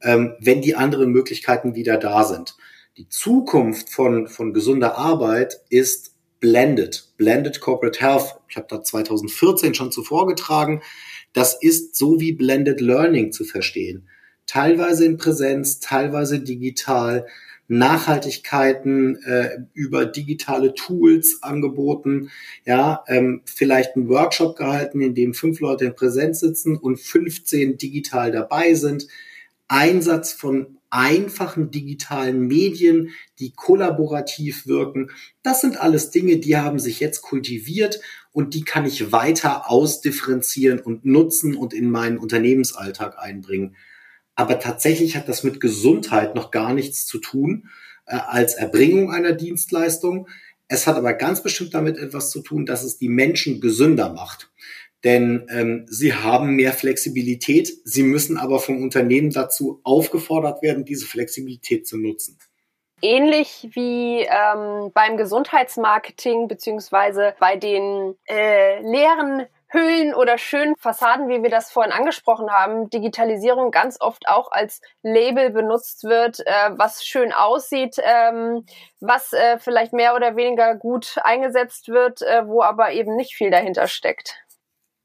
ähm, 0.02 0.36
wenn 0.40 0.62
die 0.62 0.76
anderen 0.76 1.12
Möglichkeiten 1.12 1.76
wieder 1.76 1.98
da 1.98 2.24
sind. 2.24 2.56
Die 2.98 3.10
Zukunft 3.10 3.90
von, 3.90 4.28
von 4.28 4.54
gesunder 4.54 4.98
Arbeit 4.98 5.62
ist 5.70 6.16
blended, 6.40 7.10
blended 7.18 7.60
corporate 7.60 8.00
health. 8.00 8.36
Ich 8.50 8.58
habe 8.58 8.68
da 8.70 8.84
2014 8.84 9.74
schon 9.74 9.92
zuvor 9.92 10.28
getragen. 10.28 10.82
Das 11.34 11.58
ist 11.62 11.96
so 11.96 12.20
wie 12.20 12.34
Blended 12.34 12.82
Learning 12.82 13.32
zu 13.32 13.44
verstehen. 13.44 14.08
Teilweise 14.46 15.06
in 15.06 15.18
Präsenz, 15.18 15.80
teilweise 15.80 16.40
digital, 16.40 17.28
Nachhaltigkeiten 17.68 19.22
äh, 19.24 19.60
über 19.74 20.06
digitale 20.06 20.74
Tools 20.74 21.40
angeboten, 21.42 22.30
ja, 22.66 23.04
ähm, 23.08 23.42
vielleicht 23.46 23.96
einen 23.96 24.08
Workshop 24.10 24.56
gehalten, 24.56 25.02
in 25.02 25.16
dem 25.16 25.34
fünf 25.34 25.60
Leute 25.60 25.86
in 25.86 25.96
Präsenz 25.96 26.40
sitzen 26.40 26.78
und 26.78 27.00
15 27.00 27.78
digital 27.78 28.32
dabei 28.32 28.74
sind. 28.74 29.08
Einsatz 29.68 30.32
von 30.32 30.78
einfachen 30.90 31.72
digitalen 31.72 32.48
Medien, 32.48 33.12
die 33.40 33.52
kollaborativ 33.52 34.68
wirken. 34.68 35.12
Das 35.44 35.60
sind 35.62 35.78
alles 35.78 36.12
Dinge, 36.12 36.38
die 36.38 36.56
haben 36.56 36.80
sich 36.80 37.02
jetzt 37.02 37.22
kultiviert 37.22 38.00
und 38.32 38.54
die 38.54 38.64
kann 38.64 38.86
ich 38.86 39.12
weiter 39.12 39.70
ausdifferenzieren 39.70 40.80
und 40.80 41.06
nutzen 41.06 41.56
und 41.56 41.74
in 41.74 41.90
meinen 41.90 42.18
Unternehmensalltag 42.18 43.18
einbringen. 43.20 43.76
Aber 44.38 44.60
tatsächlich 44.60 45.18
hat 45.18 45.28
das 45.28 45.44
mit 45.44 45.60
Gesundheit 45.60 46.36
noch 46.36 46.52
gar 46.52 46.74
nichts 46.74 47.06
zu 47.06 47.18
tun 47.18 47.70
äh, 48.06 48.16
als 48.16 48.54
Erbringung 48.54 49.12
einer 49.12 49.34
Dienstleistung. 49.34 50.30
Es 50.68 50.86
hat 50.86 50.96
aber 50.96 51.14
ganz 51.14 51.42
bestimmt 51.42 51.74
damit 51.74 51.98
etwas 51.98 52.30
zu 52.30 52.42
tun, 52.42 52.66
dass 52.66 52.84
es 52.84 53.00
die 53.00 53.10
Menschen 53.10 53.60
gesünder 53.60 54.14
macht. 54.14 54.52
Denn 55.04 55.48
ähm, 55.50 55.86
sie 55.90 56.14
haben 56.14 56.56
mehr 56.56 56.72
Flexibilität, 56.74 57.72
sie 57.84 58.04
müssen 58.04 58.38
aber 58.38 58.60
vom 58.60 58.82
Unternehmen 58.82 59.32
dazu 59.32 59.82
aufgefordert 59.84 60.62
werden, 60.62 60.86
diese 60.86 61.06
Flexibilität 61.06 61.88
zu 61.88 61.98
nutzen. 61.98 62.38
Ähnlich 63.02 63.70
wie 63.74 64.22
ähm, 64.22 64.92
beim 64.94 65.18
Gesundheitsmarketing 65.18 66.48
beziehungsweise 66.48 67.36
bei 67.40 67.56
den 67.56 68.16
äh, 68.28 68.82
leeren 68.82 69.48
Höhlen 69.70 70.14
oder 70.14 70.38
schönen 70.38 70.76
Fassaden, 70.78 71.28
wie 71.28 71.44
wir 71.44 71.50
das 71.50 71.72
vorhin 71.72 71.92
angesprochen 71.92 72.50
haben, 72.50 72.90
Digitalisierung 72.90 73.72
ganz 73.72 73.98
oft 74.00 74.28
auch 74.28 74.52
als 74.52 74.82
Label 75.04 75.50
benutzt 75.50 76.04
wird, 76.04 76.40
äh, 76.46 76.72
was 76.72 77.06
schön 77.06 77.34
aussieht, 77.34 77.98
ähm, 78.02 78.66
was 79.00 79.34
äh, 79.34 79.60
vielleicht 79.60 79.92
mehr 79.92 80.16
oder 80.16 80.36
weniger 80.36 80.76
gut 80.76 81.18
eingesetzt 81.24 81.90
wird, 81.90 82.22
äh, 82.22 82.48
wo 82.48 82.62
aber 82.62 82.92
eben 82.94 83.16
nicht 83.16 83.36
viel 83.36 83.52
dahinter 83.52 83.88
steckt. 83.88 84.36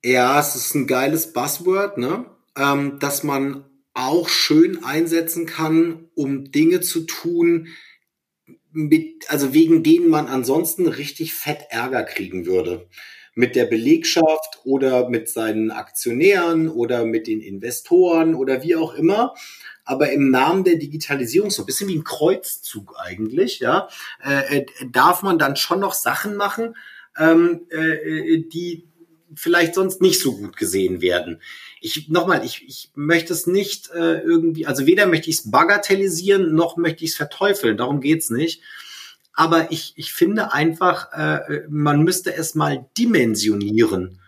Ja, 0.04 0.38
es 0.38 0.54
ist 0.54 0.74
ein 0.74 0.86
geiles 0.86 1.32
Buzzword, 1.32 1.98
ne? 1.98 2.26
Ähm, 2.56 2.98
dass 2.98 3.22
man 3.22 3.64
auch 3.94 4.28
schön 4.28 4.84
einsetzen 4.84 5.46
kann, 5.46 6.08
um 6.14 6.50
Dinge 6.50 6.80
zu 6.80 7.00
tun, 7.02 7.68
mit, 8.72 9.30
also 9.30 9.54
wegen 9.54 9.82
denen 9.82 10.08
man 10.08 10.28
ansonsten 10.28 10.86
richtig 10.86 11.34
fett 11.34 11.66
Ärger 11.70 12.04
kriegen 12.04 12.46
würde. 12.46 12.88
Mit 13.34 13.56
der 13.56 13.64
Belegschaft 13.64 14.60
oder 14.64 15.08
mit 15.08 15.28
seinen 15.28 15.70
Aktionären 15.70 16.68
oder 16.68 17.04
mit 17.04 17.26
den 17.26 17.40
Investoren 17.40 18.34
oder 18.34 18.62
wie 18.62 18.76
auch 18.76 18.94
immer. 18.94 19.34
Aber 19.84 20.12
im 20.12 20.30
Namen 20.30 20.64
der 20.64 20.76
Digitalisierung, 20.76 21.50
so 21.50 21.62
ein 21.62 21.66
bisschen 21.66 21.88
wie 21.88 21.96
ein 21.96 22.04
Kreuzzug 22.04 22.94
eigentlich, 22.98 23.60
ja, 23.60 23.88
äh, 24.24 24.58
äh 24.58 24.66
darf 24.92 25.22
man 25.22 25.38
dann 25.38 25.56
schon 25.56 25.80
noch 25.80 25.94
Sachen 25.94 26.36
machen, 26.36 26.76
ähm, 27.18 27.62
äh, 27.70 28.42
die 28.52 28.84
vielleicht 29.34 29.74
sonst 29.74 30.02
nicht 30.02 30.20
so 30.20 30.36
gut 30.36 30.56
gesehen 30.56 31.00
werden 31.00 31.40
ich 31.82 32.08
nochmal, 32.08 32.44
ich, 32.44 32.64
ich 32.66 32.90
möchte 32.94 33.32
es 33.32 33.46
nicht 33.46 33.90
äh, 33.90 34.20
irgendwie, 34.20 34.66
also 34.66 34.86
weder 34.86 35.06
möchte 35.06 35.28
ich 35.28 35.38
es 35.38 35.50
bagatellisieren, 35.50 36.54
noch 36.54 36.76
möchte 36.76 37.04
ich 37.04 37.10
es 37.10 37.16
verteufeln, 37.16 37.76
darum 37.76 38.00
geht's 38.00 38.30
nicht. 38.30 38.62
Aber 39.34 39.72
ich, 39.72 39.94
ich 39.96 40.12
finde 40.12 40.52
einfach, 40.52 41.12
äh, 41.12 41.62
man 41.68 42.02
müsste 42.02 42.34
es 42.34 42.54
mal 42.54 42.86
dimensionieren. 42.98 44.20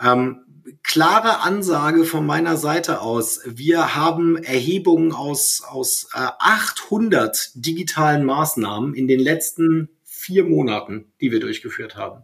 Ähm, 0.00 0.44
klare 0.82 1.40
Ansage 1.40 2.04
von 2.04 2.24
meiner 2.24 2.56
Seite 2.56 3.00
aus. 3.00 3.40
Wir 3.46 3.94
haben 3.96 4.36
Erhebungen 4.36 5.12
aus, 5.12 5.62
aus 5.66 6.08
äh, 6.14 6.18
800 6.38 7.50
digitalen 7.54 8.24
Maßnahmen 8.24 8.94
in 8.94 9.08
den 9.08 9.20
letzten 9.20 9.88
vier 10.04 10.44
Monaten, 10.44 11.12
die 11.20 11.32
wir 11.32 11.40
durchgeführt 11.40 11.96
haben. 11.96 12.22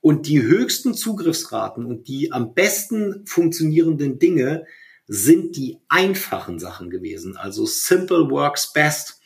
Und 0.00 0.26
die 0.26 0.42
höchsten 0.42 0.94
Zugriffsraten 0.94 1.86
und 1.86 2.08
die 2.08 2.32
am 2.32 2.54
besten 2.54 3.24
funktionierenden 3.24 4.18
Dinge 4.18 4.66
sind 5.06 5.56
die 5.56 5.78
einfachen 5.88 6.58
Sachen 6.58 6.90
gewesen. 6.90 7.36
Also 7.36 7.66
simple 7.66 8.30
works 8.30 8.72
best. 8.72 9.20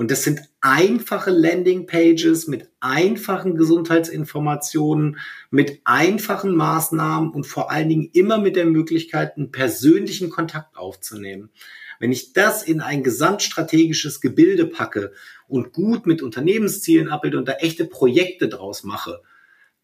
Und 0.00 0.10
das 0.10 0.22
sind 0.24 0.40
einfache 0.62 1.30
Landing 1.30 1.86
Pages 1.86 2.46
mit 2.46 2.70
einfachen 2.80 3.54
Gesundheitsinformationen, 3.54 5.18
mit 5.50 5.82
einfachen 5.84 6.56
Maßnahmen 6.56 7.28
und 7.32 7.46
vor 7.46 7.70
allen 7.70 7.90
Dingen 7.90 8.08
immer 8.14 8.38
mit 8.38 8.56
der 8.56 8.64
Möglichkeit, 8.64 9.36
einen 9.36 9.52
persönlichen 9.52 10.30
Kontakt 10.30 10.78
aufzunehmen. 10.78 11.50
Wenn 11.98 12.12
ich 12.12 12.32
das 12.32 12.62
in 12.62 12.80
ein 12.80 13.02
gesamtstrategisches 13.02 14.22
Gebilde 14.22 14.64
packe 14.64 15.12
und 15.48 15.74
gut 15.74 16.06
mit 16.06 16.22
Unternehmenszielen 16.22 17.10
abbilde 17.10 17.36
und 17.36 17.46
da 17.46 17.56
echte 17.56 17.84
Projekte 17.84 18.48
draus 18.48 18.84
mache, 18.84 19.20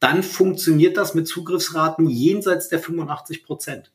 dann 0.00 0.22
funktioniert 0.22 0.96
das 0.96 1.12
mit 1.12 1.28
Zugriffsraten 1.28 2.08
jenseits 2.08 2.70
der 2.70 2.78
85 2.78 3.44
Prozent. 3.44 3.92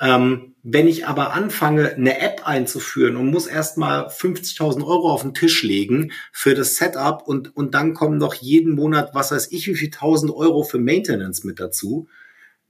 Ähm, 0.00 0.54
wenn 0.62 0.88
ich 0.88 1.06
aber 1.06 1.34
anfange, 1.34 1.94
eine 1.94 2.20
App 2.20 2.46
einzuführen 2.46 3.16
und 3.16 3.30
muss 3.30 3.46
erstmal 3.46 4.06
50.000 4.08 4.84
Euro 4.84 5.12
auf 5.12 5.22
den 5.22 5.34
Tisch 5.34 5.62
legen 5.62 6.10
für 6.32 6.54
das 6.54 6.76
Setup 6.76 7.22
und, 7.26 7.56
und 7.56 7.74
dann 7.74 7.94
kommen 7.94 8.18
noch 8.18 8.34
jeden 8.34 8.74
Monat, 8.74 9.10
was 9.14 9.30
weiß 9.30 9.52
ich, 9.52 9.68
wie 9.68 9.76
viel 9.76 9.92
1000 9.92 10.32
Euro 10.32 10.64
für 10.64 10.78
Maintenance 10.78 11.44
mit 11.44 11.60
dazu, 11.60 12.08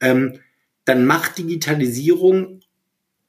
ähm, 0.00 0.40
dann 0.84 1.06
macht 1.06 1.38
Digitalisierung 1.38 2.60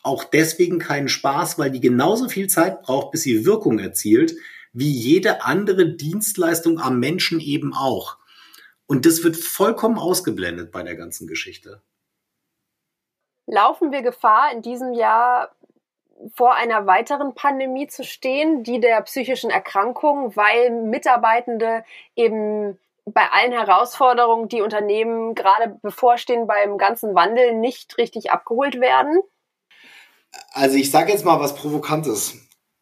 auch 0.03 0.23
deswegen 0.23 0.77
keinen 0.77 1.07
Spaß, 1.07 1.57
weil 1.57 1.71
die 1.71 1.79
genauso 1.79 2.27
viel 2.27 2.47
Zeit 2.47 2.81
braucht, 2.81 3.11
bis 3.11 3.21
sie 3.21 3.45
Wirkung 3.45 3.79
erzielt, 3.79 4.35
wie 4.73 4.91
jede 4.91 5.43
andere 5.43 5.95
Dienstleistung 5.95 6.79
am 6.79 6.99
Menschen 6.99 7.39
eben 7.39 7.73
auch. 7.73 8.17
Und 8.87 9.05
das 9.05 9.23
wird 9.23 9.37
vollkommen 9.37 9.97
ausgeblendet 9.97 10.71
bei 10.71 10.83
der 10.83 10.95
ganzen 10.95 11.27
Geschichte. 11.27 11.81
Laufen 13.47 13.91
wir 13.91 14.01
Gefahr, 14.01 14.51
in 14.51 14.61
diesem 14.61 14.93
Jahr 14.93 15.51
vor 16.33 16.55
einer 16.55 16.87
weiteren 16.87 17.35
Pandemie 17.35 17.87
zu 17.87 18.03
stehen, 18.03 18.63
die 18.63 18.79
der 18.79 19.01
psychischen 19.01 19.49
Erkrankung, 19.49 20.35
weil 20.35 20.71
Mitarbeitende 20.71 21.83
eben 22.15 22.79
bei 23.05 23.27
allen 23.31 23.51
Herausforderungen, 23.51 24.47
die 24.47 24.61
Unternehmen 24.61 25.35
gerade 25.35 25.77
bevorstehen, 25.81 26.47
beim 26.47 26.77
ganzen 26.77 27.13
Wandel 27.13 27.53
nicht 27.53 27.97
richtig 27.97 28.31
abgeholt 28.31 28.79
werden? 28.79 29.21
Also 30.53 30.77
ich 30.77 30.89
sage 30.89 31.11
jetzt 31.11 31.25
mal 31.25 31.39
was 31.39 31.55
Provokantes. 31.55 32.35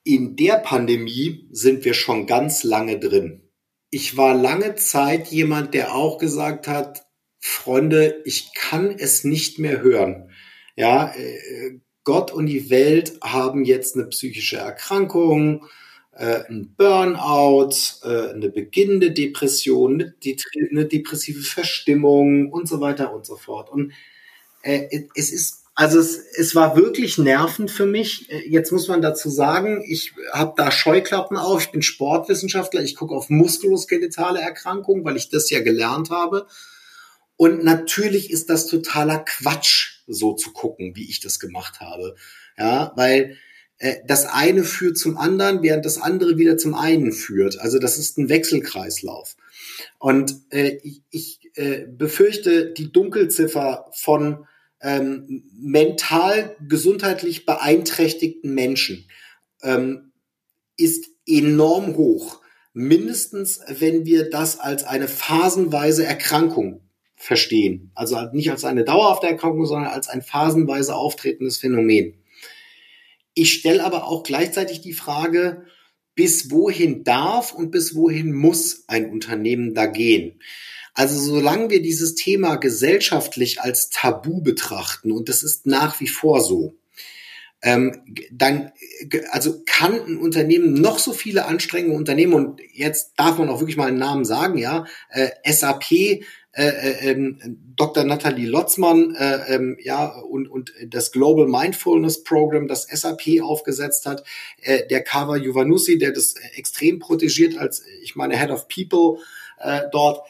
In 0.06 0.36
der 0.36 0.58
Pandemie 0.58 1.50
sind 1.52 1.84
wir 1.84 1.94
schon 1.94 2.26
ganz 2.28 2.64
lange 2.64 3.00
drin 3.00 3.44
ich 3.94 4.18
war 4.18 4.34
lange 4.34 4.74
Zeit 4.74 5.28
jemand, 5.28 5.76
der 5.76 5.94
auch 5.94 6.18
gesagt 6.18 6.68
hat, 6.68 7.06
Freunde, 7.40 8.24
ich 8.26 8.52
kann 8.56 8.90
es 8.90 9.24
nicht 9.24 9.60
mehr 9.60 9.82
hören. 9.82 10.32
Ja, 10.76 11.14
äh, 11.16 11.80
Gott 12.04 12.32
und 12.32 12.48
die 12.48 12.70
Welt 12.70 13.14
haben 13.22 13.64
jetzt 13.64 13.96
eine 13.96 14.06
psychische 14.08 14.58
Erkrankung, 14.58 15.68
äh, 16.14 16.42
ein 16.50 16.74
Burnout, 16.76 17.72
äh, 18.04 18.32
eine 18.34 18.50
beginnende 18.50 19.12
Depression, 19.12 20.14
eine 20.72 20.86
depressive 20.86 21.42
Verstimmung 21.42 22.52
und 22.52 22.68
so 22.68 22.82
weiter 22.82 23.14
und 23.14 23.26
so 23.26 23.36
fort. 23.38 23.70
Und 23.70 23.94
es 24.64 25.32
ist 25.32 25.64
also 25.76 26.00
es, 26.00 26.18
es 26.38 26.56
war 26.56 26.76
wirklich 26.78 27.18
nervend 27.18 27.72
für 27.72 27.86
mich. 27.88 28.28
Jetzt 28.48 28.72
muss 28.72 28.88
man 28.88 29.02
dazu 29.02 29.30
sagen, 29.30 29.84
ich 29.88 30.14
habe 30.32 30.54
da 30.56 30.72
Scheuklappen 30.72 31.36
auf, 31.36 31.64
ich 31.64 31.72
bin 31.72 31.82
Sportwissenschaftler, 31.82 32.82
ich 32.84 32.96
gucke 32.96 33.16
auf 33.16 33.30
muskuloskeletale 33.30 34.40
Erkrankungen, 34.40 35.04
weil 35.04 35.18
ich 35.18 35.30
das 35.30 35.50
ja 35.50 35.62
gelernt 35.62 36.12
habe. 36.12 36.46
Und 37.44 37.62
natürlich 37.62 38.32
ist 38.32 38.50
das 38.50 38.68
totaler 38.68 39.20
Quatsch, 39.20 40.00
so 40.08 40.32
zu 40.32 40.54
gucken, 40.54 40.96
wie 40.96 41.10
ich 41.10 41.20
das 41.20 41.42
gemacht 41.42 41.82
habe. 41.82 42.16
Ja, 42.58 42.94
weil 42.96 43.36
äh, 43.80 43.96
das 44.08 44.26
eine 44.28 44.64
führt 44.64 44.98
zum 44.98 45.18
anderen, 45.18 45.62
während 45.62 45.86
das 45.86 45.98
andere 45.98 46.38
wieder 46.38 46.56
zum 46.56 46.74
einen 46.74 47.12
führt. 47.12 47.60
Also 47.60 47.80
das 47.80 47.98
ist 47.98 48.18
ein 48.18 48.30
Wechselkreislauf. 48.30 49.36
Und 50.00 50.38
äh, 50.52 50.78
ich, 50.84 51.02
ich 51.10 51.52
äh, 51.56 51.86
befürchte, 51.86 52.72
die 52.72 52.94
Dunkelziffer 52.94 53.92
von 53.92 54.48
ähm, 54.80 55.44
mental 55.52 56.56
gesundheitlich 56.66 57.46
beeinträchtigten 57.46 58.54
Menschen 58.54 59.10
ähm, 59.64 60.14
ist 60.78 61.10
enorm 61.28 61.98
hoch. 61.98 62.40
Mindestens, 62.72 63.60
wenn 63.68 64.06
wir 64.06 64.30
das 64.30 64.62
als 64.62 64.86
eine 64.86 65.10
phasenweise 65.10 66.06
Erkrankung 66.06 66.80
verstehen. 67.16 67.92
Also 67.96 68.18
nicht 68.34 68.52
als 68.52 68.66
eine 68.66 68.84
dauerhafte 68.84 69.28
Erkrankung, 69.28 69.66
sondern 69.66 69.92
als 69.92 70.10
ein 70.10 70.22
phasenweise 70.22 70.96
auftretendes 70.96 71.58
Phänomen. 71.58 72.16
Ich 73.34 73.54
stelle 73.54 73.84
aber 73.84 74.06
auch 74.06 74.24
gleichzeitig 74.24 74.82
die 74.82 74.94
Frage, 74.94 75.66
bis 76.16 76.52
wohin 76.52 77.04
darf 77.04 77.54
und 77.54 77.72
bis 77.72 77.96
wohin 77.96 78.34
muss 78.34 78.84
ein 78.88 79.10
Unternehmen 79.10 79.74
da 79.74 79.88
gehen? 79.88 80.40
Also 80.94 81.20
solange 81.20 81.72
wir 81.72 81.82
dieses 81.82 82.14
Thema 82.14 82.58
gesellschaftlich 82.58 83.62
als 83.62 83.90
Tabu 83.90 84.42
betrachten, 84.42 85.12
und 85.12 85.28
das 85.28 85.42
ist 85.42 85.66
nach 85.66 86.00
wie 86.00 86.08
vor 86.08 86.42
so, 86.42 86.76
ähm, 87.64 88.04
dann, 88.32 88.72
also 89.32 89.64
kann 89.66 89.94
ein 89.94 90.18
Unternehmen 90.18 90.74
noch 90.74 91.00
so 91.00 91.14
viele 91.14 91.46
Anstrengungen 91.46 91.98
unternehmen 91.98 92.34
und 92.34 92.62
jetzt 92.74 93.14
darf 93.16 93.38
man 93.38 93.50
auch 93.50 93.62
wirklich 93.62 93.78
mal 93.78 93.88
einen 93.88 93.98
Namen 93.98 94.26
sagen, 94.26 94.58
ja, 94.58 94.86
äh, 95.10 95.30
SAP, 95.50 96.24
äh, 96.56 96.68
äh, 96.68 97.12
ähm, 97.12 97.58
Dr. 97.76 98.04
Nathalie 98.04 98.48
Lotzmann, 98.48 99.16
äh, 99.16 99.56
ähm, 99.56 99.78
ja, 99.82 100.06
und, 100.06 100.48
und 100.48 100.72
das 100.88 101.12
Global 101.12 101.48
Mindfulness 101.48 102.24
Program, 102.24 102.68
das 102.68 102.84
SAP 102.84 103.42
aufgesetzt 103.42 104.06
hat, 104.06 104.24
äh, 104.62 104.88
der 104.88 105.02
Kava 105.02 105.36
Juvanussi, 105.36 105.98
der 105.98 106.12
das 106.12 106.36
extrem 106.56 107.00
protegiert 107.00 107.58
als, 107.58 107.84
ich 108.04 108.16
meine, 108.16 108.38
Head 108.38 108.52
of 108.52 108.68
People 108.68 109.24
äh, 109.60 109.82
dort, 109.92 110.22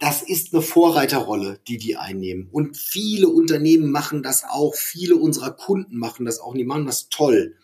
das 0.00 0.22
ist 0.22 0.52
eine 0.52 0.62
Vorreiterrolle, 0.62 1.58
die 1.66 1.78
die 1.78 1.96
einnehmen. 1.96 2.48
Und 2.52 2.76
viele 2.76 3.28
Unternehmen 3.28 3.90
machen 3.90 4.22
das 4.22 4.44
auch. 4.44 4.74
Viele 4.74 5.16
unserer 5.16 5.50
Kunden 5.50 5.96
machen 5.98 6.26
das 6.26 6.40
auch. 6.40 6.54
Die 6.54 6.64
machen 6.64 6.86
das 6.86 7.08
toll. 7.08 7.56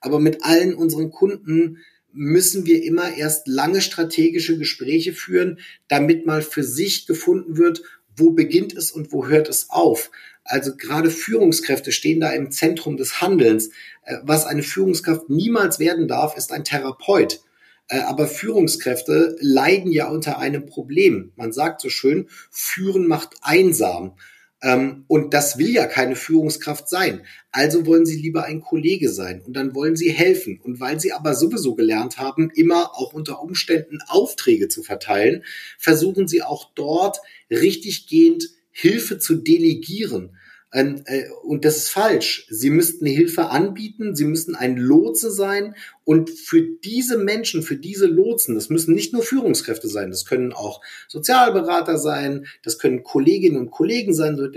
Aber 0.00 0.20
mit 0.20 0.44
allen 0.44 0.74
unseren 0.74 1.10
Kunden 1.10 1.78
müssen 2.18 2.66
wir 2.66 2.82
immer 2.82 3.16
erst 3.16 3.46
lange 3.46 3.80
strategische 3.80 4.58
Gespräche 4.58 5.12
führen, 5.12 5.60
damit 5.86 6.26
mal 6.26 6.42
für 6.42 6.64
sich 6.64 7.06
gefunden 7.06 7.56
wird, 7.56 7.82
wo 8.16 8.32
beginnt 8.32 8.76
es 8.76 8.90
und 8.90 9.12
wo 9.12 9.28
hört 9.28 9.48
es 9.48 9.70
auf. 9.70 10.10
Also 10.42 10.76
gerade 10.76 11.10
Führungskräfte 11.10 11.92
stehen 11.92 12.18
da 12.18 12.30
im 12.30 12.50
Zentrum 12.50 12.96
des 12.96 13.20
Handelns. 13.20 13.68
Äh, 14.02 14.16
was 14.24 14.46
eine 14.46 14.64
Führungskraft 14.64 15.30
niemals 15.30 15.78
werden 15.78 16.08
darf, 16.08 16.36
ist 16.36 16.50
ein 16.50 16.64
Therapeut. 16.64 17.40
Äh, 17.86 18.00
aber 18.00 18.26
Führungskräfte 18.26 19.36
leiden 19.38 19.92
ja 19.92 20.08
unter 20.08 20.38
einem 20.38 20.66
Problem. 20.66 21.32
Man 21.36 21.52
sagt 21.52 21.80
so 21.80 21.88
schön, 21.88 22.26
führen 22.50 23.06
macht 23.06 23.36
einsam. 23.42 24.16
Ähm, 24.60 25.04
und 25.06 25.34
das 25.34 25.58
will 25.58 25.70
ja 25.70 25.86
keine 25.86 26.16
Führungskraft 26.16 26.88
sein. 26.88 27.24
Also 27.52 27.86
wollen 27.86 28.06
sie 28.06 28.20
lieber 28.20 28.44
ein 28.44 28.60
Kollege 28.60 29.08
sein 29.08 29.42
und 29.46 29.54
dann 29.54 29.74
wollen 29.74 29.96
sie 29.96 30.10
helfen. 30.10 30.60
Und 30.62 30.80
weil 30.80 30.98
sie 30.98 31.12
aber 31.12 31.34
sowieso 31.34 31.74
gelernt 31.74 32.18
haben, 32.18 32.50
immer 32.54 32.96
auch 32.96 33.12
unter 33.12 33.40
Umständen 33.40 33.98
Aufträge 34.08 34.68
zu 34.68 34.82
verteilen, 34.82 35.44
versuchen 35.78 36.26
sie 36.26 36.42
auch 36.42 36.72
dort 36.74 37.18
richtiggehend 37.50 38.50
Hilfe 38.70 39.18
zu 39.18 39.36
delegieren. 39.36 40.37
Ähm, 40.72 41.02
äh, 41.06 41.24
und 41.44 41.64
das 41.64 41.78
ist 41.78 41.88
falsch. 41.88 42.46
Sie 42.50 42.68
müssten 42.70 43.06
Hilfe 43.06 43.48
anbieten, 43.48 44.14
sie 44.14 44.24
müssten 44.24 44.54
ein 44.54 44.76
Lotse 44.76 45.30
sein. 45.30 45.74
Und 46.04 46.30
für 46.30 46.62
diese 46.62 47.18
Menschen, 47.18 47.62
für 47.62 47.76
diese 47.76 48.06
Lotsen, 48.06 48.54
das 48.54 48.68
müssen 48.68 48.94
nicht 48.94 49.12
nur 49.12 49.22
Führungskräfte 49.22 49.88
sein, 49.88 50.10
das 50.10 50.24
können 50.24 50.52
auch 50.52 50.80
Sozialberater 51.08 51.98
sein, 51.98 52.46
das 52.62 52.78
können 52.78 53.02
Kolleginnen 53.02 53.58
und 53.58 53.70
Kollegen 53.70 54.14
sein 54.14 54.38
unter 54.38 54.48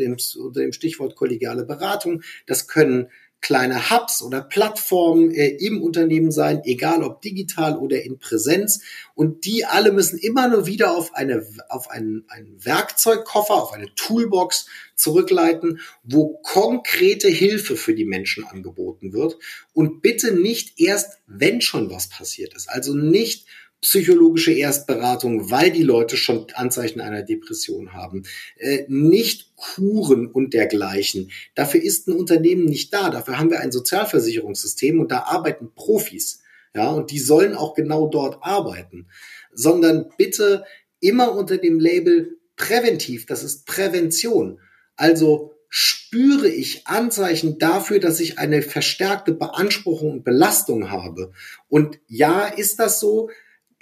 dem 0.61 0.73
Stichwort 0.73 1.15
kollegiale 1.15 1.65
Beratung, 1.65 2.23
das 2.45 2.67
können 2.67 3.07
kleine 3.41 3.89
Hubs 3.89 4.21
oder 4.21 4.41
Plattformen 4.41 5.31
äh, 5.31 5.47
im 5.47 5.81
Unternehmen 5.81 6.31
sein, 6.31 6.61
egal 6.63 7.03
ob 7.03 7.21
digital 7.21 7.77
oder 7.77 8.01
in 8.03 8.19
Präsenz. 8.19 8.81
Und 9.15 9.45
die 9.45 9.65
alle 9.65 9.91
müssen 9.91 10.19
immer 10.19 10.47
nur 10.47 10.67
wieder 10.67 10.95
auf 10.95 11.15
eine, 11.15 11.45
auf 11.67 11.89
einen, 11.89 12.23
einen 12.29 12.63
Werkzeugkoffer, 12.63 13.55
auf 13.55 13.73
eine 13.73 13.93
Toolbox 13.95 14.67
zurückleiten, 14.95 15.79
wo 16.03 16.39
konkrete 16.43 17.27
Hilfe 17.27 17.75
für 17.75 17.95
die 17.95 18.05
Menschen 18.05 18.45
angeboten 18.45 19.11
wird. 19.11 19.37
Und 19.73 20.01
bitte 20.01 20.33
nicht 20.33 20.79
erst, 20.79 21.17
wenn 21.25 21.61
schon 21.61 21.89
was 21.89 22.09
passiert 22.09 22.53
ist. 22.53 22.69
Also 22.69 22.93
nicht 22.93 23.47
psychologische 23.81 24.53
Erstberatung, 24.53 25.49
weil 25.49 25.71
die 25.71 25.83
Leute 25.83 26.15
schon 26.15 26.45
Anzeichen 26.53 27.01
einer 27.01 27.23
Depression 27.23 27.93
haben, 27.93 28.23
äh, 28.57 28.85
nicht 28.87 29.55
Kuren 29.55 30.27
und 30.27 30.53
dergleichen. 30.53 31.31
Dafür 31.55 31.81
ist 31.81 32.07
ein 32.07 32.13
Unternehmen 32.13 32.65
nicht 32.65 32.93
da. 32.93 33.09
Dafür 33.09 33.39
haben 33.39 33.49
wir 33.49 33.59
ein 33.59 33.71
Sozialversicherungssystem 33.71 34.99
und 34.99 35.11
da 35.11 35.23
arbeiten 35.23 35.71
Profis. 35.73 36.41
Ja, 36.75 36.91
und 36.91 37.11
die 37.11 37.19
sollen 37.19 37.55
auch 37.55 37.73
genau 37.73 38.07
dort 38.07 38.37
arbeiten. 38.41 39.07
Sondern 39.51 40.09
bitte 40.17 40.63
immer 40.99 41.35
unter 41.35 41.57
dem 41.57 41.79
Label 41.79 42.37
präventiv. 42.55 43.25
Das 43.25 43.43
ist 43.43 43.65
Prävention. 43.65 44.59
Also 44.95 45.55
spüre 45.67 46.47
ich 46.47 46.85
Anzeichen 46.85 47.57
dafür, 47.57 47.99
dass 47.99 48.19
ich 48.19 48.37
eine 48.37 48.61
verstärkte 48.61 49.33
Beanspruchung 49.33 50.11
und 50.11 50.23
Belastung 50.23 50.91
habe. 50.91 51.31
Und 51.69 51.99
ja, 52.07 52.45
ist 52.45 52.79
das 52.79 52.99
so? 52.99 53.29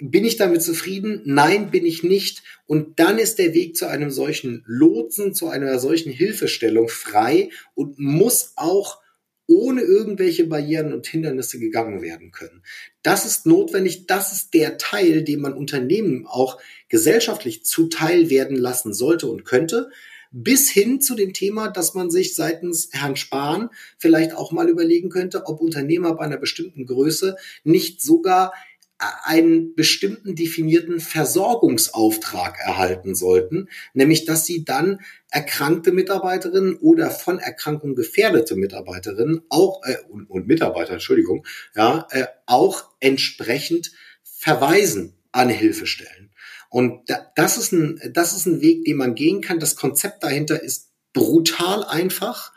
Bin 0.00 0.24
ich 0.24 0.36
damit 0.36 0.62
zufrieden? 0.62 1.22
Nein, 1.24 1.70
bin 1.70 1.84
ich 1.84 2.02
nicht. 2.02 2.42
Und 2.66 2.98
dann 2.98 3.18
ist 3.18 3.38
der 3.38 3.52
Weg 3.52 3.76
zu 3.76 3.86
einem 3.86 4.10
solchen 4.10 4.64
Lotsen, 4.66 5.34
zu 5.34 5.48
einer 5.48 5.78
solchen 5.78 6.10
Hilfestellung 6.10 6.88
frei 6.88 7.50
und 7.74 7.98
muss 7.98 8.54
auch 8.56 9.00
ohne 9.46 9.82
irgendwelche 9.82 10.46
Barrieren 10.46 10.92
und 10.92 11.06
Hindernisse 11.06 11.58
gegangen 11.58 12.02
werden 12.02 12.30
können. 12.30 12.62
Das 13.02 13.26
ist 13.26 13.46
notwendig. 13.46 14.06
Das 14.06 14.32
ist 14.32 14.54
der 14.54 14.78
Teil, 14.78 15.24
den 15.24 15.40
man 15.40 15.54
Unternehmen 15.54 16.26
auch 16.26 16.60
gesellschaftlich 16.88 17.64
zuteil 17.64 18.30
werden 18.30 18.56
lassen 18.56 18.94
sollte 18.94 19.26
und 19.26 19.44
könnte 19.44 19.90
bis 20.32 20.70
hin 20.70 21.00
zu 21.00 21.16
dem 21.16 21.32
Thema, 21.32 21.68
dass 21.68 21.94
man 21.94 22.10
sich 22.10 22.36
seitens 22.36 22.90
Herrn 22.92 23.16
Spahn 23.16 23.70
vielleicht 23.98 24.32
auch 24.32 24.52
mal 24.52 24.68
überlegen 24.68 25.10
könnte, 25.10 25.46
ob 25.46 25.60
Unternehmer 25.60 26.14
bei 26.14 26.24
einer 26.24 26.36
bestimmten 26.36 26.86
Größe 26.86 27.36
nicht 27.64 28.00
sogar 28.00 28.52
einen 29.00 29.74
bestimmten 29.74 30.34
definierten 30.34 31.00
Versorgungsauftrag 31.00 32.58
erhalten 32.58 33.14
sollten, 33.14 33.68
nämlich 33.94 34.26
dass 34.26 34.44
sie 34.44 34.64
dann 34.64 35.00
erkrankte 35.30 35.90
Mitarbeiterinnen 35.90 36.76
oder 36.76 37.10
von 37.10 37.38
Erkrankung 37.38 37.94
gefährdete 37.94 38.56
Mitarbeiterinnen 38.56 39.42
auch 39.48 39.82
äh, 39.84 39.96
und, 40.10 40.28
und 40.28 40.46
Mitarbeiter, 40.46 40.92
Entschuldigung, 40.94 41.46
ja, 41.74 42.06
äh, 42.10 42.26
auch 42.46 42.90
entsprechend 43.00 43.92
verweisen 44.22 45.14
an 45.32 45.48
Hilfestellen. 45.48 46.30
Und 46.68 47.08
da, 47.08 47.32
das 47.36 47.56
ist 47.56 47.72
ein 47.72 48.00
das 48.12 48.36
ist 48.36 48.46
ein 48.46 48.60
Weg, 48.60 48.84
den 48.84 48.96
man 48.96 49.14
gehen 49.14 49.40
kann. 49.40 49.60
Das 49.60 49.76
Konzept 49.76 50.22
dahinter 50.22 50.62
ist 50.62 50.90
brutal 51.12 51.84
einfach, 51.84 52.52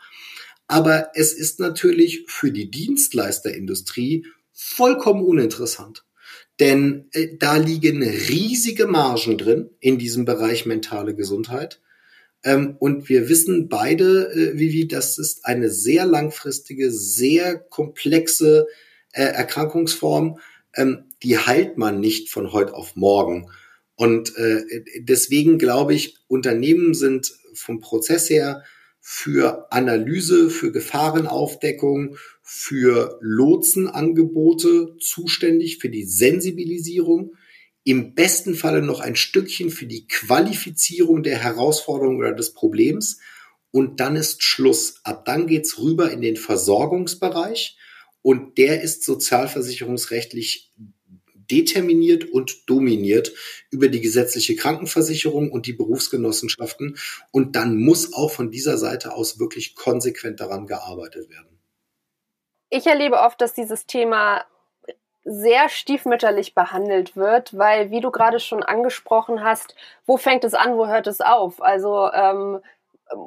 aber 0.66 1.10
es 1.14 1.32
ist 1.32 1.58
natürlich 1.58 2.24
für 2.28 2.52
die 2.52 2.70
Dienstleisterindustrie 2.70 4.26
vollkommen 4.52 5.24
uninteressant. 5.24 6.04
Denn 6.60 7.08
äh, 7.12 7.36
da 7.38 7.56
liegen 7.56 8.02
riesige 8.02 8.86
Margen 8.86 9.38
drin 9.38 9.70
in 9.80 9.98
diesem 9.98 10.24
Bereich 10.24 10.66
mentale 10.66 11.14
Gesundheit. 11.14 11.80
Ähm, 12.44 12.76
und 12.78 13.08
wir 13.08 13.28
wissen 13.28 13.68
beide, 13.68 14.30
äh, 14.32 14.58
Vivi, 14.58 14.86
das 14.86 15.18
ist 15.18 15.46
eine 15.46 15.70
sehr 15.70 16.06
langfristige, 16.06 16.92
sehr 16.92 17.58
komplexe 17.58 18.66
äh, 19.12 19.22
Erkrankungsform. 19.22 20.38
Ähm, 20.74 21.04
die 21.22 21.38
heilt 21.38 21.78
man 21.78 22.00
nicht 22.00 22.30
von 22.30 22.52
heute 22.52 22.74
auf 22.74 22.94
morgen. 22.96 23.50
Und 23.96 24.36
äh, 24.36 24.84
deswegen 24.98 25.58
glaube 25.58 25.94
ich, 25.94 26.18
Unternehmen 26.26 26.94
sind 26.94 27.32
vom 27.54 27.80
Prozess 27.80 28.28
her 28.28 28.64
für 29.06 29.70
Analyse, 29.70 30.48
für 30.48 30.72
Gefahrenaufdeckung, 30.72 32.16
für 32.40 33.18
Lotsenangebote 33.20 34.96
zuständig, 34.98 35.76
für 35.76 35.90
die 35.90 36.04
Sensibilisierung, 36.04 37.36
im 37.84 38.14
besten 38.14 38.54
Falle 38.54 38.80
noch 38.80 39.00
ein 39.00 39.14
Stückchen 39.14 39.68
für 39.68 39.84
die 39.84 40.06
Qualifizierung 40.06 41.22
der 41.22 41.36
Herausforderung 41.36 42.16
oder 42.16 42.32
des 42.32 42.54
Problems. 42.54 43.18
Und 43.70 44.00
dann 44.00 44.16
ist 44.16 44.42
Schluss. 44.42 45.00
Ab 45.04 45.26
dann 45.26 45.48
geht's 45.48 45.78
rüber 45.78 46.10
in 46.10 46.22
den 46.22 46.36
Versorgungsbereich 46.36 47.76
und 48.22 48.56
der 48.56 48.80
ist 48.80 49.04
sozialversicherungsrechtlich 49.04 50.72
determiniert 51.50 52.24
und 52.24 52.68
dominiert 52.68 53.32
über 53.70 53.88
die 53.88 54.00
gesetzliche 54.00 54.56
Krankenversicherung 54.56 55.50
und 55.50 55.66
die 55.66 55.72
Berufsgenossenschaften. 55.72 56.96
Und 57.30 57.56
dann 57.56 57.76
muss 57.76 58.12
auch 58.12 58.30
von 58.30 58.50
dieser 58.50 58.78
Seite 58.78 59.14
aus 59.14 59.38
wirklich 59.38 59.74
konsequent 59.74 60.40
daran 60.40 60.66
gearbeitet 60.66 61.30
werden 61.30 61.54
ich 62.74 62.86
erlebe 62.86 63.20
oft, 63.20 63.40
dass 63.40 63.54
dieses 63.54 63.86
Thema 63.86 64.44
sehr 65.24 65.68
stiefmütterlich 65.70 66.54
behandelt 66.54 67.16
wird, 67.16 67.56
weil, 67.56 67.90
wie 67.90 68.00
du 68.00 68.10
gerade 68.10 68.40
schon 68.40 68.62
angesprochen 68.62 69.42
hast, 69.42 69.74
wo 70.06 70.18
fängt 70.18 70.44
es 70.44 70.52
an, 70.52 70.76
wo 70.76 70.86
hört 70.86 71.06
es 71.06 71.20
auf? 71.22 71.62
Also 71.62 72.10
ähm, 72.12 72.60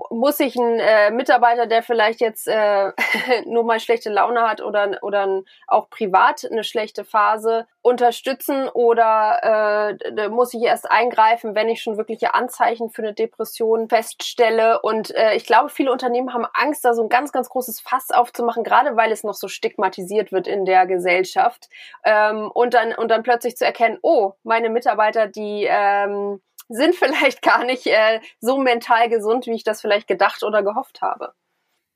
muss 0.09 0.39
ich 0.39 0.55
ein 0.55 0.79
äh, 0.79 1.11
Mitarbeiter, 1.11 1.67
der 1.67 1.83
vielleicht 1.83 2.19
jetzt 2.21 2.47
äh, 2.47 2.91
nur 3.45 3.63
mal 3.63 3.79
schlechte 3.79 4.09
Laune 4.09 4.41
hat 4.41 4.61
oder, 4.61 4.97
oder 5.01 5.43
auch 5.67 5.89
privat 5.89 6.45
eine 6.49 6.63
schlechte 6.63 7.03
Phase, 7.03 7.67
unterstützen 7.87 8.67
oder 8.67 9.95
äh, 9.95 10.27
muss 10.27 10.53
ich 10.53 10.61
erst 10.61 10.91
eingreifen, 10.91 11.55
wenn 11.55 11.69
ich 11.69 11.81
schon 11.81 11.97
wirkliche 11.97 12.33
Anzeichen 12.33 12.89
für 12.89 13.01
eine 13.01 13.13
Depression 13.13 13.87
feststelle? 13.87 14.81
Und 14.81 15.15
äh, 15.15 15.35
ich 15.35 15.45
glaube, 15.45 15.69
viele 15.69 15.91
Unternehmen 15.91 16.33
haben 16.33 16.45
Angst, 16.53 16.83
da 16.83 16.93
so 16.93 17.03
ein 17.03 17.09
ganz, 17.09 17.31
ganz 17.31 17.47
großes 17.47 17.79
Fass 17.79 18.11
aufzumachen, 18.11 18.65
gerade 18.65 18.97
weil 18.97 19.13
es 19.13 19.23
noch 19.23 19.35
so 19.35 19.47
stigmatisiert 19.47 20.33
wird 20.33 20.47
in 20.47 20.65
der 20.65 20.85
Gesellschaft. 20.85 21.69
Ähm, 22.03 22.51
und, 22.53 22.73
dann, 22.73 22.93
und 22.93 23.09
dann 23.09 23.23
plötzlich 23.23 23.55
zu 23.55 23.65
erkennen, 23.65 23.99
oh, 24.01 24.33
meine 24.43 24.69
Mitarbeiter, 24.69 25.27
die 25.27 25.65
ähm, 25.69 26.41
sind 26.69 26.95
vielleicht 26.95 27.41
gar 27.41 27.65
nicht 27.65 27.87
äh, 27.87 28.19
so 28.39 28.57
mental 28.57 29.09
gesund, 29.09 29.45
wie 29.47 29.55
ich 29.55 29.63
das 29.63 29.81
vielleicht 29.81 30.07
gedacht 30.07 30.43
oder 30.43 30.63
gehofft 30.63 31.01
habe. 31.01 31.33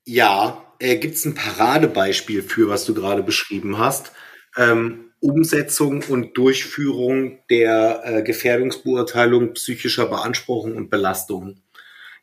Ja, 0.05 0.65
äh, 0.80 0.97
gibt 0.97 1.15
es 1.15 1.26
ein 1.26 1.36
Paradebeispiel 1.36 2.41
für, 2.41 2.69
was 2.69 2.86
du 2.86 2.93
gerade 2.93 3.24
beschrieben 3.24 3.78
hast. 3.78 4.11
Ähm, 4.57 5.11
Umsetzung 5.19 6.03
und 6.09 6.36
Durchführung 6.36 7.39
der 7.49 8.01
äh, 8.03 8.24
Gefährdungsbeurteilung 8.24 9.53
psychischer 9.53 10.07
Beanspruchung 10.07 10.76
und 10.76 10.89
Belastung 10.89 11.61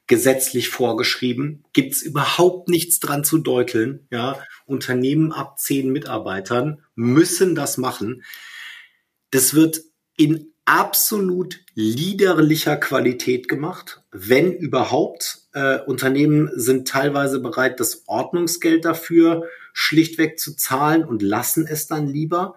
gesetzlich 0.08 0.70
vorgeschrieben. 0.70 1.64
Gibt 1.72 1.92
es 1.92 2.02
überhaupt 2.02 2.68
nichts 2.68 2.98
dran 2.98 3.22
zu 3.22 3.38
deuteln. 3.38 4.08
Ja, 4.10 4.42
Unternehmen 4.66 5.32
ab 5.32 5.58
zehn 5.58 5.92
Mitarbeitern 5.92 6.82
müssen 6.96 7.54
das 7.54 7.76
machen. 7.78 8.24
Das 9.30 9.54
wird 9.54 9.82
in 10.16 10.52
absolut 10.68 11.60
liederlicher 11.74 12.76
Qualität 12.76 13.48
gemacht, 13.48 14.02
wenn 14.12 14.52
überhaupt. 14.52 15.46
Äh, 15.54 15.78
Unternehmen 15.86 16.50
sind 16.54 16.86
teilweise 16.86 17.40
bereit, 17.40 17.80
das 17.80 18.02
Ordnungsgeld 18.06 18.84
dafür 18.84 19.44
schlichtweg 19.72 20.38
zu 20.38 20.54
zahlen 20.54 21.04
und 21.04 21.22
lassen 21.22 21.66
es 21.66 21.86
dann 21.86 22.06
lieber. 22.06 22.54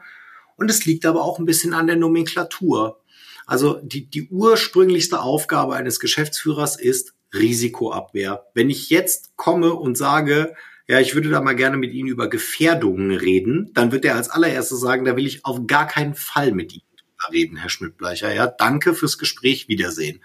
Und 0.57 0.69
es 0.69 0.85
liegt 0.85 1.05
aber 1.05 1.23
auch 1.23 1.39
ein 1.39 1.45
bisschen 1.45 1.73
an 1.73 1.87
der 1.87 1.95
Nomenklatur. 1.95 2.99
Also 3.45 3.79
die, 3.81 4.09
die 4.09 4.27
ursprünglichste 4.27 5.21
Aufgabe 5.21 5.75
eines 5.75 6.01
Geschäftsführers 6.01 6.77
ist 6.77 7.13
Risikoabwehr. 7.33 8.45
Wenn 8.53 8.69
ich 8.69 8.89
jetzt 8.89 9.37
komme 9.37 9.73
und 9.73 9.97
sage, 9.97 10.53
ja, 10.85 10.99
ich 10.99 11.15
würde 11.15 11.29
da 11.29 11.39
mal 11.39 11.55
gerne 11.55 11.77
mit 11.77 11.93
Ihnen 11.93 12.09
über 12.09 12.29
Gefährdungen 12.29 13.11
reden, 13.11 13.71
dann 13.73 13.93
wird 13.93 14.03
er 14.03 14.17
als 14.17 14.29
allererstes 14.29 14.81
sagen, 14.81 15.05
da 15.05 15.15
will 15.15 15.25
ich 15.25 15.45
auf 15.45 15.65
gar 15.65 15.87
keinen 15.87 16.13
Fall 16.13 16.51
mit 16.51 16.73
Ihnen 16.73 16.90
reden, 17.29 17.57
Herr 17.57 17.69
Schmidt-Bleicher. 17.69 18.33
Ja, 18.33 18.47
danke 18.47 18.93
fürs 18.93 19.17
Gespräch, 19.17 19.67
Wiedersehen. 19.67 20.21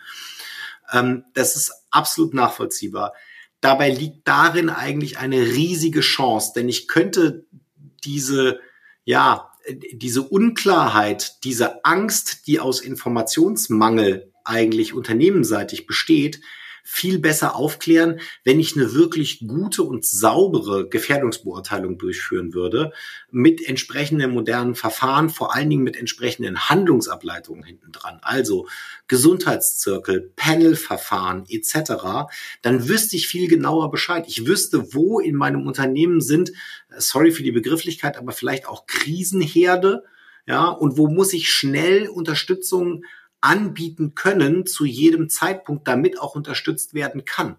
Ähm, 0.92 1.24
das 1.34 1.56
ist 1.56 1.72
absolut 1.90 2.34
nachvollziehbar. 2.34 3.12
Dabei 3.60 3.90
liegt 3.90 4.28
darin 4.28 4.68
eigentlich 4.68 5.18
eine 5.18 5.40
riesige 5.40 6.00
Chance, 6.00 6.52
denn 6.54 6.68
ich 6.68 6.88
könnte 6.88 7.46
diese, 8.04 8.60
ja, 9.04 9.50
diese 9.92 10.22
Unklarheit, 10.22 11.42
diese 11.44 11.84
Angst, 11.84 12.46
die 12.46 12.60
aus 12.60 12.80
Informationsmangel 12.80 14.32
eigentlich 14.44 14.94
unternehmenseitig 14.94 15.86
besteht, 15.86 16.40
viel 16.88 17.18
besser 17.18 17.56
aufklären, 17.56 18.20
wenn 18.44 18.60
ich 18.60 18.76
eine 18.76 18.94
wirklich 18.94 19.40
gute 19.40 19.82
und 19.82 20.04
saubere 20.04 20.88
Gefährdungsbeurteilung 20.88 21.98
durchführen 21.98 22.54
würde, 22.54 22.92
mit 23.32 23.60
entsprechenden 23.66 24.30
modernen 24.30 24.76
Verfahren, 24.76 25.28
vor 25.28 25.52
allen 25.52 25.68
Dingen 25.68 25.82
mit 25.82 25.96
entsprechenden 25.96 26.68
Handlungsableitungen 26.68 27.64
hinten 27.64 27.90
dran. 27.90 28.20
Also 28.22 28.68
Gesundheitszirkel, 29.08 30.32
Panelverfahren 30.36 31.44
etc., 31.48 32.30
dann 32.62 32.88
wüsste 32.88 33.16
ich 33.16 33.26
viel 33.26 33.48
genauer 33.48 33.90
Bescheid. 33.90 34.24
Ich 34.28 34.46
wüsste, 34.46 34.94
wo 34.94 35.18
in 35.18 35.34
meinem 35.34 35.66
Unternehmen 35.66 36.20
sind, 36.20 36.52
sorry 36.96 37.32
für 37.32 37.42
die 37.42 37.50
Begrifflichkeit, 37.50 38.16
aber 38.16 38.30
vielleicht 38.30 38.68
auch 38.68 38.86
Krisenherde, 38.86 40.04
ja, 40.46 40.68
und 40.68 40.96
wo 40.96 41.08
muss 41.08 41.32
ich 41.32 41.50
schnell 41.50 42.08
Unterstützung 42.08 43.02
anbieten 43.46 44.14
können 44.14 44.66
zu 44.66 44.84
jedem 44.84 45.30
Zeitpunkt, 45.30 45.86
damit 45.86 46.20
auch 46.20 46.34
unterstützt 46.34 46.94
werden 46.94 47.24
kann. 47.24 47.56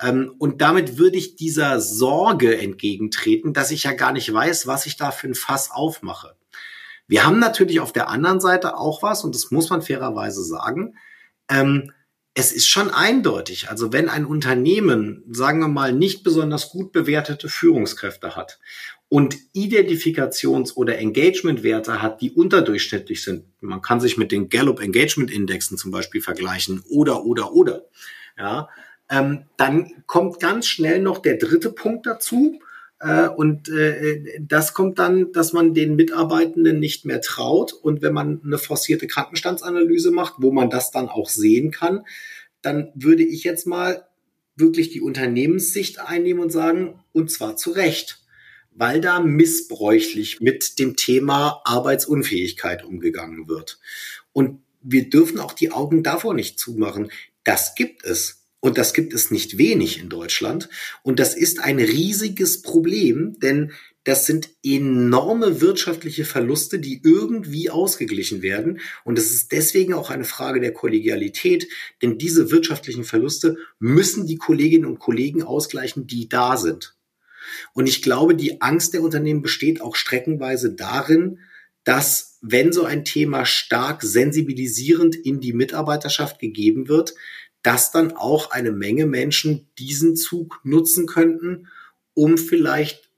Ähm, 0.00 0.34
und 0.38 0.62
damit 0.62 0.98
würde 0.98 1.18
ich 1.18 1.34
dieser 1.34 1.80
Sorge 1.80 2.56
entgegentreten, 2.58 3.52
dass 3.52 3.72
ich 3.72 3.82
ja 3.82 3.92
gar 3.92 4.12
nicht 4.12 4.32
weiß, 4.32 4.66
was 4.68 4.86
ich 4.86 4.96
da 4.96 5.10
für 5.10 5.26
ein 5.26 5.34
Fass 5.34 5.70
aufmache. 5.72 6.36
Wir 7.08 7.26
haben 7.26 7.40
natürlich 7.40 7.80
auf 7.80 7.92
der 7.92 8.08
anderen 8.08 8.40
Seite 8.40 8.78
auch 8.78 9.02
was, 9.02 9.24
und 9.24 9.34
das 9.34 9.50
muss 9.50 9.68
man 9.68 9.82
fairerweise 9.82 10.44
sagen, 10.44 10.94
ähm, 11.48 11.92
es 12.34 12.52
ist 12.52 12.68
schon 12.68 12.88
eindeutig. 12.88 13.68
Also 13.68 13.92
wenn 13.92 14.08
ein 14.08 14.24
Unternehmen, 14.24 15.24
sagen 15.28 15.58
wir 15.58 15.68
mal, 15.68 15.92
nicht 15.92 16.22
besonders 16.22 16.70
gut 16.70 16.92
bewertete 16.92 17.48
Führungskräfte 17.48 18.36
hat 18.36 18.60
und 19.10 19.36
Identifikations- 19.56 20.76
oder 20.76 20.96
Engagement-Werte 20.98 22.00
hat, 22.00 22.20
die 22.20 22.30
unterdurchschnittlich 22.30 23.24
sind. 23.24 23.44
Man 23.60 23.82
kann 23.82 24.00
sich 24.00 24.16
mit 24.16 24.30
den 24.30 24.48
Gallup 24.48 24.80
Engagement 24.80 25.32
Indexen 25.32 25.76
zum 25.76 25.90
Beispiel 25.90 26.22
vergleichen 26.22 26.84
oder, 26.88 27.24
oder, 27.26 27.52
oder. 27.52 27.86
Ja, 28.38 28.68
ähm, 29.10 29.46
dann 29.56 30.04
kommt 30.06 30.38
ganz 30.38 30.68
schnell 30.68 31.00
noch 31.02 31.18
der 31.18 31.38
dritte 31.38 31.72
Punkt 31.72 32.06
dazu. 32.06 32.60
Äh, 33.00 33.26
und 33.26 33.68
äh, 33.68 34.38
das 34.40 34.74
kommt 34.74 35.00
dann, 35.00 35.32
dass 35.32 35.52
man 35.52 35.74
den 35.74 35.96
Mitarbeitenden 35.96 36.78
nicht 36.78 37.04
mehr 37.04 37.20
traut. 37.20 37.72
Und 37.72 38.02
wenn 38.02 38.14
man 38.14 38.40
eine 38.44 38.58
forcierte 38.58 39.08
Krankenstandsanalyse 39.08 40.12
macht, 40.12 40.34
wo 40.38 40.52
man 40.52 40.70
das 40.70 40.92
dann 40.92 41.08
auch 41.08 41.28
sehen 41.28 41.72
kann, 41.72 42.04
dann 42.62 42.92
würde 42.94 43.24
ich 43.24 43.42
jetzt 43.42 43.66
mal 43.66 44.06
wirklich 44.54 44.90
die 44.90 45.00
Unternehmenssicht 45.00 45.98
einnehmen 45.98 46.44
und 46.44 46.50
sagen, 46.50 47.00
und 47.12 47.32
zwar 47.32 47.56
zu 47.56 47.72
Recht 47.72 48.19
weil 48.80 49.02
da 49.02 49.20
missbräuchlich 49.20 50.40
mit 50.40 50.78
dem 50.78 50.96
Thema 50.96 51.60
Arbeitsunfähigkeit 51.66 52.82
umgegangen 52.82 53.46
wird. 53.46 53.78
Und 54.32 54.62
wir 54.80 55.10
dürfen 55.10 55.38
auch 55.38 55.52
die 55.52 55.70
Augen 55.70 56.02
davor 56.02 56.32
nicht 56.32 56.58
zumachen. 56.58 57.12
Das 57.44 57.74
gibt 57.74 58.06
es. 58.06 58.46
Und 58.58 58.78
das 58.78 58.94
gibt 58.94 59.12
es 59.12 59.30
nicht 59.30 59.58
wenig 59.58 60.00
in 60.00 60.08
Deutschland. 60.08 60.70
Und 61.02 61.20
das 61.20 61.36
ist 61.36 61.60
ein 61.60 61.78
riesiges 61.78 62.62
Problem, 62.62 63.38
denn 63.40 63.72
das 64.04 64.24
sind 64.24 64.48
enorme 64.64 65.60
wirtschaftliche 65.60 66.24
Verluste, 66.24 66.78
die 66.78 67.02
irgendwie 67.04 67.68
ausgeglichen 67.68 68.40
werden. 68.40 68.80
Und 69.04 69.18
es 69.18 69.30
ist 69.30 69.52
deswegen 69.52 69.92
auch 69.92 70.08
eine 70.08 70.24
Frage 70.24 70.58
der 70.58 70.72
Kollegialität, 70.72 71.68
denn 72.00 72.16
diese 72.16 72.50
wirtschaftlichen 72.50 73.04
Verluste 73.04 73.58
müssen 73.78 74.26
die 74.26 74.38
Kolleginnen 74.38 74.86
und 74.86 75.00
Kollegen 75.00 75.42
ausgleichen, 75.42 76.06
die 76.06 76.30
da 76.30 76.56
sind. 76.56 76.94
Und 77.72 77.88
ich 77.88 78.02
glaube, 78.02 78.34
die 78.34 78.60
Angst 78.60 78.94
der 78.94 79.02
Unternehmen 79.02 79.42
besteht 79.42 79.80
auch 79.80 79.96
streckenweise 79.96 80.74
darin, 80.74 81.38
dass 81.84 82.38
wenn 82.42 82.72
so 82.72 82.84
ein 82.84 83.04
Thema 83.04 83.44
stark 83.46 84.02
sensibilisierend 84.02 85.14
in 85.16 85.40
die 85.40 85.52
Mitarbeiterschaft 85.52 86.38
gegeben 86.38 86.88
wird, 86.88 87.14
dass 87.62 87.90
dann 87.90 88.12
auch 88.12 88.50
eine 88.50 88.72
Menge 88.72 89.06
Menschen 89.06 89.68
diesen 89.78 90.16
Zug 90.16 90.60
nutzen 90.64 91.06
könnten, 91.06 91.68
um 92.14 92.38
vielleicht 92.38 93.10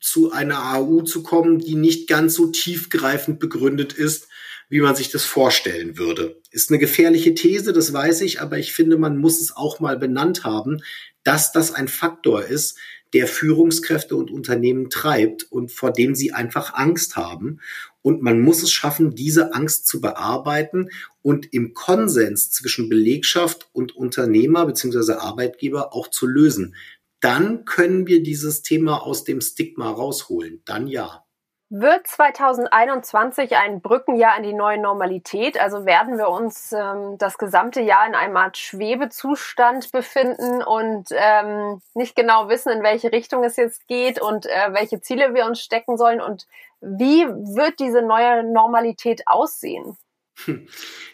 zu 0.00 0.32
einer 0.32 0.74
AU 0.74 1.02
zu 1.02 1.22
kommen, 1.22 1.60
die 1.60 1.76
nicht 1.76 2.08
ganz 2.08 2.34
so 2.34 2.48
tiefgreifend 2.48 3.38
begründet 3.38 3.92
ist, 3.92 4.28
wie 4.68 4.80
man 4.80 4.96
sich 4.96 5.10
das 5.10 5.24
vorstellen 5.24 5.96
würde. 5.96 6.40
Ist 6.50 6.70
eine 6.70 6.80
gefährliche 6.80 7.34
These, 7.34 7.72
das 7.72 7.92
weiß 7.92 8.22
ich, 8.22 8.40
aber 8.40 8.58
ich 8.58 8.72
finde, 8.72 8.98
man 8.98 9.16
muss 9.16 9.40
es 9.40 9.54
auch 9.54 9.78
mal 9.78 9.96
benannt 9.96 10.42
haben, 10.42 10.82
dass 11.22 11.52
das 11.52 11.72
ein 11.72 11.86
Faktor 11.86 12.44
ist, 12.44 12.78
der 13.12 13.26
Führungskräfte 13.26 14.16
und 14.16 14.30
Unternehmen 14.30 14.90
treibt 14.90 15.44
und 15.50 15.72
vor 15.72 15.92
dem 15.92 16.14
sie 16.14 16.32
einfach 16.32 16.74
Angst 16.74 17.16
haben. 17.16 17.60
Und 18.02 18.22
man 18.22 18.40
muss 18.40 18.62
es 18.62 18.72
schaffen, 18.72 19.14
diese 19.14 19.54
Angst 19.54 19.86
zu 19.86 20.00
bearbeiten 20.00 20.90
und 21.22 21.52
im 21.52 21.74
Konsens 21.74 22.50
zwischen 22.50 22.88
Belegschaft 22.88 23.68
und 23.72 23.96
Unternehmer 23.96 24.66
bzw. 24.66 25.14
Arbeitgeber 25.14 25.94
auch 25.94 26.08
zu 26.08 26.26
lösen. 26.26 26.74
Dann 27.20 27.64
können 27.64 28.06
wir 28.06 28.22
dieses 28.22 28.62
Thema 28.62 29.02
aus 29.02 29.24
dem 29.24 29.40
Stigma 29.40 29.90
rausholen. 29.90 30.62
Dann 30.64 30.86
ja. 30.86 31.25
Wird 31.68 32.06
2021 32.06 33.56
ein 33.56 33.80
Brückenjahr 33.80 34.36
in 34.36 34.44
die 34.44 34.52
neue 34.52 34.78
Normalität? 34.78 35.60
Also 35.60 35.84
werden 35.84 36.16
wir 36.16 36.28
uns 36.28 36.70
ähm, 36.70 37.18
das 37.18 37.38
gesamte 37.38 37.80
Jahr 37.80 38.06
in 38.06 38.14
einem 38.14 38.36
Art 38.36 38.56
Schwebezustand 38.56 39.90
befinden 39.90 40.62
und 40.62 41.08
ähm, 41.10 41.82
nicht 41.94 42.14
genau 42.14 42.48
wissen, 42.48 42.70
in 42.70 42.84
welche 42.84 43.10
Richtung 43.10 43.42
es 43.42 43.56
jetzt 43.56 43.88
geht 43.88 44.22
und 44.22 44.46
äh, 44.46 44.72
welche 44.74 45.00
Ziele 45.00 45.34
wir 45.34 45.44
uns 45.44 45.60
stecken 45.60 45.96
sollen? 45.96 46.20
Und 46.20 46.46
wie 46.80 47.26
wird 47.26 47.80
diese 47.80 48.02
neue 48.02 48.44
Normalität 48.44 49.26
aussehen? 49.26 49.98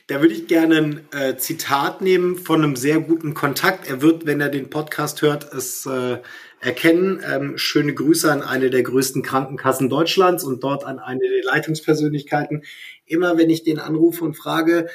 Da 0.09 0.21
würde 0.21 0.35
ich 0.35 0.49
gerne 0.49 0.77
ein 0.77 1.01
äh, 1.13 1.37
Zitat 1.37 2.01
nehmen 2.01 2.37
von 2.37 2.63
einem 2.63 2.77
sehr 2.77 3.01
guten 3.01 3.35
Kontakt. 3.35 3.89
Er 3.89 4.03
wird, 4.03 4.27
wenn 4.27 4.41
er 4.41 4.49
den 4.49 4.69
Podcast 4.69 5.23
hört, 5.23 5.53
es 5.55 5.87
äh, 5.87 6.19
erkennen. 6.61 7.23
Ähm, 7.27 7.57
schöne 7.57 7.95
Grüße 7.95 8.31
an 8.31 8.43
eine 8.43 8.69
der 8.69 8.83
größten 8.83 9.23
Krankenkassen 9.23 9.89
Deutschlands 9.89 10.45
und 10.45 10.63
dort 10.65 10.85
an 10.85 10.99
eine 10.99 11.21
der 11.21 11.45
Leitungspersönlichkeiten. 11.45 12.65
Immer 13.07 13.39
wenn 13.39 13.49
ich 13.49 13.63
den 13.63 13.79
anrufe 13.79 14.25
und 14.25 14.35
frage, 14.35 14.89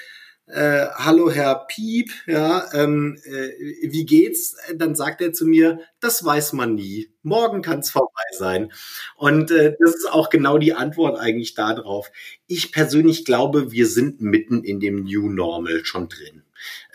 äh, 0.47 0.87
hallo 0.95 1.29
Herr 1.29 1.65
Piep, 1.67 2.11
ja, 2.25 2.65
ähm, 2.73 3.17
äh, 3.25 3.91
wie 3.91 4.05
geht's? 4.05 4.55
Dann 4.75 4.95
sagt 4.95 5.21
er 5.21 5.33
zu 5.33 5.45
mir, 5.45 5.81
das 5.99 6.23
weiß 6.23 6.53
man 6.53 6.75
nie. 6.75 7.09
Morgen 7.21 7.61
kann 7.61 7.79
es 7.79 7.89
vorbei 7.89 8.23
sein. 8.37 8.71
Und 9.17 9.51
äh, 9.51 9.75
das 9.79 9.95
ist 9.95 10.09
auch 10.09 10.29
genau 10.29 10.57
die 10.57 10.73
Antwort 10.73 11.19
eigentlich 11.19 11.53
darauf. 11.53 12.11
Ich 12.47 12.71
persönlich 12.71 13.25
glaube, 13.25 13.71
wir 13.71 13.87
sind 13.87 14.21
mitten 14.21 14.63
in 14.63 14.79
dem 14.79 15.03
New 15.03 15.29
Normal 15.29 15.83
schon 15.83 16.07
drin. 16.07 16.43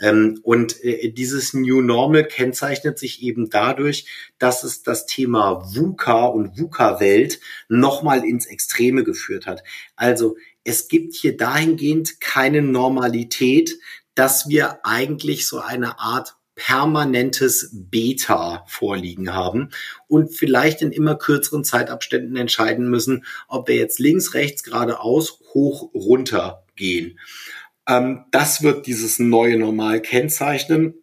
Ähm, 0.00 0.40
und 0.42 0.82
äh, 0.82 1.10
dieses 1.10 1.54
New 1.54 1.82
Normal 1.82 2.24
kennzeichnet 2.24 2.98
sich 2.98 3.22
eben 3.22 3.50
dadurch, 3.50 4.06
dass 4.38 4.64
es 4.64 4.82
das 4.82 5.06
Thema 5.06 5.62
VUCA 5.74 6.24
und 6.26 6.58
VUCA-Welt 6.58 7.40
nochmal 7.68 8.24
ins 8.24 8.46
Extreme 8.46 9.04
geführt 9.04 9.46
hat. 9.46 9.62
Also 9.94 10.36
es 10.64 10.88
gibt 10.88 11.14
hier 11.14 11.36
dahingehend 11.36 12.20
keine 12.20 12.62
Normalität, 12.62 13.78
dass 14.14 14.48
wir 14.48 14.84
eigentlich 14.84 15.46
so 15.46 15.60
eine 15.60 15.98
Art 15.98 16.36
permanentes 16.54 17.70
Beta 17.72 18.64
vorliegen 18.68 19.34
haben 19.34 19.70
und 20.06 20.36
vielleicht 20.36 20.82
in 20.82 20.92
immer 20.92 21.16
kürzeren 21.16 21.64
Zeitabständen 21.64 22.36
entscheiden 22.36 22.88
müssen, 22.88 23.24
ob 23.48 23.68
wir 23.68 23.76
jetzt 23.76 23.98
links, 23.98 24.34
rechts, 24.34 24.62
geradeaus, 24.62 25.40
hoch, 25.54 25.92
runter 25.94 26.64
gehen. 26.76 27.18
Ähm, 27.88 28.26
das 28.30 28.62
wird 28.62 28.86
dieses 28.86 29.18
neue 29.18 29.58
Normal 29.58 30.02
kennzeichnen 30.02 30.94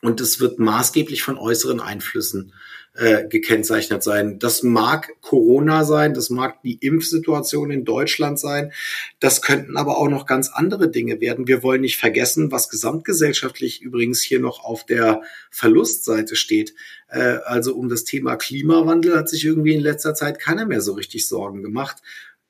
und 0.00 0.20
es 0.20 0.40
wird 0.40 0.58
maßgeblich 0.58 1.22
von 1.22 1.36
äußeren 1.36 1.80
Einflüssen 1.80 2.54
äh, 2.94 3.28
gekennzeichnet 3.28 4.02
sein. 4.02 4.38
Das 4.38 4.62
mag 4.62 5.12
Corona 5.20 5.84
sein, 5.84 6.12
das 6.12 6.28
mag 6.28 6.60
die 6.62 6.74
Impfsituation 6.74 7.70
in 7.70 7.84
Deutschland 7.84 8.38
sein, 8.38 8.72
das 9.20 9.42
könnten 9.42 9.76
aber 9.76 9.98
auch 9.98 10.08
noch 10.08 10.26
ganz 10.26 10.50
andere 10.52 10.90
Dinge 10.90 11.20
werden. 11.20 11.46
Wir 11.46 11.62
wollen 11.62 11.82
nicht 11.82 11.98
vergessen, 11.98 12.50
was 12.50 12.68
gesamtgesellschaftlich 12.68 13.80
übrigens 13.80 14.22
hier 14.22 14.40
noch 14.40 14.64
auf 14.64 14.84
der 14.84 15.22
Verlustseite 15.50 16.36
steht. 16.36 16.74
Äh, 17.08 17.38
also 17.44 17.74
um 17.76 17.88
das 17.88 18.04
Thema 18.04 18.36
Klimawandel 18.36 19.16
hat 19.16 19.28
sich 19.28 19.44
irgendwie 19.44 19.74
in 19.74 19.80
letzter 19.80 20.14
Zeit 20.14 20.38
keiner 20.38 20.66
mehr 20.66 20.80
so 20.80 20.94
richtig 20.94 21.28
Sorgen 21.28 21.62
gemacht. 21.62 21.98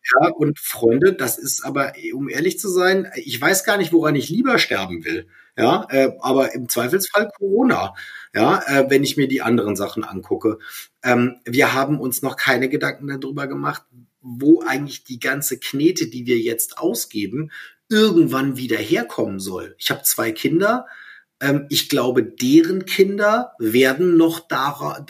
Ja, 0.03 0.31
und 0.31 0.59
Freunde, 0.59 1.13
das 1.13 1.39
ist 1.39 1.65
aber, 1.65 1.93
um 2.15 2.29
ehrlich 2.29 2.59
zu 2.59 2.69
sein, 2.69 3.11
ich 3.17 3.39
weiß 3.39 3.65
gar 3.65 3.77
nicht, 3.77 3.93
woran 3.93 4.17
ich 4.17 4.31
lieber 4.31 4.59
sterben 4.59 5.05
will. 5.05 5.27
Ja, 5.61 5.87
äh, 5.91 6.13
aber 6.21 6.55
im 6.55 6.71
Zweifelsfall 6.71 7.31
Corona. 7.37 7.95
Ja, 8.35 8.63
äh, 8.67 8.89
wenn 8.89 9.05
ich 9.05 9.19
mir 9.19 9.29
die 9.29 9.43
anderen 9.43 9.77
Sachen 9.77 10.05
angucke. 10.05 10.59
Ähm, 11.03 11.37
wir 11.45 11.75
haben 11.75 12.01
uns 12.01 12.23
noch 12.23 12.37
keine 12.37 12.71
Gedanken 12.71 13.09
darüber 13.09 13.47
gemacht, 13.47 13.83
wo 14.23 14.63
eigentlich 14.63 15.05
die 15.05 15.21
ganze 15.21 15.59
Knete, 15.59 16.07
die 16.07 16.25
wir 16.25 16.39
jetzt 16.39 16.79
ausgeben, 16.79 17.51
irgendwann 17.91 18.57
wieder 18.57 18.79
herkommen 18.79 19.39
soll. 19.39 19.75
Ich 19.77 19.91
habe 19.91 20.03
zwei 20.03 20.33
Kinder. 20.33 20.87
Ähm, 21.41 21.67
ich 21.69 21.91
glaube, 21.91 22.23
deren 22.23 22.87
Kinder 22.87 23.53
werden 23.59 24.17
noch 24.17 24.49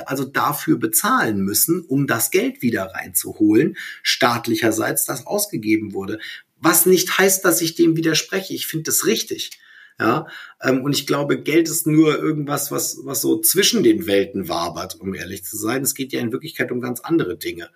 also 0.07 0.24
dafür 0.24 0.78
bezahlen 0.78 1.42
müssen, 1.42 1.82
um 1.82 2.09
das 2.09 2.32
Geld 2.32 2.61
wieder 2.61 2.86
reinzuholen, 2.86 3.76
staatlicherseits, 4.03 5.05
das 5.05 5.26
ausgegeben 5.28 5.92
wurde. 5.92 6.18
Was 6.57 6.86
nicht 6.86 7.18
heißt, 7.18 7.44
dass 7.44 7.61
ich 7.61 7.76
dem 7.76 7.96
widerspreche. 7.96 8.53
Ich 8.53 8.66
finde 8.66 8.84
das 8.84 9.07
richtig. 9.07 9.61
Ja, 10.01 10.28
ähm, 10.62 10.82
und 10.82 10.96
ich 10.96 11.07
glaube, 11.07 11.42
Geld 11.42 11.68
ist 11.68 11.86
nur 11.86 12.18
irgendwas, 12.18 12.70
was, 12.70 13.01
was 13.05 13.20
so 13.20 13.38
zwischen 13.38 13.82
den 13.82 14.07
Welten 14.07 14.48
wabert, 14.48 14.98
um 14.98 15.12
ehrlich 15.14 15.44
zu 15.44 15.59
sein. 15.59 15.82
Es 15.82 15.94
geht 15.94 16.14
ja 16.14 16.20
in 16.20 16.32
Wirklichkeit 16.32 16.72
um 16.72 16.80
ganz 16.80 17.01
andere 17.01 17.36
Dinge. 17.36 17.68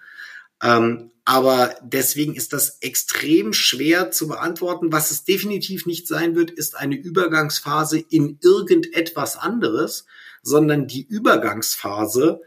Ähm, 0.62 1.10
aber 1.26 1.74
deswegen 1.82 2.34
ist 2.34 2.54
das 2.54 2.78
extrem 2.80 3.52
schwer 3.52 4.10
zu 4.10 4.26
beantworten. 4.26 4.90
Was 4.90 5.10
es 5.10 5.24
definitiv 5.24 5.84
nicht 5.84 6.08
sein 6.08 6.34
wird, 6.34 6.50
ist 6.50 6.76
eine 6.78 6.96
Übergangsphase 6.96 7.98
in 7.98 8.38
irgendetwas 8.42 9.36
anderes, 9.36 10.06
sondern 10.42 10.86
die 10.86 11.06
Übergangsphase 11.06 12.40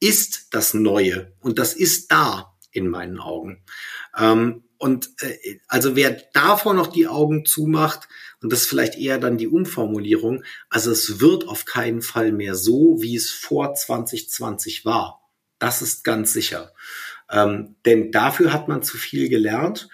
ist 0.00 0.48
das 0.52 0.72
Neue 0.72 1.32
und 1.40 1.58
das 1.58 1.74
ist 1.74 2.10
da 2.12 2.54
in 2.70 2.88
meinen 2.88 3.18
Augen. 3.18 3.62
Ähm, 4.16 4.62
und 4.78 5.10
äh, 5.20 5.58
also 5.66 5.96
wer 5.96 6.22
davor 6.32 6.72
noch 6.74 6.86
die 6.86 7.08
Augen 7.08 7.44
zumacht, 7.44 8.08
und 8.40 8.52
das 8.52 8.62
ist 8.62 8.68
vielleicht 8.68 8.96
eher 8.96 9.18
dann 9.18 9.36
die 9.36 9.48
Umformulierung, 9.48 10.44
also 10.70 10.90
es 10.92 11.20
wird 11.20 11.46
auf 11.48 11.64
keinen 11.64 12.00
Fall 12.00 12.32
mehr 12.32 12.54
so, 12.54 12.96
wie 13.00 13.16
es 13.16 13.30
vor 13.30 13.74
2020 13.74 14.84
war. 14.84 15.28
Das 15.58 15.82
ist 15.82 16.04
ganz 16.04 16.32
sicher. 16.32 16.72
Ähm, 17.30 17.76
denn 17.84 18.12
dafür 18.12 18.52
hat 18.52 18.68
man 18.68 18.82
zu 18.82 18.96
viel 18.96 19.28
gelernt 19.28 19.88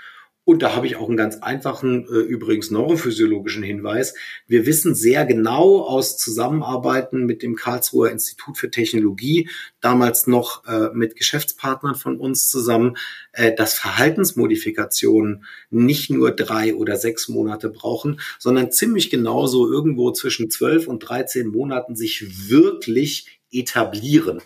und 0.44 0.62
da 0.62 0.76
habe 0.76 0.86
ich 0.86 0.96
auch 0.96 1.08
einen 1.08 1.16
ganz 1.16 1.38
einfachen, 1.38 2.06
äh, 2.06 2.18
übrigens 2.18 2.70
neurophysiologischen 2.70 3.62
Hinweis. 3.62 4.14
Wir 4.46 4.66
wissen 4.66 4.94
sehr 4.94 5.24
genau 5.24 5.80
aus 5.80 6.18
Zusammenarbeiten 6.18 7.24
mit 7.24 7.42
dem 7.42 7.56
Karlsruher 7.56 8.10
Institut 8.10 8.58
für 8.58 8.70
Technologie, 8.70 9.48
damals 9.80 10.26
noch 10.26 10.66
äh, 10.66 10.90
mit 10.92 11.16
Geschäftspartnern 11.16 11.94
von 11.94 12.20
uns 12.20 12.48
zusammen, 12.48 12.96
äh, 13.32 13.54
dass 13.54 13.74
Verhaltensmodifikationen 13.78 15.44
nicht 15.70 16.10
nur 16.10 16.30
drei 16.30 16.74
oder 16.74 16.96
sechs 16.96 17.28
Monate 17.28 17.70
brauchen, 17.70 18.20
sondern 18.38 18.70
ziemlich 18.70 19.08
genauso 19.08 19.70
irgendwo 19.70 20.10
zwischen 20.12 20.50
zwölf 20.50 20.88
und 20.88 21.00
dreizehn 21.00 21.48
Monaten 21.48 21.96
sich 21.96 22.50
wirklich 22.50 23.40
etablieren. 23.50 24.42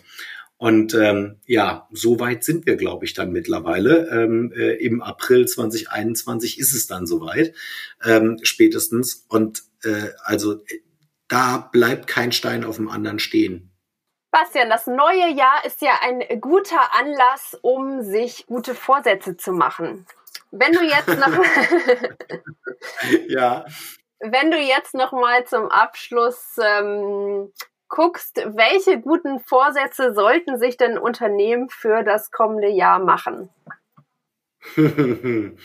Und 0.59 0.93
ähm, 0.93 1.39
ja, 1.45 1.87
so 1.89 2.19
weit 2.19 2.43
sind 2.43 2.65
wir, 2.65 2.75
glaube 2.75 3.05
ich, 3.05 3.13
dann 3.13 3.31
mittlerweile. 3.31 4.09
Ähm, 4.09 4.51
äh, 4.53 4.73
Im 4.73 5.01
April 5.01 5.47
2021 5.47 6.59
ist 6.59 6.73
es 6.73 6.85
dann 6.85 7.07
soweit, 7.07 7.55
ähm, 8.03 8.39
spätestens. 8.43 9.25
Und 9.29 9.63
äh, 9.83 10.09
also 10.25 10.55
äh, 10.55 10.81
da 11.29 11.69
bleibt 11.71 12.07
kein 12.07 12.33
Stein 12.33 12.65
auf 12.65 12.75
dem 12.75 12.89
anderen 12.89 13.19
stehen. 13.19 13.71
Bastian, 14.31 14.69
das 14.69 14.85
neue 14.85 15.33
Jahr 15.33 15.63
ist 15.63 15.81
ja 15.81 15.93
ein 16.01 16.41
guter 16.41 16.93
Anlass, 16.93 17.57
um 17.61 18.03
sich 18.03 18.45
gute 18.45 18.75
Vorsätze 18.75 19.37
zu 19.37 19.53
machen. 19.53 20.07
Wenn 20.51 20.73
du 20.73 20.81
jetzt 20.83 21.07
noch 21.07 21.31
ja. 23.29 23.63
Wenn 24.19 24.51
du 24.51 24.57
jetzt 24.57 24.93
noch 24.93 25.13
mal 25.13 25.45
zum 25.45 25.71
Abschluss 25.71 26.57
ähm, 26.61 27.53
guckst, 27.89 28.37
welche 28.37 29.01
guten 29.01 29.39
Vorsätze 29.39 30.13
sollten 30.13 30.57
sich 30.57 30.77
denn 30.77 30.97
Unternehmen 30.97 31.69
für 31.69 32.03
das 32.03 32.31
kommende 32.31 32.69
Jahr 32.69 32.99
machen? 32.99 33.49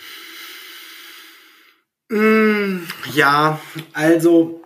ja, 3.12 3.60
also 3.92 4.64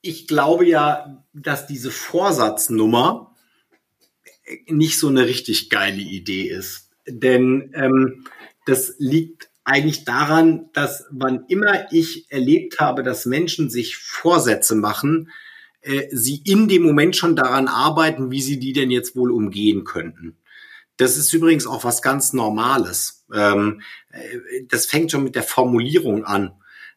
ich 0.00 0.26
glaube 0.26 0.66
ja, 0.66 1.24
dass 1.32 1.66
diese 1.66 1.90
Vorsatznummer 1.90 3.34
nicht 4.66 4.98
so 4.98 5.08
eine 5.08 5.26
richtig 5.26 5.70
geile 5.70 6.02
Idee 6.02 6.48
ist. 6.48 6.90
Denn 7.06 7.72
ähm, 7.74 8.24
das 8.66 8.94
liegt 8.98 9.50
eigentlich 9.64 10.04
daran, 10.04 10.70
dass 10.72 11.06
wann 11.10 11.44
immer 11.46 11.92
ich 11.92 12.30
erlebt 12.30 12.80
habe, 12.80 13.02
dass 13.02 13.26
Menschen 13.26 13.70
sich 13.70 13.96
Vorsätze 13.96 14.74
machen, 14.74 15.30
äh, 15.82 16.08
sie 16.10 16.42
in 16.44 16.68
dem 16.68 16.82
Moment 16.82 17.16
schon 17.16 17.36
daran 17.36 17.68
arbeiten, 17.68 18.30
wie 18.30 18.42
sie 18.42 18.58
die 18.58 18.72
denn 18.72 18.90
jetzt 18.90 19.16
wohl 19.16 19.30
umgehen 19.30 19.84
könnten. 19.84 20.36
Das 20.96 21.16
ist 21.16 21.32
übrigens 21.32 21.66
auch 21.66 21.84
was 21.84 22.02
ganz 22.02 22.32
Normales. 22.32 23.24
Ähm, 23.32 23.82
äh, 24.10 24.64
das 24.68 24.86
fängt 24.86 25.10
schon 25.10 25.24
mit 25.24 25.34
der 25.34 25.42
Formulierung 25.42 26.24
an. 26.24 26.52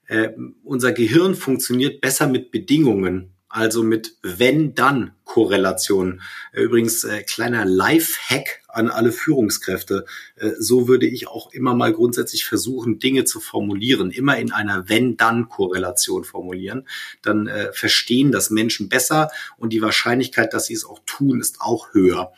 Äh, 0.08 0.30
unser 0.64 0.92
Gehirn 0.92 1.36
funktioniert 1.36 2.02
besser 2.02 2.28
mit 2.28 2.52
Bedingungen 2.52 3.35
also 3.56 3.84
mit 3.84 4.18
Wenn-Dann-Korrelation. 4.22 6.22
Äh, 6.52 6.64
übrigens 6.64 7.06
äh, 7.06 7.24
kleiner 7.24 7.64
Life-Hack 7.64 8.62
an 8.68 8.90
alle 8.90 9.14
Führungskräfte. 9.14 10.06
Äh, 10.36 10.52
so 10.60 10.90
würde 10.90 11.08
ich 11.08 11.30
auch 11.30 11.54
immer 11.54 11.74
mal 11.74 11.94
grundsätzlich 11.94 12.44
versuchen, 12.44 13.00
Dinge 13.00 13.24
zu 13.24 13.40
formulieren. 13.40 14.12
Immer 14.12 14.38
in 14.38 14.52
einer 14.52 14.90
Wenn-Dann-Korrelation 14.90 16.26
formulieren. 16.26 16.86
Dann 17.22 17.48
äh, 17.48 17.72
verstehen 17.72 18.34
das 18.34 18.50
Menschen 18.50 18.90
besser 18.90 19.32
und 19.58 19.72
die 19.72 19.82
Wahrscheinlichkeit, 19.82 20.54
dass 20.54 20.66
sie 20.66 20.74
es 20.74 20.86
auch 20.86 21.00
tun, 21.06 21.40
ist 21.40 21.62
auch 21.62 21.94
höher. 21.94 22.34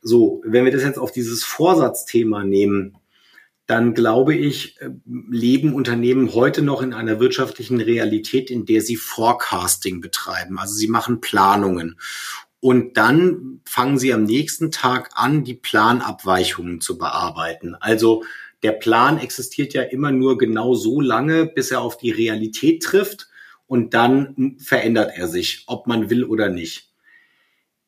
So, 0.00 0.42
wenn 0.44 0.64
wir 0.64 0.70
das 0.70 0.84
jetzt 0.84 1.00
auf 1.00 1.10
dieses 1.10 1.42
Vorsatzthema 1.42 2.44
nehmen, 2.44 2.98
dann 3.66 3.94
glaube 3.94 4.34
ich, 4.34 4.80
äh, 4.80 4.90
leben 5.04 5.74
Unternehmen 5.74 6.34
heute 6.34 6.62
noch 6.62 6.82
in 6.82 6.94
einer 6.94 7.20
wirtschaftlichen 7.20 7.80
Realität, 7.80 8.50
in 8.50 8.64
der 8.64 8.80
sie 8.80 8.96
Forecasting 8.96 10.00
betreiben. 10.00 10.58
Also 10.58 10.74
sie 10.74 10.88
machen 10.88 11.20
Planungen. 11.20 11.98
Und 12.60 12.96
dann 12.96 13.60
fangen 13.64 13.98
sie 13.98 14.12
am 14.12 14.24
nächsten 14.24 14.70
Tag 14.70 15.10
an, 15.14 15.44
die 15.44 15.54
Planabweichungen 15.54 16.80
zu 16.80 16.96
bearbeiten. 16.96 17.74
Also 17.80 18.24
der 18.62 18.72
Plan 18.72 19.18
existiert 19.18 19.74
ja 19.74 19.82
immer 19.82 20.10
nur 20.10 20.38
genau 20.38 20.74
so 20.74 21.00
lange, 21.00 21.46
bis 21.46 21.70
er 21.70 21.80
auf 21.80 21.98
die 21.98 22.10
Realität 22.10 22.82
trifft 22.82 23.28
und 23.66 23.94
dann 23.94 24.56
verändert 24.58 25.12
er 25.14 25.28
sich, 25.28 25.64
ob 25.66 25.86
man 25.86 26.08
will 26.08 26.24
oder 26.24 26.48
nicht. 26.48 26.92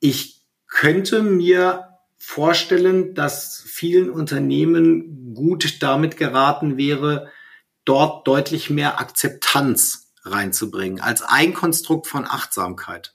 Ich 0.00 0.42
könnte 0.66 1.22
mir 1.22 1.87
vorstellen, 2.18 3.14
dass 3.14 3.62
vielen 3.66 4.10
Unternehmen 4.10 5.34
gut 5.34 5.82
damit 5.82 6.16
geraten 6.16 6.76
wäre, 6.76 7.30
dort 7.84 8.26
deutlich 8.26 8.68
mehr 8.70 9.00
Akzeptanz 9.00 10.12
reinzubringen 10.24 11.00
als 11.00 11.22
ein 11.22 11.54
Konstrukt 11.54 12.06
von 12.06 12.26
Achtsamkeit. 12.26 13.14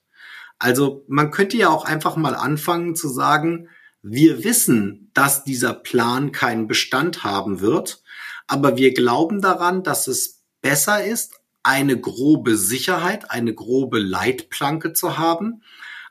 Also 0.57 1.03
man 1.07 1.29
könnte 1.31 1.57
ja 1.57 1.69
auch 1.69 1.85
einfach 1.85 2.15
mal 2.15 2.35
anfangen 2.35 2.95
zu 2.95 3.09
sagen, 3.09 3.69
wir 4.01 4.43
wissen, 4.43 5.11
dass 5.13 5.43
dieser 5.43 5.73
Plan 5.73 6.31
keinen 6.31 6.67
Bestand 6.67 7.23
haben 7.23 7.61
wird, 7.61 8.01
aber 8.47 8.77
wir 8.77 8.93
glauben 8.93 9.41
daran, 9.41 9.83
dass 9.83 10.07
es 10.07 10.41
besser 10.61 11.03
ist, 11.03 11.35
eine 11.63 11.99
grobe 11.99 12.57
Sicherheit, 12.57 13.31
eine 13.31 13.53
grobe 13.53 13.99
Leitplanke 13.99 14.93
zu 14.93 15.17
haben, 15.17 15.63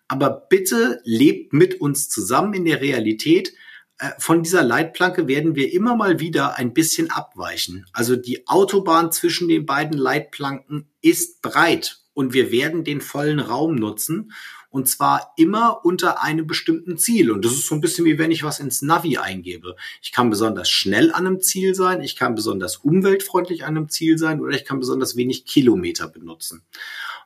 aber 0.09 0.31
bitte 0.49 1.01
lebt 1.05 1.53
mit 1.53 1.81
uns 1.81 2.09
zusammen 2.09 2.55
in 2.55 2.65
der 2.65 2.81
Realität. 2.81 3.55
Äh, 3.99 4.11
von 4.19 4.43
dieser 4.43 4.63
Leitplanke 4.63 5.29
werden 5.29 5.55
wir 5.55 5.73
immer 5.73 5.97
mal 5.97 6.21
wieder 6.21 6.59
ein 6.59 6.75
bisschen 6.75 7.11
abweichen. 7.11 7.87
Also 7.93 8.17
die 8.17 8.47
Autobahn 8.47 9.13
zwischen 9.13 9.49
den 9.49 9.67
beiden 9.67 9.97
Leitplanken 9.97 10.89
ist 11.01 11.43
breit 11.43 12.01
und 12.15 12.35
wir 12.35 12.51
werden 12.51 12.85
den 12.85 13.01
vollen 13.01 13.41
Raum 13.41 13.75
nutzen 13.75 14.33
und 14.73 14.89
zwar 14.89 15.35
immer 15.37 15.85
unter 15.85 16.23
einem 16.23 16.47
bestimmten 16.47 16.97
Ziel. 16.97 17.31
Und 17.31 17.45
das 17.45 17.53
ist 17.53 17.67
so 17.67 17.75
ein 17.75 17.81
bisschen 17.81 18.07
wie 18.07 18.19
wenn 18.19 18.31
ich 18.31 18.43
was 18.43 18.59
ins 18.59 18.81
Navi 18.81 19.19
eingebe. 19.19 19.77
Ich 20.01 20.13
kann 20.13 20.31
besonders 20.31 20.71
schnell 20.71 21.13
an 21.13 21.27
einem 21.27 21.41
Ziel 21.41 21.75
sein, 21.75 22.01
ich 22.01 22.17
kann 22.17 22.35
besonders 22.35 22.79
umweltfreundlich 22.79 23.65
an 23.65 23.77
einem 23.77 23.91
Ziel 23.91 24.17
sein 24.19 24.41
oder 24.41 24.57
ich 24.57 24.65
kann 24.65 24.81
besonders 24.81 25.15
wenig 25.15 25.45
Kilometer 25.45 26.09
benutzen. 26.09 26.63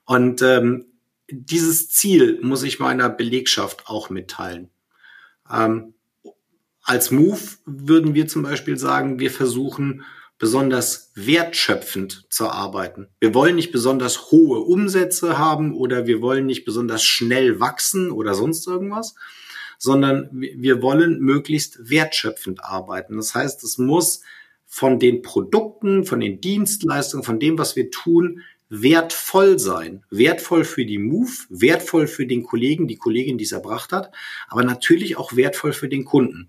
Und 0.04 0.42
ähm, 0.42 0.86
dieses 1.28 1.90
Ziel 1.90 2.40
muss 2.42 2.62
ich 2.62 2.78
meiner 2.78 3.08
Belegschaft 3.08 3.88
auch 3.88 4.10
mitteilen. 4.10 4.70
Ähm, 5.50 5.94
als 6.82 7.10
Move 7.10 7.40
würden 7.64 8.14
wir 8.14 8.28
zum 8.28 8.42
Beispiel 8.42 8.78
sagen, 8.78 9.18
wir 9.18 9.30
versuchen 9.30 10.04
besonders 10.38 11.12
wertschöpfend 11.14 12.26
zu 12.30 12.48
arbeiten. 12.48 13.08
Wir 13.20 13.34
wollen 13.34 13.56
nicht 13.56 13.72
besonders 13.72 14.30
hohe 14.30 14.60
Umsätze 14.60 15.38
haben 15.38 15.74
oder 15.74 16.06
wir 16.06 16.20
wollen 16.20 16.46
nicht 16.46 16.64
besonders 16.64 17.02
schnell 17.02 17.58
wachsen 17.58 18.10
oder 18.10 18.34
sonst 18.34 18.66
irgendwas, 18.66 19.14
sondern 19.78 20.28
wir 20.32 20.82
wollen 20.82 21.20
möglichst 21.20 21.90
wertschöpfend 21.90 22.62
arbeiten. 22.62 23.16
Das 23.16 23.34
heißt, 23.34 23.64
es 23.64 23.78
muss 23.78 24.20
von 24.66 24.98
den 24.98 25.22
Produkten, 25.22 26.04
von 26.04 26.20
den 26.20 26.40
Dienstleistungen, 26.40 27.24
von 27.24 27.40
dem, 27.40 27.58
was 27.58 27.76
wir 27.76 27.90
tun, 27.90 28.42
wertvoll 28.68 29.58
sein. 29.58 30.04
Wertvoll 30.10 30.64
für 30.64 30.84
die 30.84 30.98
Move, 30.98 31.30
wertvoll 31.48 32.06
für 32.06 32.26
den 32.26 32.42
Kollegen, 32.42 32.88
die 32.88 32.96
Kollegin, 32.96 33.38
die 33.38 33.44
es 33.44 33.52
erbracht 33.52 33.92
hat, 33.92 34.12
aber 34.48 34.64
natürlich 34.64 35.16
auch 35.16 35.36
wertvoll 35.36 35.72
für 35.72 35.88
den 35.88 36.04
Kunden. 36.04 36.48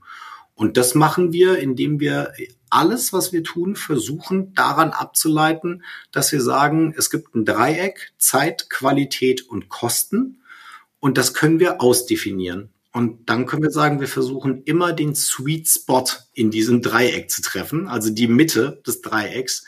Und 0.56 0.76
das 0.76 0.96
machen 0.96 1.34
wir, 1.34 1.60
indem 1.60 2.00
wir 2.00 2.34
alles, 2.72 3.14
was 3.14 3.32
wir 3.32 3.44
tun, 3.44 3.76
versuchen 3.76 4.56
daran 4.56 4.90
abzuleiten, 4.90 5.84
dass 6.12 6.32
wir 6.32 6.42
sagen, 6.42 6.96
es 6.98 7.12
gibt 7.12 7.36
ein 7.36 7.46
Dreieck, 7.46 8.12
Zeit, 8.18 8.70
Qualität 8.70 9.48
und 9.48 9.70
Kosten. 9.70 10.42
Und 11.00 11.20
das 11.20 11.36
können 11.36 11.60
wir 11.60 11.80
ausdefinieren. 11.80 12.70
Und 12.92 13.30
dann 13.30 13.46
können 13.46 13.62
wir 13.62 13.70
sagen, 13.70 14.00
wir 14.00 14.08
versuchen 14.08 14.64
immer 14.64 14.94
den 14.94 15.14
Sweet 15.14 15.68
Spot 15.68 16.06
in 16.34 16.50
diesem 16.50 16.82
Dreieck 16.82 17.30
zu 17.30 17.44
treffen, 17.44 17.88
also 17.88 18.10
die 18.10 18.28
Mitte 18.28 18.82
des 18.88 19.02
Dreiecks. 19.02 19.64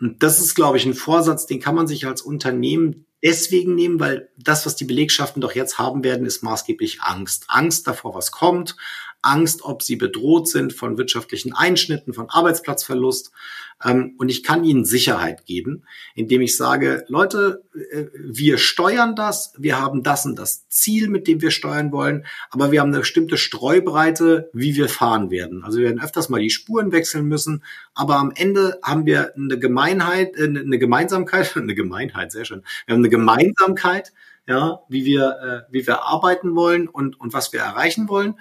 Und 0.00 0.22
das 0.22 0.40
ist, 0.40 0.54
glaube 0.54 0.76
ich, 0.76 0.86
ein 0.86 0.94
Vorsatz, 0.94 1.46
den 1.46 1.60
kann 1.60 1.74
man 1.74 1.86
sich 1.86 2.06
als 2.06 2.22
Unternehmen 2.22 3.06
deswegen 3.22 3.74
nehmen, 3.74 4.00
weil 4.00 4.30
das, 4.36 4.66
was 4.66 4.76
die 4.76 4.84
Belegschaften 4.84 5.40
doch 5.40 5.54
jetzt 5.54 5.78
haben 5.78 6.04
werden, 6.04 6.26
ist 6.26 6.42
maßgeblich 6.42 7.00
Angst. 7.00 7.46
Angst 7.48 7.86
davor, 7.86 8.14
was 8.14 8.32
kommt, 8.32 8.76
Angst, 9.24 9.62
ob 9.62 9.82
sie 9.82 9.96
bedroht 9.96 10.48
sind 10.48 10.72
von 10.72 10.98
wirtschaftlichen 10.98 11.52
Einschnitten, 11.52 12.12
von 12.12 12.28
Arbeitsplatzverlust. 12.28 13.32
Ähm, 13.82 14.14
und 14.18 14.28
ich 14.28 14.42
kann 14.42 14.64
ihnen 14.64 14.84
Sicherheit 14.84 15.46
geben, 15.46 15.84
indem 16.14 16.42
ich 16.42 16.56
sage, 16.56 17.04
Leute, 17.08 17.64
äh, 17.74 18.04
wir 18.14 18.58
steuern 18.58 19.16
das, 19.16 19.52
wir 19.58 19.80
haben 19.80 20.02
das 20.02 20.26
und 20.26 20.38
das 20.38 20.68
Ziel, 20.68 21.08
mit 21.08 21.26
dem 21.26 21.40
wir 21.40 21.50
steuern 21.50 21.90
wollen, 21.90 22.24
aber 22.50 22.70
wir 22.70 22.80
haben 22.80 22.90
eine 22.90 23.00
bestimmte 23.00 23.36
Streubreite, 23.36 24.50
wie 24.52 24.76
wir 24.76 24.88
fahren 24.88 25.30
werden. 25.30 25.64
Also 25.64 25.78
wir 25.78 25.86
werden 25.86 26.02
öfters 26.02 26.28
mal 26.28 26.40
die 26.40 26.50
Spuren 26.50 26.92
wechseln 26.92 27.26
müssen, 27.26 27.64
aber 27.94 28.16
am 28.16 28.32
Ende 28.34 28.78
haben 28.82 29.06
wir 29.06 29.34
eine 29.36 29.58
Gemeinheit, 29.58 30.36
äh, 30.36 30.44
eine 30.44 30.78
Gemeinsamkeit, 30.78 31.56
eine 31.56 31.74
Gemeinheit, 31.74 32.32
sehr 32.32 32.44
schön. 32.44 32.62
Wir 32.86 32.94
haben 32.94 33.00
eine 33.00 33.10
Gemeinsamkeit, 33.10 34.12
ja, 34.46 34.80
wie 34.88 35.04
wir, 35.04 35.66
äh, 35.68 35.72
wie 35.72 35.86
wir 35.86 36.02
arbeiten 36.02 36.54
wollen 36.54 36.88
und, 36.88 37.18
und 37.18 37.32
was 37.32 37.52
wir 37.52 37.60
erreichen 37.60 38.08
wollen. 38.08 38.34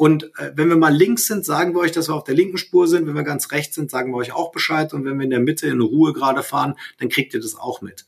Und 0.00 0.34
äh, 0.38 0.52
wenn 0.54 0.70
wir 0.70 0.78
mal 0.78 0.96
links 0.96 1.26
sind, 1.26 1.44
sagen 1.44 1.74
wir 1.74 1.80
euch, 1.80 1.92
dass 1.92 2.08
wir 2.08 2.14
auf 2.14 2.24
der 2.24 2.34
linken 2.34 2.56
Spur 2.56 2.88
sind. 2.88 3.06
Wenn 3.06 3.16
wir 3.16 3.22
ganz 3.22 3.52
rechts 3.52 3.74
sind, 3.74 3.90
sagen 3.90 4.12
wir 4.12 4.16
euch 4.16 4.32
auch 4.32 4.50
Bescheid. 4.50 4.94
Und 4.94 5.04
wenn 5.04 5.18
wir 5.18 5.24
in 5.24 5.30
der 5.30 5.40
Mitte 5.40 5.66
in 5.66 5.82
Ruhe 5.82 6.14
gerade 6.14 6.42
fahren, 6.42 6.76
dann 6.96 7.10
kriegt 7.10 7.34
ihr 7.34 7.40
das 7.40 7.54
auch 7.54 7.82
mit. 7.82 8.06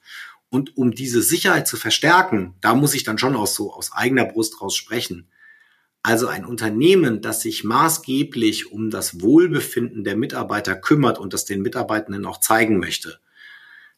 Und 0.48 0.78
um 0.78 0.92
diese 0.92 1.20
Sicherheit 1.20 1.68
zu 1.68 1.76
verstärken, 1.76 2.54
da 2.62 2.74
muss 2.74 2.94
ich 2.94 3.04
dann 3.04 3.18
schon 3.18 3.36
aus 3.36 3.54
so 3.54 3.74
aus 3.74 3.92
eigener 3.92 4.24
Brust 4.24 4.62
raus 4.62 4.74
sprechen. 4.74 5.28
Also 6.02 6.28
ein 6.28 6.46
Unternehmen, 6.46 7.20
das 7.20 7.42
sich 7.42 7.62
maßgeblich 7.62 8.72
um 8.72 8.88
das 8.88 9.20
Wohlbefinden 9.20 10.02
der 10.02 10.16
Mitarbeiter 10.16 10.74
kümmert 10.74 11.18
und 11.18 11.34
das 11.34 11.44
den 11.44 11.60
Mitarbeitenden 11.60 12.24
auch 12.24 12.40
zeigen 12.40 12.78
möchte, 12.78 13.18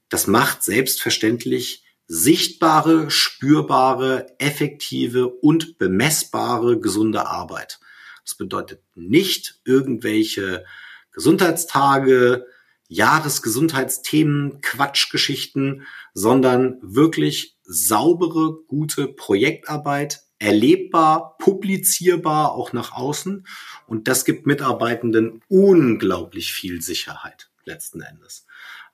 das 0.09 0.27
macht 0.27 0.65
selbstverständlich 0.65 1.85
sichtbare, 2.09 3.09
spürbare, 3.13 4.27
effektive 4.41 5.29
und 5.29 5.79
bemessbare 5.79 6.81
gesunde 6.81 7.29
Arbeit. 7.29 7.79
Das 8.25 8.35
bedeutet 8.35 8.83
nicht 8.95 9.61
irgendwelche 9.65 10.65
Gesundheitstage, 11.13 12.47
Jahresgesundheitsthemen, 12.89 14.61
Quatschgeschichten, 14.61 15.87
sondern 16.13 16.79
wirklich 16.83 17.57
saubere, 17.65 18.59
gute 18.67 19.09
Projektarbeit, 19.09 20.23
erlebbar, 20.39 21.37
publizierbar 21.39 22.53
auch 22.53 22.73
nach 22.73 22.93
außen. 22.93 23.47
Und 23.87 24.09
das 24.09 24.25
gibt 24.25 24.47
Mitarbeitenden 24.47 25.43
unglaublich 25.49 26.53
viel 26.53 26.83
Sicherheit 26.83 27.51
letzten 27.65 28.03
Endes. 28.03 28.47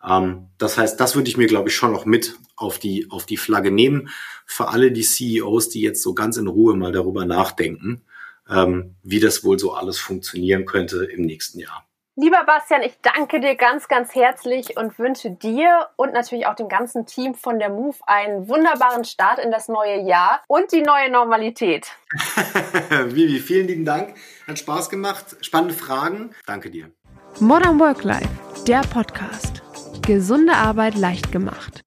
Ähm, 0.06 0.48
das 0.58 0.78
heißt, 0.78 1.00
das 1.00 1.16
würde 1.16 1.28
ich 1.28 1.36
mir, 1.36 1.46
glaube 1.46 1.68
ich, 1.68 1.74
schon 1.74 1.92
noch 1.92 2.06
mit 2.06 2.36
auf 2.56 2.78
die, 2.78 3.10
auf 3.10 3.26
die 3.26 3.36
Flagge 3.36 3.70
nehmen. 3.70 4.08
Für 4.46 4.68
alle 4.68 4.92
die 4.92 5.02
CEOs, 5.02 5.68
die 5.68 5.80
jetzt 5.80 6.02
so 6.02 6.14
ganz 6.14 6.36
in 6.36 6.46
Ruhe 6.46 6.76
mal 6.76 6.92
darüber 6.92 7.24
nachdenken, 7.24 8.02
ähm, 8.50 8.96
wie 9.02 9.20
das 9.20 9.44
wohl 9.44 9.58
so 9.58 9.72
alles 9.72 9.98
funktionieren 9.98 10.64
könnte 10.66 11.04
im 11.04 11.22
nächsten 11.22 11.60
Jahr. 11.60 11.86
Lieber 12.16 12.44
Bastian, 12.44 12.82
ich 12.82 12.92
danke 13.00 13.40
dir 13.40 13.54
ganz, 13.54 13.88
ganz 13.88 14.14
herzlich 14.14 14.76
und 14.76 14.98
wünsche 14.98 15.30
dir 15.30 15.88
und 15.96 16.12
natürlich 16.12 16.46
auch 16.46 16.54
dem 16.54 16.68
ganzen 16.68 17.06
Team 17.06 17.34
von 17.34 17.58
der 17.58 17.70
Move 17.70 17.96
einen 18.06 18.46
wunderbaren 18.46 19.04
Start 19.04 19.38
in 19.38 19.50
das 19.50 19.68
neue 19.68 20.02
Jahr 20.02 20.42
und 20.48 20.70
die 20.72 20.82
neue 20.82 21.10
Normalität. 21.10 21.86
Vivi, 23.06 23.38
vielen 23.38 23.68
lieben 23.68 23.84
Dank. 23.86 24.14
Hat 24.46 24.58
Spaß 24.58 24.90
gemacht. 24.90 25.36
Spannende 25.40 25.74
Fragen. 25.74 26.34
Danke 26.46 26.70
dir. 26.70 26.90
Modern 27.38 27.78
Work 27.78 28.04
Life, 28.04 28.28
der 28.66 28.82
Podcast. 28.82 29.62
Gesunde 30.02 30.52
Arbeit 30.52 30.96
leicht 30.96 31.32
gemacht. 31.32 31.80